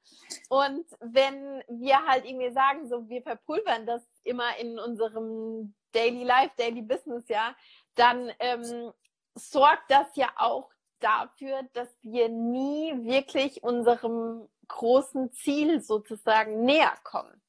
Und 0.48 0.86
wenn 1.00 1.62
wir 1.68 2.06
halt 2.06 2.24
irgendwie 2.24 2.52
sagen, 2.52 2.88
so 2.88 3.08
wir 3.08 3.22
verpulvern 3.22 3.86
das 3.86 4.02
immer 4.22 4.56
in 4.58 4.78
unserem 4.78 5.74
Daily 5.92 6.22
Life, 6.22 6.52
Daily 6.56 6.82
Business, 6.82 7.26
ja, 7.28 7.56
dann 7.96 8.30
ähm, 8.38 8.92
sorgt 9.34 9.90
das 9.90 10.14
ja 10.14 10.30
auch 10.36 10.70
dafür, 11.00 11.62
dass 11.72 11.88
wir 12.02 12.28
nie 12.28 12.92
wirklich 13.04 13.62
unserem 13.64 14.48
großen 14.68 15.32
Ziel 15.32 15.80
sozusagen 15.80 16.64
näher 16.64 16.94
kommen. 17.02 17.42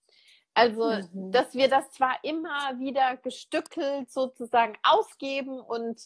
Also, 0.62 0.91
mhm. 1.14 1.32
dass 1.32 1.55
wir 1.55 1.70
das 1.70 1.89
zwar 1.91 2.24
immer 2.24 2.80
wieder 2.80 3.18
gestückelt 3.18 4.12
sozusagen 4.12 4.78
ausgeben 4.84 5.59
und 5.59 5.99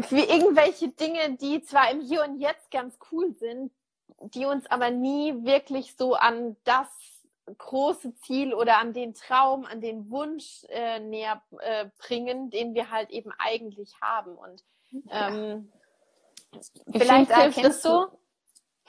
für 0.00 0.18
irgendwelche 0.18 0.88
Dinge, 0.88 1.36
die 1.36 1.62
zwar 1.62 1.90
im 1.90 2.00
Hier 2.00 2.22
und 2.22 2.38
Jetzt 2.38 2.70
ganz 2.70 2.98
cool 3.10 3.34
sind, 3.34 3.72
die 4.34 4.44
uns 4.44 4.70
aber 4.70 4.90
nie 4.90 5.32
wirklich 5.44 5.96
so 5.96 6.14
an 6.14 6.56
das 6.64 6.88
große 7.56 8.14
Ziel 8.16 8.52
oder 8.52 8.78
an 8.78 8.92
den 8.92 9.14
Traum, 9.14 9.64
an 9.64 9.80
den 9.80 10.10
Wunsch 10.10 10.64
äh, 10.68 11.00
näher 11.00 11.42
äh, 11.60 11.86
bringen, 11.98 12.50
den 12.50 12.74
wir 12.74 12.90
halt 12.90 13.08
eben 13.08 13.32
eigentlich 13.38 13.94
haben. 14.02 14.36
Und 14.36 14.62
ähm, 15.10 15.72
ja. 16.52 16.60
vielleicht 17.00 17.34
hilft 17.34 17.64
es 17.64 17.82
so. 17.82 18.08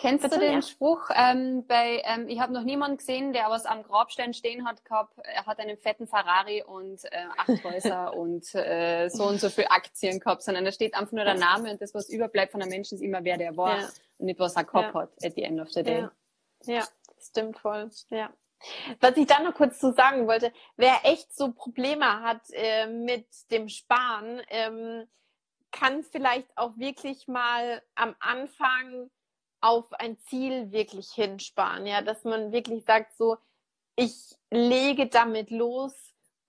Kennst 0.02 0.24
Bitte, 0.24 0.39
du 0.39 0.41
den 0.41 0.54
ja. 0.54 0.62
Spruch? 0.64 1.10
Ähm, 1.14 1.64
bei, 1.68 2.02
ähm, 2.06 2.28
ich 2.28 2.39
habe 2.39 2.52
noch 2.54 2.64
niemanden 2.64 2.97
gesehen, 2.97 3.34
der 3.34 3.52
was 3.52 3.68
am 3.68 3.84
Grabstein 3.84 4.34
stehen 4.34 4.68
hat 4.68 4.84
gehabt. 4.84 5.14
Er 5.20 5.45
hat 5.45 5.60
einen 5.60 5.78
fetten 5.78 6.08
Ferrari 6.08 6.64
und 6.64 7.06
äh, 7.06 7.26
acht 7.38 7.64
Häuser 7.64 8.14
und 8.18 8.43
äh, 8.56 9.10
so 9.10 9.26
und 9.26 9.39
so 9.39 9.52
viel 9.52 9.68
Aktien 9.70 10.20
gehabt, 10.20 10.41
sondern 10.41 10.66
da 10.66 10.72
steht 10.72 10.95
einfach 10.95 11.12
nur 11.12 11.24
der 11.24 11.36
Name 11.36 11.70
und 11.70 11.82
das, 11.84 11.93
was 11.93 12.10
überbleibt 12.10 12.52
von 12.52 12.64
einem 12.64 12.72
Menschen, 12.72 12.95
ist 12.95 13.04
immer 13.04 13.24
wer 13.24 13.38
der 13.38 13.56
war 13.56 13.80
ja. 13.80 13.89
und 14.18 14.26
nicht 14.26 14.39
was 14.39 14.56
er 14.56 14.64
gehabt 14.64 14.95
ja. 14.95 15.02
hat 15.02 15.12
at 15.24 15.36
the 15.36 15.43
end 15.43 15.62
of 15.62 15.72
the 15.72 15.84
day. 15.84 16.08
Ja, 16.64 16.84
stimmt 17.20 17.60
voll. 17.60 17.91
Ja. 18.10 18.32
Was 19.02 19.16
ich 19.18 19.28
da 19.28 19.39
noch 19.41 19.54
kurz 19.54 19.80
zu 19.80 19.93
sagen 19.93 20.26
wollte, 20.26 20.52
wer 20.78 21.02
echt 21.04 21.32
so 21.36 21.52
Probleme 21.52 22.22
hat 22.22 22.41
äh, 22.54 22.88
mit 22.88 23.28
dem 23.52 23.70
Sparen, 23.70 24.41
ähm, 24.49 25.08
kann 25.70 26.04
vielleicht 26.04 26.58
auch 26.58 26.76
wirklich 26.78 27.28
mal 27.28 27.84
am 27.93 28.16
Anfang 28.20 29.12
auf 29.62 29.93
ein 29.93 30.18
Ziel 30.20 30.72
wirklich 30.72 31.12
hinsparen, 31.12 31.86
ja, 31.86 32.01
dass 32.01 32.24
man 32.24 32.51
wirklich 32.51 32.84
sagt, 32.84 33.16
so, 33.18 33.38
ich 33.95 34.36
lege 34.49 35.07
damit 35.07 35.51
los, 35.51 35.93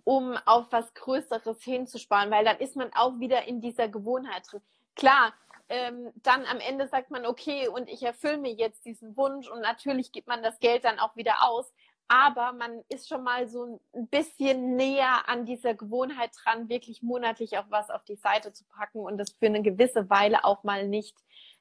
um 0.04 0.36
auf 0.46 0.66
was 0.70 0.92
Größeres 0.94 1.62
hinzusparen, 1.62 2.30
weil 2.30 2.44
dann 2.44 2.58
ist 2.58 2.74
man 2.74 2.90
auch 2.94 3.20
wieder 3.20 3.44
in 3.46 3.60
dieser 3.60 3.88
Gewohnheit 3.88 4.50
drin. 4.50 4.62
Klar, 4.96 5.32
ähm, 5.68 6.12
dann 6.22 6.44
am 6.46 6.58
Ende 6.58 6.88
sagt 6.88 7.10
man, 7.10 7.24
okay, 7.24 7.68
und 7.68 7.88
ich 7.88 8.02
erfülle 8.02 8.38
mir 8.38 8.52
jetzt 8.52 8.84
diesen 8.84 9.16
Wunsch 9.16 9.48
und 9.48 9.60
natürlich 9.60 10.10
gibt 10.12 10.26
man 10.26 10.42
das 10.42 10.58
Geld 10.58 10.84
dann 10.84 10.98
auch 10.98 11.14
wieder 11.16 11.42
aus. 11.42 11.72
aber 12.12 12.52
man 12.52 12.84
ist 12.90 13.08
schon 13.08 13.22
mal 13.22 13.48
so 13.48 13.80
ein 13.94 14.06
bisschen 14.08 14.76
näher 14.76 15.28
an 15.30 15.46
dieser 15.46 15.74
Gewohnheit 15.74 16.30
dran, 16.44 16.68
wirklich 16.68 17.02
monatlich 17.02 17.56
auch 17.56 17.64
was 17.70 17.88
auf 17.88 18.04
die 18.04 18.16
Seite 18.16 18.52
zu 18.52 18.64
packen 18.64 19.00
und 19.00 19.16
das 19.16 19.30
für 19.30 19.46
eine 19.46 19.62
gewisse 19.62 20.10
Weile 20.10 20.44
auch 20.44 20.62
mal 20.62 20.86
nicht 20.86 21.16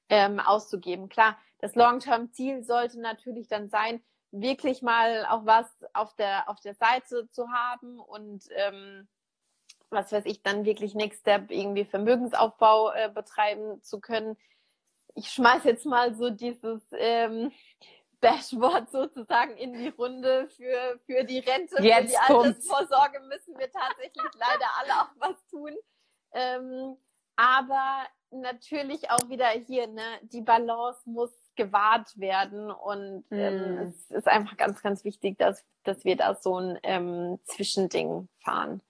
ähm, 0.10 0.40
auszugeben. 0.40 1.10
Klar, 1.10 1.38
das 1.60 1.76
Long-Term-Ziel 1.76 2.64
sollte 2.64 3.00
natürlich 3.00 3.48
dann 3.48 3.70
sein, 3.70 4.02
wirklich 4.32 4.82
mal 4.82 5.26
auch 5.26 5.46
was 5.46 5.68
auf 5.94 6.16
der, 6.16 6.50
auf 6.50 6.60
der 6.62 6.76
Seite 6.76 7.30
zu 7.30 7.52
haben 7.52 8.00
und 8.00 8.46
ähm, 8.56 9.08
was 9.90 10.12
weiß 10.12 10.26
ich, 10.26 10.42
dann 10.42 10.66
wirklich 10.66 10.96
Next 10.96 11.22
Step 11.22 11.52
irgendwie 11.52 11.86
Vermögensaufbau 11.86 12.92
äh, 12.94 13.10
betreiben 13.10 13.84
zu 13.84 14.00
können. 14.00 14.38
Ich 15.16 15.30
schmeiß 15.30 15.66
jetzt 15.66 15.86
mal 15.86 16.16
so 16.16 16.30
dieses 16.30 16.82
ähm, 16.94 17.52
Dashboard 18.22 18.90
sozusagen 18.90 19.58
in 19.58 19.74
die 19.74 19.90
Runde 19.90 20.48
für, 20.50 21.00
für 21.06 21.24
die 21.24 21.40
Rente, 21.40 21.82
jetzt 21.82 22.16
für 22.16 22.26
die 22.28 22.34
Altersvorsorge 22.34 23.20
müssen 23.22 23.58
wir 23.58 23.70
tatsächlich 23.70 24.24
leider 24.36 24.66
alle 24.80 25.02
auch 25.02 25.12
was 25.18 25.46
tun. 25.48 25.76
Ähm, 26.34 26.96
aber 27.36 28.06
natürlich 28.42 29.10
auch 29.10 29.30
wieder 29.30 29.50
hier, 29.50 29.88
ne, 29.88 30.04
die 30.24 30.42
Balance 30.42 31.02
muss 31.10 31.32
gewahrt 31.56 32.18
werden 32.20 32.72
und 32.72 33.26
ähm, 33.32 33.76
mm. 33.76 33.78
es 33.80 34.12
ist 34.12 34.28
einfach 34.28 34.58
ganz, 34.58 34.82
ganz 34.82 35.04
wichtig, 35.04 35.38
dass, 35.38 35.66
dass 35.84 36.06
wir 36.06 36.16
da 36.16 36.36
so 36.36 36.58
ein 36.58 36.80
ähm, 36.84 37.40
Zwischending 37.44 38.30
fahren. 38.40 38.82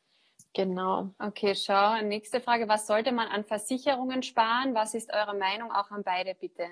Genau. 0.54 1.10
Okay, 1.18 1.56
schau. 1.56 2.02
Nächste 2.02 2.42
Frage. 2.42 2.68
Was 2.68 2.86
sollte 2.86 3.12
man 3.12 3.28
an 3.30 3.46
Versicherungen 3.46 4.22
sparen? 4.22 4.76
Was 4.76 4.94
ist 4.94 5.14
eure 5.14 5.36
Meinung 5.36 5.72
auch 5.72 5.92
an 5.92 6.04
beide, 6.04 6.36
bitte? 6.36 6.68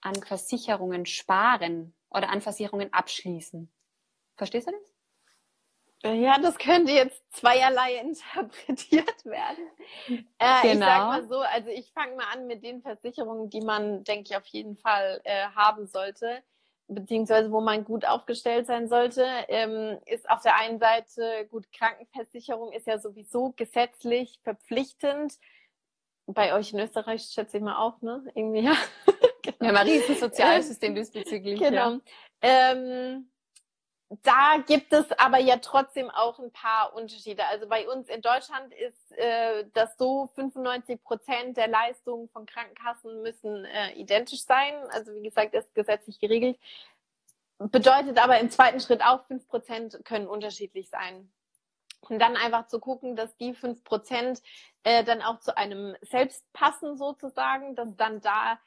An 0.00 0.14
Versicherungen 0.14 1.04
sparen 1.04 1.94
oder 2.08 2.30
an 2.30 2.40
Versicherungen 2.40 2.92
abschließen. 2.92 3.70
Verstehst 4.36 4.68
du 4.68 4.72
das? 4.72 4.97
Ja, 6.04 6.38
das 6.38 6.58
könnte 6.58 6.92
jetzt 6.92 7.20
zweierlei 7.32 7.96
interpretiert 7.96 9.24
werden. 9.24 9.64
Äh, 10.38 10.62
genau. 10.62 10.72
Ich 10.72 10.78
sag 10.78 10.98
mal 11.08 11.28
so, 11.28 11.40
also 11.40 11.68
ich 11.70 11.90
fange 11.92 12.14
mal 12.14 12.26
an 12.32 12.46
mit 12.46 12.62
den 12.62 12.82
Versicherungen, 12.82 13.50
die 13.50 13.60
man, 13.60 14.04
denke 14.04 14.30
ich, 14.30 14.36
auf 14.36 14.46
jeden 14.46 14.76
Fall 14.76 15.20
äh, 15.24 15.46
haben 15.56 15.88
sollte, 15.88 16.42
beziehungsweise 16.86 17.50
wo 17.50 17.60
man 17.60 17.84
gut 17.84 18.04
aufgestellt 18.06 18.66
sein 18.66 18.88
sollte, 18.88 19.26
ähm, 19.48 19.98
ist 20.06 20.30
auf 20.30 20.42
der 20.42 20.56
einen 20.56 20.78
Seite, 20.78 21.46
gut, 21.50 21.70
Krankenversicherung 21.72 22.72
ist 22.72 22.86
ja 22.86 22.98
sowieso 22.98 23.52
gesetzlich 23.56 24.38
verpflichtend. 24.44 25.34
Bei 26.26 26.54
euch 26.54 26.72
in 26.72 26.78
Österreich 26.78 27.24
schätze 27.24 27.56
ich 27.56 27.62
mal 27.62 27.76
auch, 27.76 28.00
ne? 28.02 28.22
Irgendwie, 28.34 28.60
ja. 28.60 28.76
genau. 29.42 29.56
Ja, 29.62 29.72
mal 29.72 29.84
riesen 29.84 30.14
Sozialsystem 30.14 30.94
diesbezüglich. 30.94 31.58
Genau. 31.58 31.92
Ja. 31.92 32.00
Ähm, 32.42 33.30
da 34.10 34.56
gibt 34.66 34.92
es 34.94 35.10
aber 35.18 35.38
ja 35.38 35.58
trotzdem 35.58 36.10
auch 36.10 36.38
ein 36.38 36.50
paar 36.50 36.94
Unterschiede. 36.94 37.44
Also 37.46 37.68
bei 37.68 37.86
uns 37.86 38.08
in 38.08 38.22
Deutschland 38.22 38.72
ist 38.72 39.12
äh, 39.18 39.66
das 39.74 39.98
so, 39.98 40.30
95 40.34 41.02
Prozent 41.02 41.56
der 41.58 41.68
Leistungen 41.68 42.28
von 42.30 42.46
Krankenkassen 42.46 43.20
müssen 43.20 43.66
äh, 43.66 43.92
identisch 43.92 44.44
sein. 44.44 44.74
Also 44.92 45.14
wie 45.14 45.22
gesagt, 45.22 45.54
ist 45.54 45.74
gesetzlich 45.74 46.18
geregelt. 46.20 46.58
Bedeutet 47.58 48.18
aber 48.18 48.38
im 48.38 48.50
zweiten 48.50 48.80
Schritt 48.80 49.02
auch, 49.02 49.26
5 49.26 49.46
Prozent 49.46 50.00
können 50.04 50.26
unterschiedlich 50.26 50.88
sein. 50.88 51.30
Und 52.00 52.18
dann 52.18 52.36
einfach 52.36 52.68
zu 52.68 52.80
gucken, 52.80 53.14
dass 53.14 53.36
die 53.36 53.52
5 53.52 53.84
Prozent 53.84 54.40
äh, 54.84 55.04
dann 55.04 55.20
auch 55.20 55.40
zu 55.40 55.54
einem 55.56 55.96
selbst 56.00 56.50
passen 56.54 56.96
sozusagen, 56.96 57.74
dass 57.74 57.94
dann 57.96 58.22
da 58.22 58.58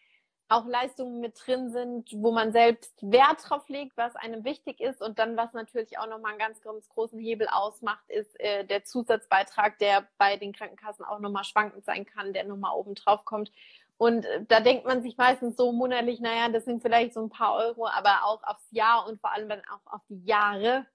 auch 0.51 0.65
Leistungen 0.67 1.19
mit 1.21 1.41
drin 1.45 1.71
sind, 1.71 2.09
wo 2.13 2.31
man 2.31 2.51
selbst 2.51 2.93
Wert 3.01 3.37
drauf 3.47 3.69
legt, 3.69 3.95
was 3.95 4.15
einem 4.15 4.43
wichtig 4.43 4.81
ist. 4.81 5.01
Und 5.01 5.17
dann, 5.17 5.37
was 5.37 5.53
natürlich 5.53 5.97
auch 5.97 6.07
nochmal 6.07 6.31
einen 6.31 6.39
ganz, 6.39 6.61
ganz 6.61 6.87
großen 6.89 7.19
Hebel 7.19 7.47
ausmacht, 7.49 8.03
ist 8.09 8.37
äh, 8.39 8.65
der 8.65 8.83
Zusatzbeitrag, 8.83 9.79
der 9.79 10.07
bei 10.17 10.35
den 10.35 10.51
Krankenkassen 10.51 11.05
auch 11.05 11.19
nochmal 11.19 11.45
schwankend 11.45 11.85
sein 11.85 12.05
kann, 12.05 12.33
der 12.33 12.43
nochmal 12.43 12.75
oben 12.75 12.95
drauf 12.95 13.23
kommt. 13.23 13.51
Und 13.97 14.25
äh, 14.25 14.43
da 14.47 14.59
denkt 14.59 14.85
man 14.85 15.01
sich 15.01 15.15
meistens 15.15 15.55
so 15.55 15.71
monatlich, 15.71 16.19
naja, 16.19 16.49
das 16.49 16.65
sind 16.65 16.81
vielleicht 16.81 17.13
so 17.13 17.21
ein 17.21 17.29
paar 17.29 17.55
Euro, 17.55 17.87
aber 17.87 18.25
auch 18.25 18.43
aufs 18.43 18.67
Jahr 18.71 19.07
und 19.07 19.21
vor 19.21 19.31
allem 19.31 19.47
dann 19.47 19.61
auch 19.71 19.93
auf 19.93 20.01
die 20.09 20.23
Jahre 20.25 20.85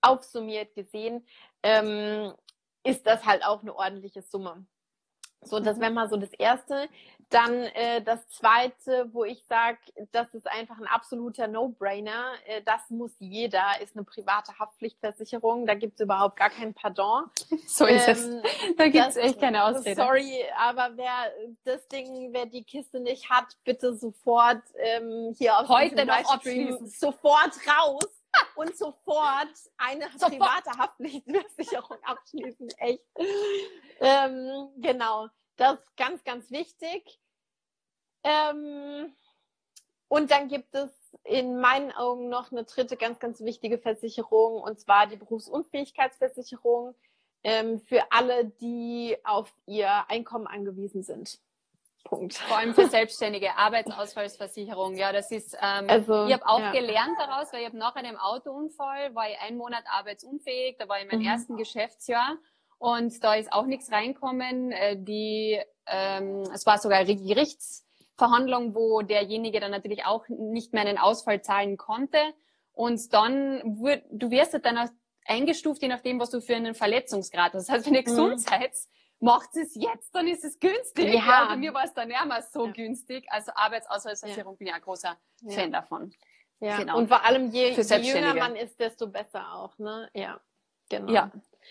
aufsummiert 0.00 0.74
gesehen, 0.74 1.26
ähm, 1.62 2.32
ist 2.82 3.06
das 3.06 3.26
halt 3.26 3.44
auch 3.44 3.62
eine 3.62 3.74
ordentliche 3.74 4.22
Summe. 4.22 4.64
So, 5.42 5.60
das 5.60 5.80
wäre 5.80 5.90
mal 5.90 6.08
so 6.08 6.16
das 6.16 6.32
Erste. 6.32 6.88
Dann 7.28 7.52
äh, 7.52 8.02
das 8.02 8.28
Zweite, 8.28 9.08
wo 9.12 9.24
ich 9.24 9.44
sage, 9.48 9.78
das 10.12 10.32
ist 10.32 10.46
einfach 10.46 10.78
ein 10.78 10.86
absoluter 10.86 11.48
No-Brainer. 11.48 12.34
Äh, 12.46 12.62
das 12.62 12.88
muss 12.88 13.10
jeder, 13.18 13.64
ist 13.82 13.96
eine 13.96 14.04
private 14.04 14.56
Haftpflichtversicherung. 14.58 15.66
Da 15.66 15.74
gibt 15.74 15.94
es 15.94 16.04
überhaupt 16.04 16.36
gar 16.36 16.50
kein 16.50 16.72
Pardon. 16.72 17.24
So 17.66 17.84
ist 17.84 18.06
ähm, 18.08 18.42
es. 18.42 18.76
Da 18.76 18.88
gibt 18.88 19.08
es 19.08 19.16
echt 19.16 19.40
keine 19.40 19.64
Ausrede. 19.64 19.96
Sorry, 19.96 20.44
aber 20.56 20.90
wer 20.96 21.32
das 21.64 21.86
Ding, 21.88 22.32
wer 22.32 22.46
die 22.46 22.62
Kiste 22.62 23.00
nicht 23.00 23.28
hat, 23.28 23.56
bitte 23.64 23.94
sofort 23.94 24.62
ähm, 24.78 25.34
hier 25.36 25.58
aus 25.58 25.68
Heute 25.68 25.96
dem 25.96 26.06
Livestream 26.08 26.86
sofort 26.86 27.52
raus 27.66 28.15
und 28.54 28.76
sofort 28.76 29.48
eine 29.76 30.08
sofort. 30.12 30.32
private 30.32 30.70
Haftpflichtversicherung 30.78 31.98
abschließen. 32.02 32.68
Echt. 32.78 33.04
Ähm, 34.00 34.68
genau. 34.78 35.28
Das 35.56 35.78
ist 35.80 35.96
ganz, 35.96 36.22
ganz 36.24 36.50
wichtig. 36.50 37.20
Ähm, 38.22 39.14
und 40.08 40.30
dann 40.30 40.48
gibt 40.48 40.74
es 40.74 40.90
in 41.24 41.58
meinen 41.60 41.92
Augen 41.92 42.28
noch 42.28 42.52
eine 42.52 42.64
dritte 42.64 42.96
ganz, 42.96 43.18
ganz 43.18 43.40
wichtige 43.40 43.78
Versicherung, 43.78 44.60
und 44.62 44.78
zwar 44.78 45.06
die 45.06 45.16
Berufsunfähigkeitsversicherung 45.16 46.94
ähm, 47.42 47.80
für 47.80 48.12
alle, 48.12 48.46
die 48.46 49.16
auf 49.24 49.52
ihr 49.66 50.08
Einkommen 50.08 50.46
angewiesen 50.46 51.02
sind. 51.02 51.40
Punkt. 52.08 52.34
Vor 52.34 52.58
allem 52.58 52.74
für 52.74 52.88
selbstständige 52.88 53.56
Arbeitsausfallsversicherung. 53.56 54.96
Ja, 54.96 55.12
das 55.12 55.30
ist, 55.30 55.56
ähm, 55.60 55.86
also, 55.88 56.26
ich 56.26 56.32
habe 56.32 56.46
auch 56.46 56.60
ja. 56.60 56.72
gelernt 56.72 57.16
daraus, 57.18 57.52
weil 57.52 57.60
ich 57.60 57.66
habe 57.66 57.76
nach 57.76 57.94
einem 57.96 58.16
Autounfall, 58.16 59.14
war 59.14 59.28
ich 59.28 59.38
einen 59.40 59.56
Monat 59.56 59.84
arbeitsunfähig, 59.86 60.76
da 60.78 60.88
war 60.88 60.98
ich 60.98 61.04
in 61.04 61.08
meinem 61.08 61.20
mhm. 61.20 61.26
ersten 61.26 61.56
Geschäftsjahr 61.56 62.36
und 62.78 63.22
da 63.22 63.34
ist 63.34 63.52
auch 63.52 63.66
nichts 63.66 63.90
reinkommen. 63.90 64.72
Äh, 64.72 64.96
die, 64.98 65.60
ähm, 65.86 66.42
es 66.54 66.66
war 66.66 66.78
sogar 66.78 66.98
eine 66.98 67.16
Gerichtsverhandlung, 67.16 68.74
wo 68.74 69.02
derjenige 69.02 69.60
dann 69.60 69.70
natürlich 69.70 70.04
auch 70.04 70.28
nicht 70.28 70.72
mehr 70.72 70.82
einen 70.82 70.98
Ausfall 70.98 71.42
zahlen 71.42 71.76
konnte. 71.76 72.18
Und 72.72 73.12
dann, 73.14 73.80
wird, 73.80 74.04
du 74.10 74.30
wirst 74.30 74.58
dann 74.62 74.90
eingestuft, 75.24 75.82
je 75.82 75.88
nachdem, 75.88 76.20
was 76.20 76.30
du 76.30 76.40
für 76.40 76.54
einen 76.54 76.74
Verletzungsgrad 76.74 77.54
hast. 77.54 77.68
Das 77.68 77.74
heißt, 77.74 77.84
für 77.84 77.90
eine 77.90 78.00
mhm. 78.00 78.04
Gesundheits- 78.04 78.88
macht 79.20 79.56
es 79.56 79.74
jetzt, 79.74 80.14
dann 80.14 80.28
ist 80.28 80.44
es 80.44 80.58
günstig. 80.58 81.14
Ja. 81.14 81.20
ja 81.20 81.46
bei 81.48 81.56
mir 81.56 81.74
war 81.74 81.84
es 81.84 81.94
dann 81.94 82.08
nicht 82.08 82.24
mehr 82.24 82.42
so 82.42 82.66
ja. 82.66 82.72
günstig. 82.72 83.26
Also 83.30 83.52
Arbeitsausfallsversicherung 83.54 84.54
ja. 84.54 84.58
bin 84.58 84.66
ich 84.68 84.74
ein 84.74 84.80
großer 84.80 85.16
Fan 85.48 85.72
davon. 85.72 86.12
Ja, 86.60 86.78
genau. 86.78 86.96
und 86.96 87.08
vor 87.08 87.22
allem 87.22 87.50
je, 87.50 87.72
je 87.72 87.96
jünger 87.98 88.34
man 88.34 88.56
ist, 88.56 88.80
desto 88.80 89.08
besser 89.08 89.52
auch, 89.52 89.76
ne? 89.78 90.08
Ja, 90.14 90.40
genau. 90.88 91.12
Ja, 91.12 91.30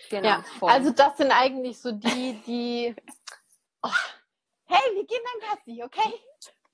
genau. 0.09 0.27
Ja. 0.27 0.45
Also 0.61 0.91
das 0.91 1.17
sind 1.17 1.31
eigentlich 1.31 1.79
so 1.79 1.91
die, 1.91 2.41
die. 2.45 2.95
Oh. 3.87 3.89
Hey, 4.65 4.95
wir 4.95 5.05
gehen 5.05 5.21
dann 5.23 5.51
Gassi, 5.51 5.83
okay? 5.83 6.11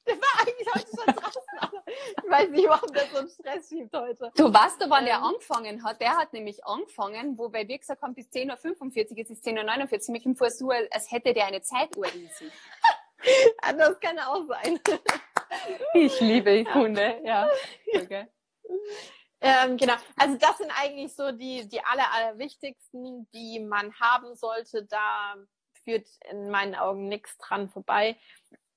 Der 0.08 0.16
war 0.16 0.42
eigentlich 0.42 0.68
heute 0.74 0.88
schon 0.88 1.16
draußen, 1.16 1.42
aber 1.60 1.84
ich 1.88 2.30
weiß 2.30 2.50
nicht, 2.50 2.68
warum 2.68 2.92
der 2.94 3.08
so 3.08 3.18
einen 3.20 3.30
Stress 3.30 3.70
schiebt 3.70 3.96
heute. 3.96 4.32
Du 4.36 4.54
weißt 4.54 4.82
du, 4.82 4.90
wann 4.90 5.02
ähm. 5.02 5.06
der 5.06 5.22
angefangen 5.22 5.84
hat? 5.84 6.02
Der 6.02 6.18
hat 6.18 6.34
nämlich 6.34 6.66
angefangen, 6.66 7.38
wo 7.38 7.52
wir 7.54 7.66
gesagt 7.66 8.02
haben, 8.02 8.14
bis 8.14 8.28
10.45 8.28 9.12
Uhr, 9.12 9.18
jetzt 9.18 9.32
ist 9.32 9.46
10.49 9.46 10.08
Uhr, 10.08 10.12
mich 10.14 10.26
im 10.26 10.36
so, 10.36 10.70
als 10.70 11.12
hätte 11.12 11.34
der 11.34 11.46
eine 11.46 11.62
Zeituhr 11.62 12.06
in 12.06 12.28
sich. 12.30 12.52
das 13.78 14.00
kann 14.00 14.18
auch 14.20 14.44
sein. 14.48 14.80
ich 15.94 16.20
liebe 16.20 16.66
Hunde, 16.74 17.22
ja. 17.24 17.48
Okay. 17.94 18.28
Ähm, 19.44 19.76
genau, 19.78 19.96
also 20.18 20.38
das 20.38 20.58
sind 20.60 20.72
eigentlich 20.80 21.16
so 21.16 21.32
die, 21.32 21.68
die 21.68 21.84
aller, 21.84 22.12
aller 22.14 22.38
wichtigsten, 22.38 23.28
die 23.34 23.60
man 23.60 23.94
haben 24.00 24.36
sollte. 24.36 24.86
Da 24.86 25.36
führt 25.84 26.08
in 26.30 26.50
meinen 26.50 26.76
Augen 26.76 27.08
nichts 27.08 27.38
dran 27.38 27.70
vorbei 27.70 28.18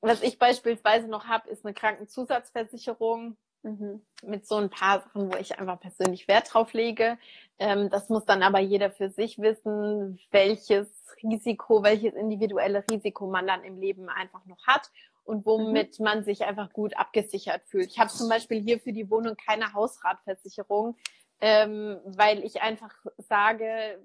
was 0.08 0.22
ich 0.22 0.38
beispielsweise 0.38 1.08
noch 1.08 1.26
habe, 1.26 1.48
ist 1.50 1.64
eine 1.64 1.74
Krankenzusatzversicherung 1.74 3.36
mhm. 3.62 4.02
mit 4.22 4.46
so 4.46 4.56
ein 4.56 4.70
paar 4.70 5.00
Sachen, 5.00 5.32
wo 5.32 5.36
ich 5.36 5.58
einfach 5.58 5.80
persönlich 5.80 6.28
Wert 6.28 6.52
drauf 6.52 6.72
lege. 6.72 7.18
Ähm, 7.58 7.90
das 7.90 8.08
muss 8.08 8.24
dann 8.24 8.42
aber 8.42 8.60
jeder 8.60 8.90
für 8.90 9.10
sich 9.10 9.38
wissen, 9.38 10.18
welches 10.30 10.88
Risiko, 11.22 11.82
welches 11.82 12.14
individuelle 12.14 12.84
Risiko 12.90 13.26
man 13.26 13.46
dann 13.46 13.64
im 13.64 13.78
Leben 13.78 14.08
einfach 14.08 14.44
noch 14.46 14.66
hat 14.66 14.90
und 15.24 15.46
womit 15.46 15.98
mhm. 15.98 16.04
man 16.04 16.24
sich 16.24 16.44
einfach 16.44 16.72
gut 16.72 16.96
abgesichert 16.96 17.62
fühlt. 17.66 17.86
Ich 17.86 17.98
habe 17.98 18.10
zum 18.10 18.28
Beispiel 18.28 18.60
hier 18.60 18.78
für 18.78 18.92
die 18.92 19.10
Wohnung 19.10 19.36
keine 19.36 19.72
Hausratversicherung, 19.72 20.96
ähm, 21.40 21.98
weil 22.04 22.44
ich 22.44 22.62
einfach 22.62 22.94
sage, 23.18 23.98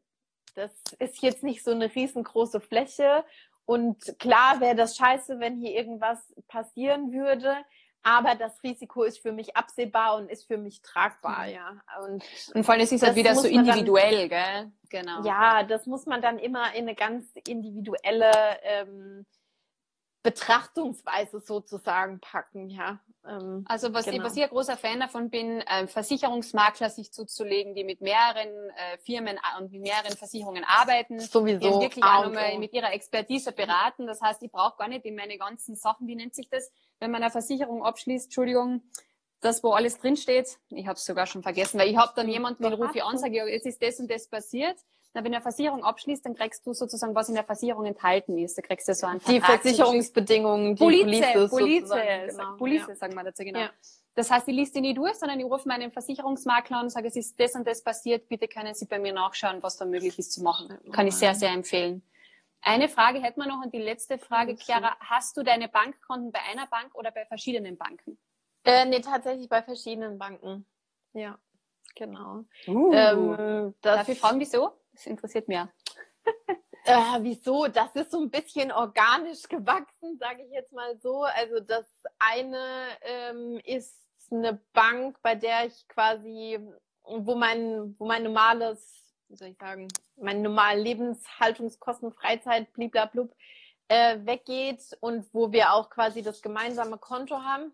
das 0.55 0.71
ist 0.99 1.21
jetzt 1.21 1.43
nicht 1.43 1.63
so 1.63 1.71
eine 1.71 1.93
riesengroße 1.93 2.59
Fläche 2.59 3.23
und 3.69 4.17
klar 4.17 4.59
wäre 4.61 4.73
das 4.73 4.97
scheiße, 4.97 5.39
wenn 5.39 5.59
hier 5.59 5.75
irgendwas 5.75 6.33
passieren 6.47 7.11
würde. 7.11 7.55
aber 8.01 8.33
das 8.33 8.63
Risiko 8.63 9.03
ist 9.03 9.19
für 9.19 9.31
mich 9.31 9.55
absehbar 9.55 10.15
und 10.15 10.31
ist 10.31 10.47
für 10.47 10.57
mich 10.57 10.81
tragbar, 10.81 11.45
mhm. 11.45 11.53
ja. 11.53 11.81
Und, 12.03 12.23
und 12.55 12.63
vor 12.63 12.73
allem 12.73 12.81
ist 12.81 12.93
es 12.93 13.03
halt 13.03 13.15
wieder 13.15 13.35
so 13.35 13.47
individuell, 13.47 14.27
dann, 14.27 14.71
gell? 14.89 15.01
Genau. 15.01 15.23
Ja, 15.23 15.63
das 15.63 15.85
muss 15.85 16.07
man 16.07 16.19
dann 16.19 16.39
immer 16.39 16.73
in 16.73 16.83
eine 16.85 16.95
ganz 16.95 17.27
individuelle 17.47 18.31
ähm, 18.63 19.25
Betrachtungsweise 20.31 21.39
sozusagen 21.39 22.19
packen, 22.19 22.69
ja. 22.69 22.99
Ähm, 23.27 23.65
also 23.67 23.93
was, 23.93 24.05
genau. 24.05 24.17
ich, 24.17 24.23
was 24.23 24.37
ich 24.37 24.43
ein 24.43 24.49
großer 24.49 24.77
Fan 24.77 24.99
davon 24.99 25.29
bin, 25.29 25.61
äh, 25.61 25.87
Versicherungsmakler 25.87 26.89
sich 26.89 27.11
zuzulegen, 27.11 27.75
die 27.75 27.83
mit 27.83 28.01
mehreren 28.01 28.49
äh, 28.69 28.97
Firmen 29.05 29.39
und 29.59 29.71
mit 29.71 29.81
mehreren 29.81 30.15
Versicherungen 30.15 30.63
arbeiten, 30.63 31.19
sowieso 31.19 31.59
die 31.59 31.85
wirklich 31.85 32.03
auch 32.03 32.25
nochmal 32.25 32.57
mit 32.57 32.73
ihrer 32.73 32.93
Expertise 32.93 33.51
beraten. 33.51 34.07
Das 34.07 34.21
heißt, 34.21 34.41
ich 34.43 34.51
brauche 34.51 34.77
gar 34.77 34.87
nicht 34.87 35.05
in 35.05 35.15
meine 35.15 35.37
ganzen 35.37 35.75
Sachen, 35.75 36.07
wie 36.07 36.15
nennt 36.15 36.35
sich 36.35 36.49
das, 36.49 36.71
wenn 36.99 37.11
man 37.11 37.21
eine 37.21 37.31
Versicherung 37.31 37.83
abschließt, 37.83 38.25
Entschuldigung, 38.25 38.83
das, 39.41 39.63
wo 39.63 39.71
alles 39.71 39.99
drinsteht. 39.99 40.57
Ich 40.69 40.87
habe 40.87 40.97
es 40.97 41.05
sogar 41.05 41.25
schon 41.25 41.43
vergessen, 41.43 41.79
weil 41.79 41.89
ich 41.89 41.97
habe 41.97 42.11
dann 42.15 42.27
jemanden, 42.27 42.63
den 42.63 42.73
rufe 42.73 42.97
ich 42.97 43.03
an, 43.03 43.17
sage, 43.17 43.49
jetzt 43.49 43.65
ist 43.65 43.81
das 43.81 43.99
und 43.99 44.09
das 44.11 44.27
passiert. 44.27 44.77
Na, 45.13 45.23
wenn 45.23 45.31
du 45.31 45.37
eine 45.37 45.41
Versicherung 45.41 45.83
abschließt, 45.83 46.23
dann 46.23 46.35
kriegst 46.35 46.65
du 46.67 46.73
sozusagen, 46.73 47.15
was 47.15 47.29
in 47.29 47.35
der 47.35 47.43
Versicherung 47.43 47.85
enthalten 47.85 48.37
ist. 48.37 48.57
Da 48.57 48.61
kriegst 48.61 48.87
du 48.87 48.93
so 48.93 49.07
einen 49.07 49.19
Die 49.27 49.41
Versicherungsbedingungen, 49.41 50.75
die 50.75 50.83
Police, 50.83 51.49
Police, 51.49 51.89
genau. 51.89 52.55
Police 52.57 52.85
ja. 52.87 52.95
sagen 52.95 53.15
wir 53.15 53.23
dazu, 53.23 53.43
genau. 53.43 53.59
Ja. 53.59 53.71
Das 54.13 54.29
heißt, 54.29 54.47
ich 54.47 54.55
liest 54.55 54.75
die 54.75 54.81
nie 54.81 54.93
durch, 54.93 55.15
sondern 55.15 55.39
ich 55.39 55.45
rufe 55.45 55.67
meinen 55.67 55.91
Versicherungsmakler 55.91 56.77
an 56.77 56.83
und 56.83 56.89
sage, 56.89 57.07
es 57.07 57.15
ist 57.15 57.39
das 57.39 57.55
und 57.55 57.65
das 57.65 57.83
passiert, 57.83 58.27
bitte 58.27 58.47
können 58.47 58.75
Sie 58.75 58.85
bei 58.85 58.99
mir 58.99 59.13
nachschauen, 59.13 59.63
was 59.63 59.77
da 59.77 59.85
möglich 59.85 60.19
ist 60.19 60.33
zu 60.33 60.43
machen. 60.43 60.77
Kann 60.91 61.07
ich 61.07 61.15
sehr, 61.15 61.33
sehr 61.33 61.51
empfehlen. 61.51 62.03
Eine 62.61 62.89
Frage 62.89 63.21
hätten 63.21 63.39
wir 63.39 63.47
noch 63.47 63.63
und 63.63 63.73
die 63.73 63.81
letzte 63.81 64.17
Frage, 64.17 64.55
Chiara. 64.57 64.95
Hast 64.99 65.37
du 65.37 65.43
deine 65.43 65.69
Bankkonten 65.69 66.31
bei 66.31 66.41
einer 66.51 66.67
Bank 66.67 66.93
oder 66.93 67.11
bei 67.11 67.25
verschiedenen 67.25 67.77
Banken? 67.77 68.17
Äh, 68.65 68.85
nee, 68.85 68.99
tatsächlich 68.99 69.47
bei 69.47 69.63
verschiedenen 69.63 70.17
Banken. 70.17 70.65
Ja, 71.13 71.39
genau. 71.95 72.43
Uh, 72.67 72.91
ähm, 72.93 73.73
darf 73.81 74.07
ich 74.09 74.19
fragen, 74.19 74.39
wieso? 74.39 74.73
Das 74.99 75.05
interessiert 75.05 75.47
mich. 75.47 75.59
Äh, 76.85 77.19
wieso? 77.19 77.67
Das 77.67 77.95
ist 77.95 78.11
so 78.11 78.21
ein 78.21 78.29
bisschen 78.29 78.71
organisch 78.71 79.43
gewachsen, 79.43 80.17
sage 80.17 80.43
ich 80.43 80.51
jetzt 80.51 80.73
mal 80.73 80.97
so. 80.97 81.23
Also 81.23 81.61
das 81.61 81.85
eine 82.17 82.87
ähm, 83.03 83.61
ist 83.63 83.95
eine 84.29 84.59
Bank, 84.73 85.17
bei 85.21 85.35
der 85.35 85.67
ich 85.67 85.87
quasi, 85.87 86.59
wo 87.03 87.35
mein, 87.35 87.95
wo 87.97 88.07
mein 88.07 88.23
normales, 88.23 89.13
wie 89.29 89.37
soll 89.37 89.49
ich 89.49 89.57
sagen, 89.57 89.87
meine 90.17 90.41
normalen 90.41 90.83
Lebenshaltungskosten, 90.83 92.11
Freizeit, 92.11 92.73
bliblablub, 92.73 93.33
äh, 93.87 94.17
weggeht 94.25 94.97
und 94.99 95.33
wo 95.33 95.51
wir 95.53 95.73
auch 95.73 95.89
quasi 95.89 96.23
das 96.23 96.41
gemeinsame 96.41 96.97
Konto 96.97 97.41
haben. 97.41 97.71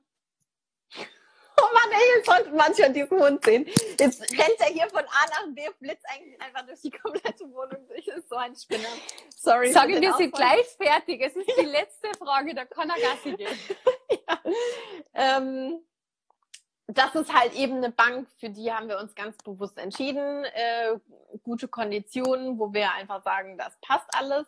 Oh 1.57 1.73
Mann, 1.73 1.91
ey, 1.91 2.17
ihr 2.17 2.25
solltet 2.25 2.53
manchmal 2.53 2.93
diesen 2.93 3.19
Hund 3.19 3.43
sehen. 3.43 3.65
Jetzt 3.99 4.21
rennt 4.31 4.59
er 4.59 4.67
hier 4.67 4.89
von 4.89 4.99
A 4.99 5.25
nach 5.29 5.53
B, 5.53 5.61
blitzt 5.79 6.05
eigentlich 6.09 6.39
einfach 6.41 6.65
durch 6.65 6.81
die 6.81 6.91
komplette 6.91 7.45
Wohnung 7.45 7.87
durch. 7.87 8.05
Das 8.05 8.17
ist 8.17 8.29
so 8.29 8.35
ein 8.35 8.55
Spinner. 8.55 8.89
Sorry. 9.29 9.71
Sagen 9.71 10.01
wir, 10.01 10.13
sind 10.13 10.35
gleich 10.35 10.67
fertig. 10.77 11.21
Es 11.21 11.35
ist 11.35 11.49
die 11.59 11.65
letzte 11.65 12.09
Frage, 12.17 12.53
da 12.53 12.65
kann 12.65 12.89
er 12.89 13.01
Gassi 13.01 13.33
gehen. 13.35 13.59
ja. 14.27 14.41
ähm, 15.13 15.79
das 16.87 17.15
ist 17.15 17.33
halt 17.33 17.53
eben 17.55 17.77
eine 17.77 17.91
Bank, 17.91 18.29
für 18.37 18.49
die 18.49 18.71
haben 18.71 18.87
wir 18.87 18.99
uns 18.99 19.15
ganz 19.15 19.37
bewusst 19.37 19.77
entschieden. 19.77 20.43
Äh, 20.45 20.99
gute 21.43 21.67
Konditionen, 21.67 22.59
wo 22.59 22.73
wir 22.73 22.91
einfach 22.91 23.23
sagen, 23.23 23.57
das 23.57 23.75
passt 23.81 24.07
alles. 24.13 24.45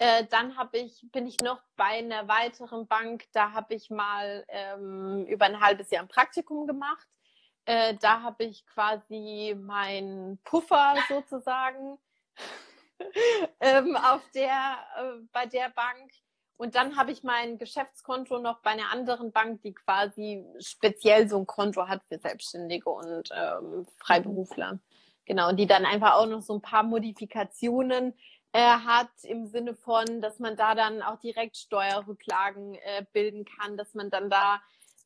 Äh, 0.00 0.24
dann 0.30 0.56
habe 0.56 0.78
ich, 0.78 1.04
bin 1.12 1.26
ich 1.26 1.38
noch 1.40 1.60
bei 1.76 1.98
einer 1.98 2.26
weiteren 2.26 2.86
Bank, 2.86 3.26
da 3.32 3.52
habe 3.52 3.74
ich 3.74 3.90
mal 3.90 4.46
ähm, 4.48 5.26
über 5.26 5.44
ein 5.44 5.60
halbes 5.60 5.90
Jahr 5.90 6.02
ein 6.02 6.08
Praktikum 6.08 6.66
gemacht. 6.66 7.06
Äh, 7.66 7.96
da 8.00 8.22
habe 8.22 8.44
ich 8.44 8.64
quasi 8.66 9.54
meinen 9.60 10.38
Puffer 10.38 10.94
sozusagen 11.06 11.98
ähm, 13.60 13.94
auf 13.94 14.22
der, 14.34 14.78
äh, 14.96 15.22
bei 15.32 15.44
der 15.44 15.68
Bank. 15.68 16.12
Und 16.56 16.76
dann 16.76 16.96
habe 16.96 17.12
ich 17.12 17.22
mein 17.22 17.58
Geschäftskonto 17.58 18.38
noch 18.38 18.60
bei 18.62 18.70
einer 18.70 18.90
anderen 18.90 19.32
Bank, 19.32 19.60
die 19.60 19.74
quasi 19.74 20.46
speziell 20.60 21.28
so 21.28 21.36
ein 21.36 21.46
Konto 21.46 21.88
hat 21.88 22.02
für 22.08 22.18
Selbstständige 22.18 22.88
und 22.88 23.28
ähm, 23.34 23.86
Freiberufler. 23.98 24.78
Genau, 25.26 25.52
die 25.52 25.66
dann 25.66 25.84
einfach 25.84 26.14
auch 26.14 26.26
noch 26.26 26.40
so 26.40 26.54
ein 26.54 26.62
paar 26.62 26.84
Modifikationen 26.84 28.14
er 28.52 28.84
hat 28.84 29.10
im 29.22 29.46
Sinne 29.46 29.74
von, 29.74 30.20
dass 30.20 30.38
man 30.38 30.56
da 30.56 30.74
dann 30.74 31.02
auch 31.02 31.18
direkt 31.20 31.56
Steuerrücklagen 31.56 32.74
äh, 32.74 33.04
bilden 33.12 33.44
kann, 33.44 33.76
dass 33.76 33.94
man 33.94 34.10
dann 34.10 34.28
da 34.28 34.60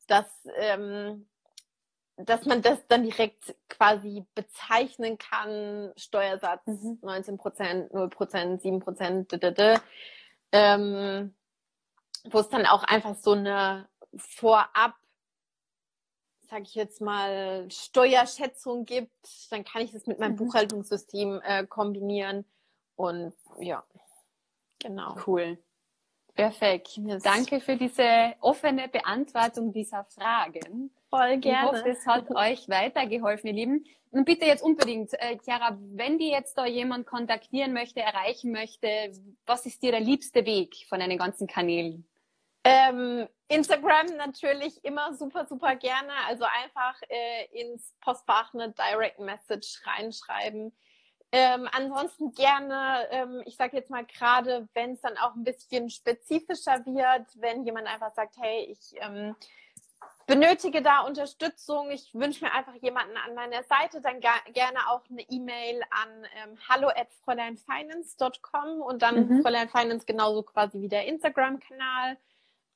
das, 0.07 0.25
ähm, 0.57 1.27
dass 2.17 2.45
man 2.45 2.61
das 2.61 2.87
dann 2.87 3.03
direkt 3.03 3.55
quasi 3.69 4.25
bezeichnen 4.33 5.17
kann, 5.17 5.93
Steuersatz 5.95 6.65
mhm. 6.65 6.99
19 7.01 7.37
Prozent, 7.37 7.93
0 7.93 8.09
Prozent, 8.09 8.61
7 8.61 8.79
Prozent, 8.79 9.31
ähm, 10.51 11.35
wo 12.23 12.39
es 12.39 12.49
dann 12.49 12.65
auch 12.65 12.83
einfach 12.83 13.15
so 13.15 13.33
eine 13.33 13.87
vorab 14.15 14.95
sage 16.47 16.61
ich 16.61 16.75
jetzt 16.75 17.01
mal, 17.01 17.67
Steuerschätzung 17.71 18.85
gibt, 18.85 19.11
dann 19.49 19.63
kann 19.63 19.81
ich 19.81 19.91
das 19.91 20.05
mit 20.05 20.19
meinem 20.19 20.33
mhm. 20.33 20.37
Buchhaltungssystem 20.37 21.41
äh, 21.43 21.65
kombinieren 21.65 22.45
und 22.95 23.33
ja, 23.59 23.83
genau. 24.79 25.15
Cool. 25.25 25.57
Perfekt. 26.35 26.97
Yes. 26.97 27.23
Danke 27.23 27.61
für 27.61 27.77
diese 27.77 28.33
offene 28.41 28.89
Beantwortung 28.89 29.71
dieser 29.71 30.03
Fragen. 30.03 30.91
Voll 31.09 31.37
gerne. 31.37 31.69
Ich 31.69 31.79
hoffe, 31.79 31.89
es 31.89 32.05
hat 32.05 32.29
euch 32.35 32.67
weitergeholfen, 32.67 33.47
ihr 33.47 33.53
Lieben. 33.53 33.85
Und 34.11 34.25
bitte 34.25 34.45
jetzt 34.45 34.63
unbedingt, 34.63 35.13
äh, 35.13 35.37
Chiara, 35.43 35.77
wenn 35.79 36.17
die 36.17 36.29
jetzt 36.29 36.57
da 36.57 36.65
jemand 36.65 37.05
kontaktieren 37.07 37.73
möchte, 37.73 38.01
erreichen 38.01 38.51
möchte, 38.51 38.87
was 39.45 39.65
ist 39.65 39.81
dir 39.81 39.91
der 39.91 40.01
liebste 40.01 40.45
Weg 40.45 40.85
von 40.87 40.99
deinen 40.99 41.17
ganzen 41.17 41.47
Kanälen? 41.47 42.05
Ähm, 42.63 43.27
Instagram 43.47 44.07
natürlich 44.17 44.83
immer 44.83 45.13
super, 45.13 45.45
super 45.45 45.75
gerne. 45.75 46.11
Also 46.27 46.45
einfach 46.45 46.99
äh, 47.09 47.61
ins 47.61 47.93
Postfach 48.01 48.53
eine 48.53 48.71
Direct 48.71 49.19
Message 49.19 49.81
reinschreiben. 49.85 50.73
Ähm, 51.31 51.67
ansonsten 51.71 52.31
gerne, 52.33 53.07
ähm, 53.11 53.41
ich 53.45 53.57
sage 53.57 53.75
jetzt 53.77 53.89
mal 53.89 54.05
gerade, 54.05 54.67
wenn 54.73 54.93
es 54.93 55.01
dann 55.01 55.17
auch 55.17 55.35
ein 55.35 55.43
bisschen 55.43 55.89
spezifischer 55.89 56.85
wird, 56.85 57.27
wenn 57.41 57.65
jemand 57.65 57.87
einfach 57.87 58.13
sagt, 58.13 58.37
hey, 58.37 58.65
ich 58.71 58.95
ähm, 59.01 59.35
benötige 60.27 60.81
da 60.81 61.01
Unterstützung, 61.01 61.91
ich 61.91 62.13
wünsche 62.13 62.45
mir 62.45 62.53
einfach 62.53 62.75
jemanden 62.75 63.15
an 63.17 63.35
meiner 63.35 63.63
Seite, 63.63 64.01
dann 64.01 64.19
gerne 64.19 64.89
auch 64.89 65.01
eine 65.09 65.21
E-Mail 65.21 65.81
an 65.91 66.27
ähm, 66.35 66.57
hallo 66.67 66.87
at 66.87 67.13
fräuleinfinance.com 67.23 68.81
und 68.81 69.01
dann 69.01 69.27
mhm. 69.27 69.41
Fräulein 69.41 69.69
Finance 69.69 70.05
genauso 70.05 70.43
quasi 70.43 70.81
wie 70.81 70.89
der 70.89 71.05
Instagram-Kanal. 71.05 72.17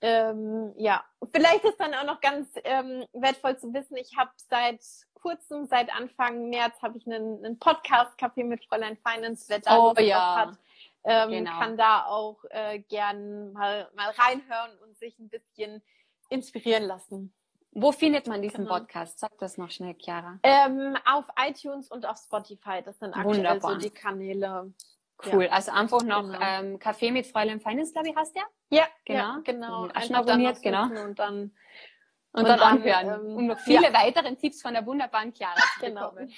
Ähm, 0.02 0.74
ja, 0.78 1.04
vielleicht 1.34 1.66
ist 1.66 1.80
dann 1.80 1.94
auch 1.94 2.06
noch 2.06 2.22
ganz 2.22 2.48
ähm, 2.64 3.06
wertvoll 3.14 3.58
zu 3.58 3.74
wissen, 3.74 3.98
ich 3.98 4.16
habe 4.16 4.32
seit 4.38 4.82
kurzem, 5.20 5.66
seit 5.66 5.94
Anfang 5.94 6.50
März, 6.50 6.82
habe 6.82 6.98
ich 6.98 7.06
einen, 7.06 7.44
einen 7.44 7.60
Podcast 7.60 8.20
Café 8.20 8.44
mit 8.44 8.66
Fräulein 8.66 8.98
Finance. 8.98 9.46
Wer 9.48 9.60
da 9.60 9.78
oh, 9.78 9.94
ja. 10.00 10.36
hat, 10.36 10.58
ähm, 11.04 11.30
genau. 11.30 11.60
kann 11.60 11.78
da 11.78 12.06
auch 12.06 12.44
äh, 12.50 12.80
gern 12.80 13.54
mal, 13.54 13.90
mal 13.96 14.10
reinhören 14.12 14.78
und 14.84 14.98
sich 14.98 15.18
ein 15.20 15.30
bisschen 15.30 15.82
inspirieren 16.30 16.84
lassen. 16.84 17.34
Wo 17.72 17.92
findet 17.92 18.28
man 18.28 18.42
diesen 18.42 18.66
genau. 18.66 18.80
Podcast? 18.80 19.20
Sag 19.20 19.38
das 19.38 19.58
noch 19.58 19.70
schnell, 19.70 19.96
Chiara. 19.96 20.40
Ähm, 20.44 20.98
auf 21.06 21.26
iTunes 21.48 21.90
und 21.90 22.06
auf 22.06 22.18
Spotify. 22.18 22.82
Das 22.84 22.98
sind 23.00 23.16
aktuell 23.16 23.38
Wunderbar. 23.38 23.74
so 23.74 23.78
die 23.78 23.92
Kanäle. 23.92 24.74
Cool. 25.26 25.46
Ja. 25.46 25.52
Also 25.52 25.72
einfach 25.72 26.02
noch 26.02 26.24
genau. 26.24 26.40
ähm, 26.42 26.80
Kaffee 26.80 27.12
mit 27.12 27.28
Fräulein 27.28 27.60
Finance, 27.60 27.92
glaube 27.94 28.10
ich, 28.10 28.16
hast 28.16 28.36
du 28.36 28.40
ja? 28.40 28.46
Ja, 28.70 28.88
genau. 29.06 29.20
Ja, 29.20 29.42
genau. 29.44 29.84
Einfach 29.94 30.16
abonniert, 30.16 30.62
genau. 30.62 30.86
Und 31.04 31.20
dann 31.20 31.52
und, 32.32 32.42
und 32.42 32.48
dann, 32.48 32.60
anhören, 32.60 33.26
ähm, 33.26 33.38
um 33.38 33.48
noch 33.48 33.60
viele 33.60 33.86
ja. 33.86 33.94
weitere 33.94 34.36
Tipps 34.36 34.62
von 34.62 34.74
der 34.74 34.86
wunderbaren 34.86 35.34
Chiara 35.34 35.56
zu 35.80 35.86
genau. 35.86 36.12
bekommen. 36.12 36.34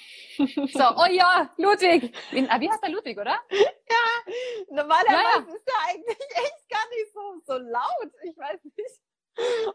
So, 0.68 0.84
oh 0.96 1.06
ja, 1.10 1.50
Ludwig. 1.58 2.14
Wie, 2.30 2.48
ah, 2.48 2.60
wie 2.60 2.70
heißt 2.70 2.82
der 2.82 2.90
Ludwig, 2.90 3.18
oder? 3.18 3.38
Ja, 3.92 4.32
normalerweise 4.70 5.12
ja, 5.12 5.44
ja. 5.46 5.54
ist 5.54 5.68
er 5.68 5.90
eigentlich 5.90 6.18
echt 6.18 6.68
gar 6.70 6.88
nicht 6.88 7.12
so, 7.12 7.20
so 7.44 7.58
laut. 7.58 8.10
Ich 8.22 8.36
weiß 8.38 8.64
nicht. 8.64 9.02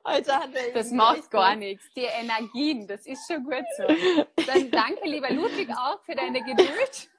Alter, 0.03 0.39
hat 0.39 0.55
er 0.55 0.73
das 0.73 0.91
macht 0.91 1.29
gar 1.29 1.51
gut. 1.51 1.59
nichts. 1.59 1.85
Die 1.95 2.01
Energien, 2.01 2.87
das 2.87 3.05
ist 3.05 3.27
schon 3.27 3.43
gut 3.43 3.65
so. 3.77 3.83
Dann 4.47 4.71
danke, 4.71 5.07
lieber 5.07 5.29
Ludwig, 5.31 5.69
auch 5.69 6.03
für 6.03 6.15
deine 6.15 6.43
Geduld. 6.43 7.09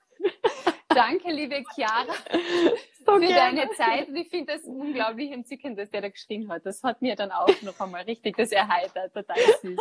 Danke, 0.89 1.31
liebe 1.31 1.63
Chiara, 1.75 2.13
so 3.21 3.27
für 3.27 3.33
gerne. 3.33 3.61
deine 3.61 3.71
Zeit. 3.73 4.09
Und 4.09 4.17
ich 4.17 4.29
finde 4.29 4.55
das 4.55 4.65
unglaublich 4.65 5.31
entzückend, 5.33 5.79
dass 5.79 5.91
der 5.91 6.03
da 6.03 6.09
geschrien 6.09 6.49
hat. 6.49 6.65
Das 6.67 6.83
hat 6.83 7.03
mir 7.03 7.17
dann 7.17 7.31
auch 7.31 7.63
noch 7.63 7.79
einmal 7.81 8.03
richtig 8.03 8.37
das 8.37 8.53
erheitert. 8.53 9.13
Total 9.15 9.37
süß. 9.63 9.79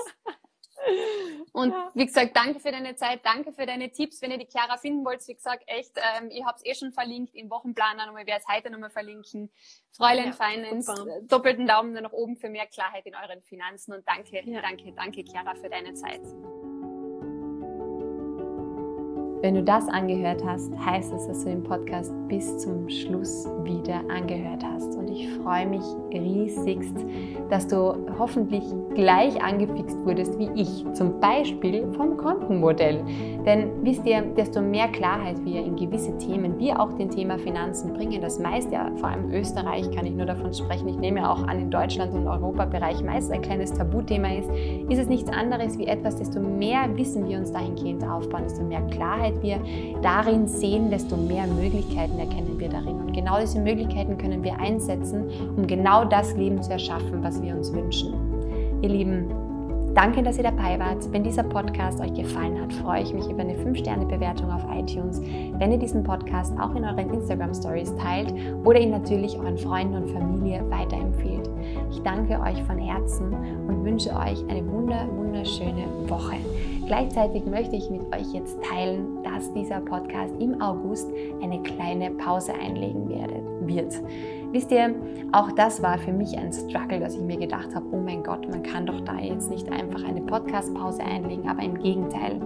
Und 1.53 1.71
ja. 1.71 1.89
wie 1.95 2.05
gesagt, 2.05 2.35
danke 2.35 2.59
für 2.59 2.71
deine 2.71 2.95
Zeit, 2.95 3.21
danke 3.25 3.51
für 3.51 3.65
deine 3.65 3.91
Tipps. 3.91 4.21
Wenn 4.21 4.31
ihr 4.31 4.37
die 4.37 4.47
Chiara 4.47 4.77
finden 4.77 5.03
wollt, 5.05 5.27
wie 5.27 5.33
gesagt, 5.33 5.63
echt, 5.65 5.91
ähm, 5.95 6.29
ich 6.29 6.45
habe 6.45 6.57
es 6.57 6.65
eh 6.65 6.75
schon 6.75 6.91
verlinkt 6.91 7.35
im 7.35 7.49
Wochenplaner, 7.49 8.05
nochmal, 8.05 8.27
werde 8.27 8.43
es 8.45 8.53
heute 8.53 8.69
nochmal 8.69 8.91
verlinken. 8.91 9.51
Fräulein 9.91 10.27
ja, 10.27 10.31
Finance, 10.33 10.95
super. 10.95 11.21
doppelten 11.23 11.65
Daumen 11.65 11.93
nach 11.93 12.11
oben 12.11 12.37
für 12.37 12.49
mehr 12.49 12.67
Klarheit 12.67 13.05
in 13.05 13.15
euren 13.15 13.41
Finanzen 13.43 13.93
und 13.93 14.07
danke, 14.07 14.41
ja. 14.45 14.61
danke, 14.61 14.93
danke, 14.93 15.23
Chiara, 15.23 15.55
für 15.55 15.69
deine 15.69 15.93
Zeit. 15.95 16.21
Wenn 19.41 19.53
du 19.53 19.61
das 19.61 19.87
angehört 19.87 20.43
hast, 20.43 20.71
heißt 20.83 21.13
es, 21.13 21.27
dass 21.27 21.43
du 21.43 21.51
den 21.51 21.63
Podcast 21.63 22.11
bis 22.27 22.57
zum 22.57 22.89
Schluss 22.89 23.47
wieder 23.63 24.01
angehört 24.09 24.63
hast. 24.65 24.95
Und 24.95 25.09
ich 25.09 25.29
freue 25.29 25.67
mich 25.67 25.83
riesigst, 26.11 26.95
dass 27.49 27.67
du 27.67 27.95
hoffentlich 28.17 28.63
gleich 28.95 29.39
angefixt 29.41 29.95
wurdest 30.05 30.39
wie 30.39 30.49
ich, 30.55 30.83
zum 30.93 31.19
Beispiel 31.19 31.85
vom 31.93 32.17
Kontenmodell. 32.17 33.03
Denn 33.45 33.69
wisst 33.83 34.07
ihr, 34.07 34.21
desto 34.21 34.59
mehr 34.59 34.87
Klarheit 34.87 35.43
wir 35.45 35.63
in 35.63 35.75
gewisse 35.75 36.17
Themen, 36.17 36.57
wie 36.57 36.73
auch 36.73 36.93
den 36.93 37.11
Thema 37.11 37.37
Finanzen 37.37 37.93
bringen, 37.93 38.19
das 38.19 38.39
meist 38.39 38.71
ja, 38.71 38.91
vor 38.95 39.09
allem 39.09 39.31
Österreich 39.31 39.89
kann 39.91 40.07
ich 40.07 40.15
nur 40.15 40.25
davon 40.25 40.51
sprechen, 40.51 40.87
ich 40.87 40.97
nehme 40.97 41.19
ja 41.19 41.31
auch 41.31 41.43
an, 41.43 41.59
in 41.59 41.69
Deutschland 41.69 42.11
und 42.13 42.27
Europabereich 42.27 43.03
meist 43.03 43.31
ein 43.31 43.41
kleines 43.41 43.71
Tabuthema 43.71 44.29
ist, 44.33 44.49
ist 44.89 44.99
es 44.99 45.07
nichts 45.07 45.31
anderes 45.31 45.77
wie 45.77 45.85
etwas, 45.85 46.15
desto 46.15 46.39
mehr 46.39 46.87
Wissen 46.97 47.27
wir 47.27 47.37
uns 47.37 47.51
dahingehend 47.51 48.03
aufbauen, 48.03 48.43
desto 48.43 48.63
mehr 48.63 48.81
Klarheit 48.87 49.26
Klarheit 49.27 49.43
wir 49.43 49.59
darin 50.01 50.47
sehen, 50.47 50.89
desto 50.89 51.17
mehr 51.17 51.47
Möglichkeiten 51.47 52.19
erkennen 52.19 52.55
wir 52.57 52.69
darin. 52.69 52.95
Und 52.95 53.13
genau 53.13 53.39
diese 53.39 53.59
Möglichkeiten 53.59 54.17
können 54.17 54.43
wir 54.43 54.59
einsetzen, 54.59 55.25
um 55.55 55.67
genau 55.67 56.05
das 56.05 56.35
Leben 56.35 56.61
zu 56.61 56.71
erschaffen, 56.71 57.23
was 57.23 57.41
wir 57.41 57.55
uns 57.55 57.73
wünschen. 57.73 58.13
Ihr 58.81 58.89
Lieben, 58.89 59.27
Danke, 59.97 60.21
dass 60.21 60.37
ihr 60.37 60.43
dabei 60.43 60.77
wart. 60.77 61.11
Wenn 61.11 61.23
dieser 61.23 61.41
Podcast 61.41 61.99
euch 61.99 62.13
gefallen 62.13 62.61
hat, 62.61 62.71
freue 62.71 63.01
ich 63.01 63.15
mich 63.15 63.27
über 63.31 63.41
eine 63.41 63.55
5-Sterne-Bewertung 63.55 64.51
auf 64.51 64.63
iTunes, 64.71 65.19
wenn 65.57 65.71
ihr 65.71 65.79
diesen 65.79 66.03
Podcast 66.03 66.53
auch 66.59 66.75
in 66.75 66.83
euren 66.83 67.11
Instagram-Stories 67.15 67.95
teilt 67.95 68.31
oder 68.63 68.79
ihn 68.79 68.91
natürlich 68.91 69.35
euren 69.39 69.57
Freunden 69.57 69.95
und 69.95 70.11
Familie 70.11 70.63
weiterempfehlt. 70.69 71.49
Ich 71.89 71.99
danke 72.03 72.39
euch 72.39 72.61
von 72.65 72.77
Herzen 72.77 73.33
und 73.67 73.83
wünsche 73.83 74.11
euch 74.11 74.47
eine 74.47 74.63
wunder, 74.71 75.07
wunderschöne 75.17 75.85
Woche. 76.07 76.35
Gleichzeitig 76.85 77.47
möchte 77.47 77.75
ich 77.75 77.89
mit 77.89 78.01
euch 78.15 78.31
jetzt 78.33 78.61
teilen, 78.61 79.23
dass 79.23 79.51
dieser 79.53 79.79
Podcast 79.79 80.31
im 80.39 80.61
August 80.61 81.09
eine 81.41 81.59
kleine 81.63 82.11
Pause 82.11 82.53
einlegen 82.53 83.09
wird. 83.61 83.95
Wisst 84.51 84.71
ihr, 84.71 84.95
auch 85.33 85.51
das 85.51 85.83
war 85.83 85.97
für 85.97 86.13
mich 86.13 86.37
ein 86.37 86.53
Struggle, 86.53 86.99
dass 86.99 87.15
ich 87.15 87.21
mir 87.21 87.37
gedacht 87.37 87.75
habe, 87.75 87.85
oh 87.91 87.97
mein 87.97 88.23
Gott, 88.23 88.49
man 88.49 88.63
kann 88.63 88.85
doch 88.85 89.01
da 89.01 89.19
jetzt 89.19 89.49
nicht 89.49 89.69
einfach 89.69 90.03
eine 90.03 90.21
Podcast-Pause 90.21 91.03
einlegen, 91.03 91.49
aber 91.49 91.63
im 91.63 91.77
Gegenteil. 91.77 92.39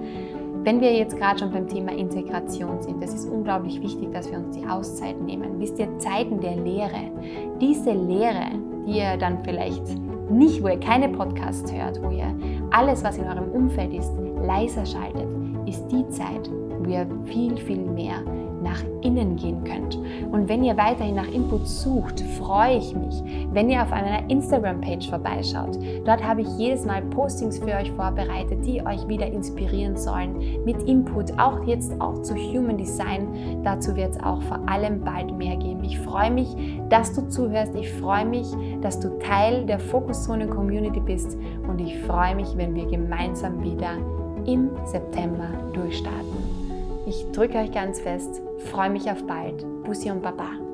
Wenn 0.63 0.81
wir 0.81 0.93
jetzt 0.93 1.17
gerade 1.17 1.39
schon 1.39 1.51
beim 1.51 1.67
Thema 1.67 1.91
Integration 1.91 2.81
sind, 2.81 3.03
es 3.03 3.13
ist 3.13 3.29
unglaublich 3.29 3.81
wichtig, 3.81 4.11
dass 4.11 4.31
wir 4.31 4.39
uns 4.39 4.57
die 4.57 4.67
Auszeit 4.67 5.19
nehmen. 5.21 5.59
Wisst 5.59 5.79
ihr, 5.79 5.97
Zeiten 5.99 6.39
der 6.39 6.55
Lehre, 6.55 7.11
diese 7.59 7.91
Lehre, 7.91 8.45
die 8.85 8.97
ihr 8.97 9.17
dann 9.17 9.43
vielleicht 9.43 9.83
nicht, 10.29 10.63
wo 10.63 10.69
ihr 10.69 10.79
keine 10.79 11.09
Podcasts 11.09 11.71
hört, 11.71 12.01
wo 12.01 12.09
ihr 12.09 12.33
alles, 12.71 13.03
was 13.03 13.17
in 13.17 13.25
eurem 13.25 13.51
Umfeld 13.51 13.93
ist, 13.93 14.11
leiser 14.43 14.85
schaltet, 14.85 15.27
ist 15.67 15.87
die 15.87 16.07
Zeit, 16.09 16.49
wo 16.79 16.89
ihr 16.89 17.07
viel, 17.25 17.57
viel 17.57 17.81
mehr 17.81 18.23
nach 18.61 18.81
innen 19.01 19.35
gehen 19.35 19.63
könnt. 19.63 19.97
Und 20.31 20.47
wenn 20.47 20.63
ihr 20.63 20.77
weiterhin 20.77 21.15
nach 21.15 21.27
Input 21.27 21.67
sucht, 21.67 22.21
freue 22.37 22.77
ich 22.77 22.95
mich, 22.95 23.23
wenn 23.51 23.69
ihr 23.69 23.81
auf 23.81 23.89
meiner 23.89 24.29
Instagram-Page 24.29 25.09
vorbeischaut. 25.09 25.77
Dort 26.05 26.23
habe 26.23 26.41
ich 26.41 26.47
jedes 26.57 26.85
Mal 26.85 27.01
Postings 27.01 27.59
für 27.59 27.75
euch 27.75 27.91
vorbereitet, 27.91 28.65
die 28.65 28.85
euch 28.85 29.07
wieder 29.07 29.27
inspirieren 29.27 29.97
sollen 29.97 30.63
mit 30.65 30.83
Input, 30.83 31.37
auch 31.39 31.65
jetzt 31.65 31.99
auch 31.99 32.21
zu 32.21 32.35
Human 32.35 32.77
Design. 32.77 33.61
Dazu 33.63 33.95
wird 33.95 34.11
es 34.11 34.23
auch 34.23 34.41
vor 34.43 34.59
allem 34.69 35.01
bald 35.01 35.35
mehr 35.37 35.57
geben. 35.57 35.83
Ich 35.83 35.99
freue 35.99 36.31
mich, 36.31 36.55
dass 36.89 37.13
du 37.13 37.27
zuhörst. 37.27 37.75
Ich 37.75 37.91
freue 37.93 38.25
mich, 38.25 38.47
dass 38.81 38.99
du 38.99 39.17
Teil 39.19 39.65
der 39.65 39.79
Fokuszone 39.79 40.47
Community 40.47 40.99
bist 40.99 41.37
und 41.67 41.79
ich 41.79 41.97
freue 42.01 42.35
mich, 42.35 42.55
wenn 42.55 42.75
wir 42.75 42.85
gemeinsam 42.85 43.63
wieder 43.63 43.97
im 44.45 44.69
September 44.85 45.49
durchstarten. 45.73 46.61
Ich 47.05 47.25
drücke 47.31 47.57
euch 47.57 47.71
ganz 47.71 47.99
fest, 47.99 48.41
freue 48.63 48.89
mich 48.89 49.09
auf 49.09 49.25
bald. 49.25 49.65
Bussi 49.83 50.09
und 50.11 50.21
Baba. 50.21 50.70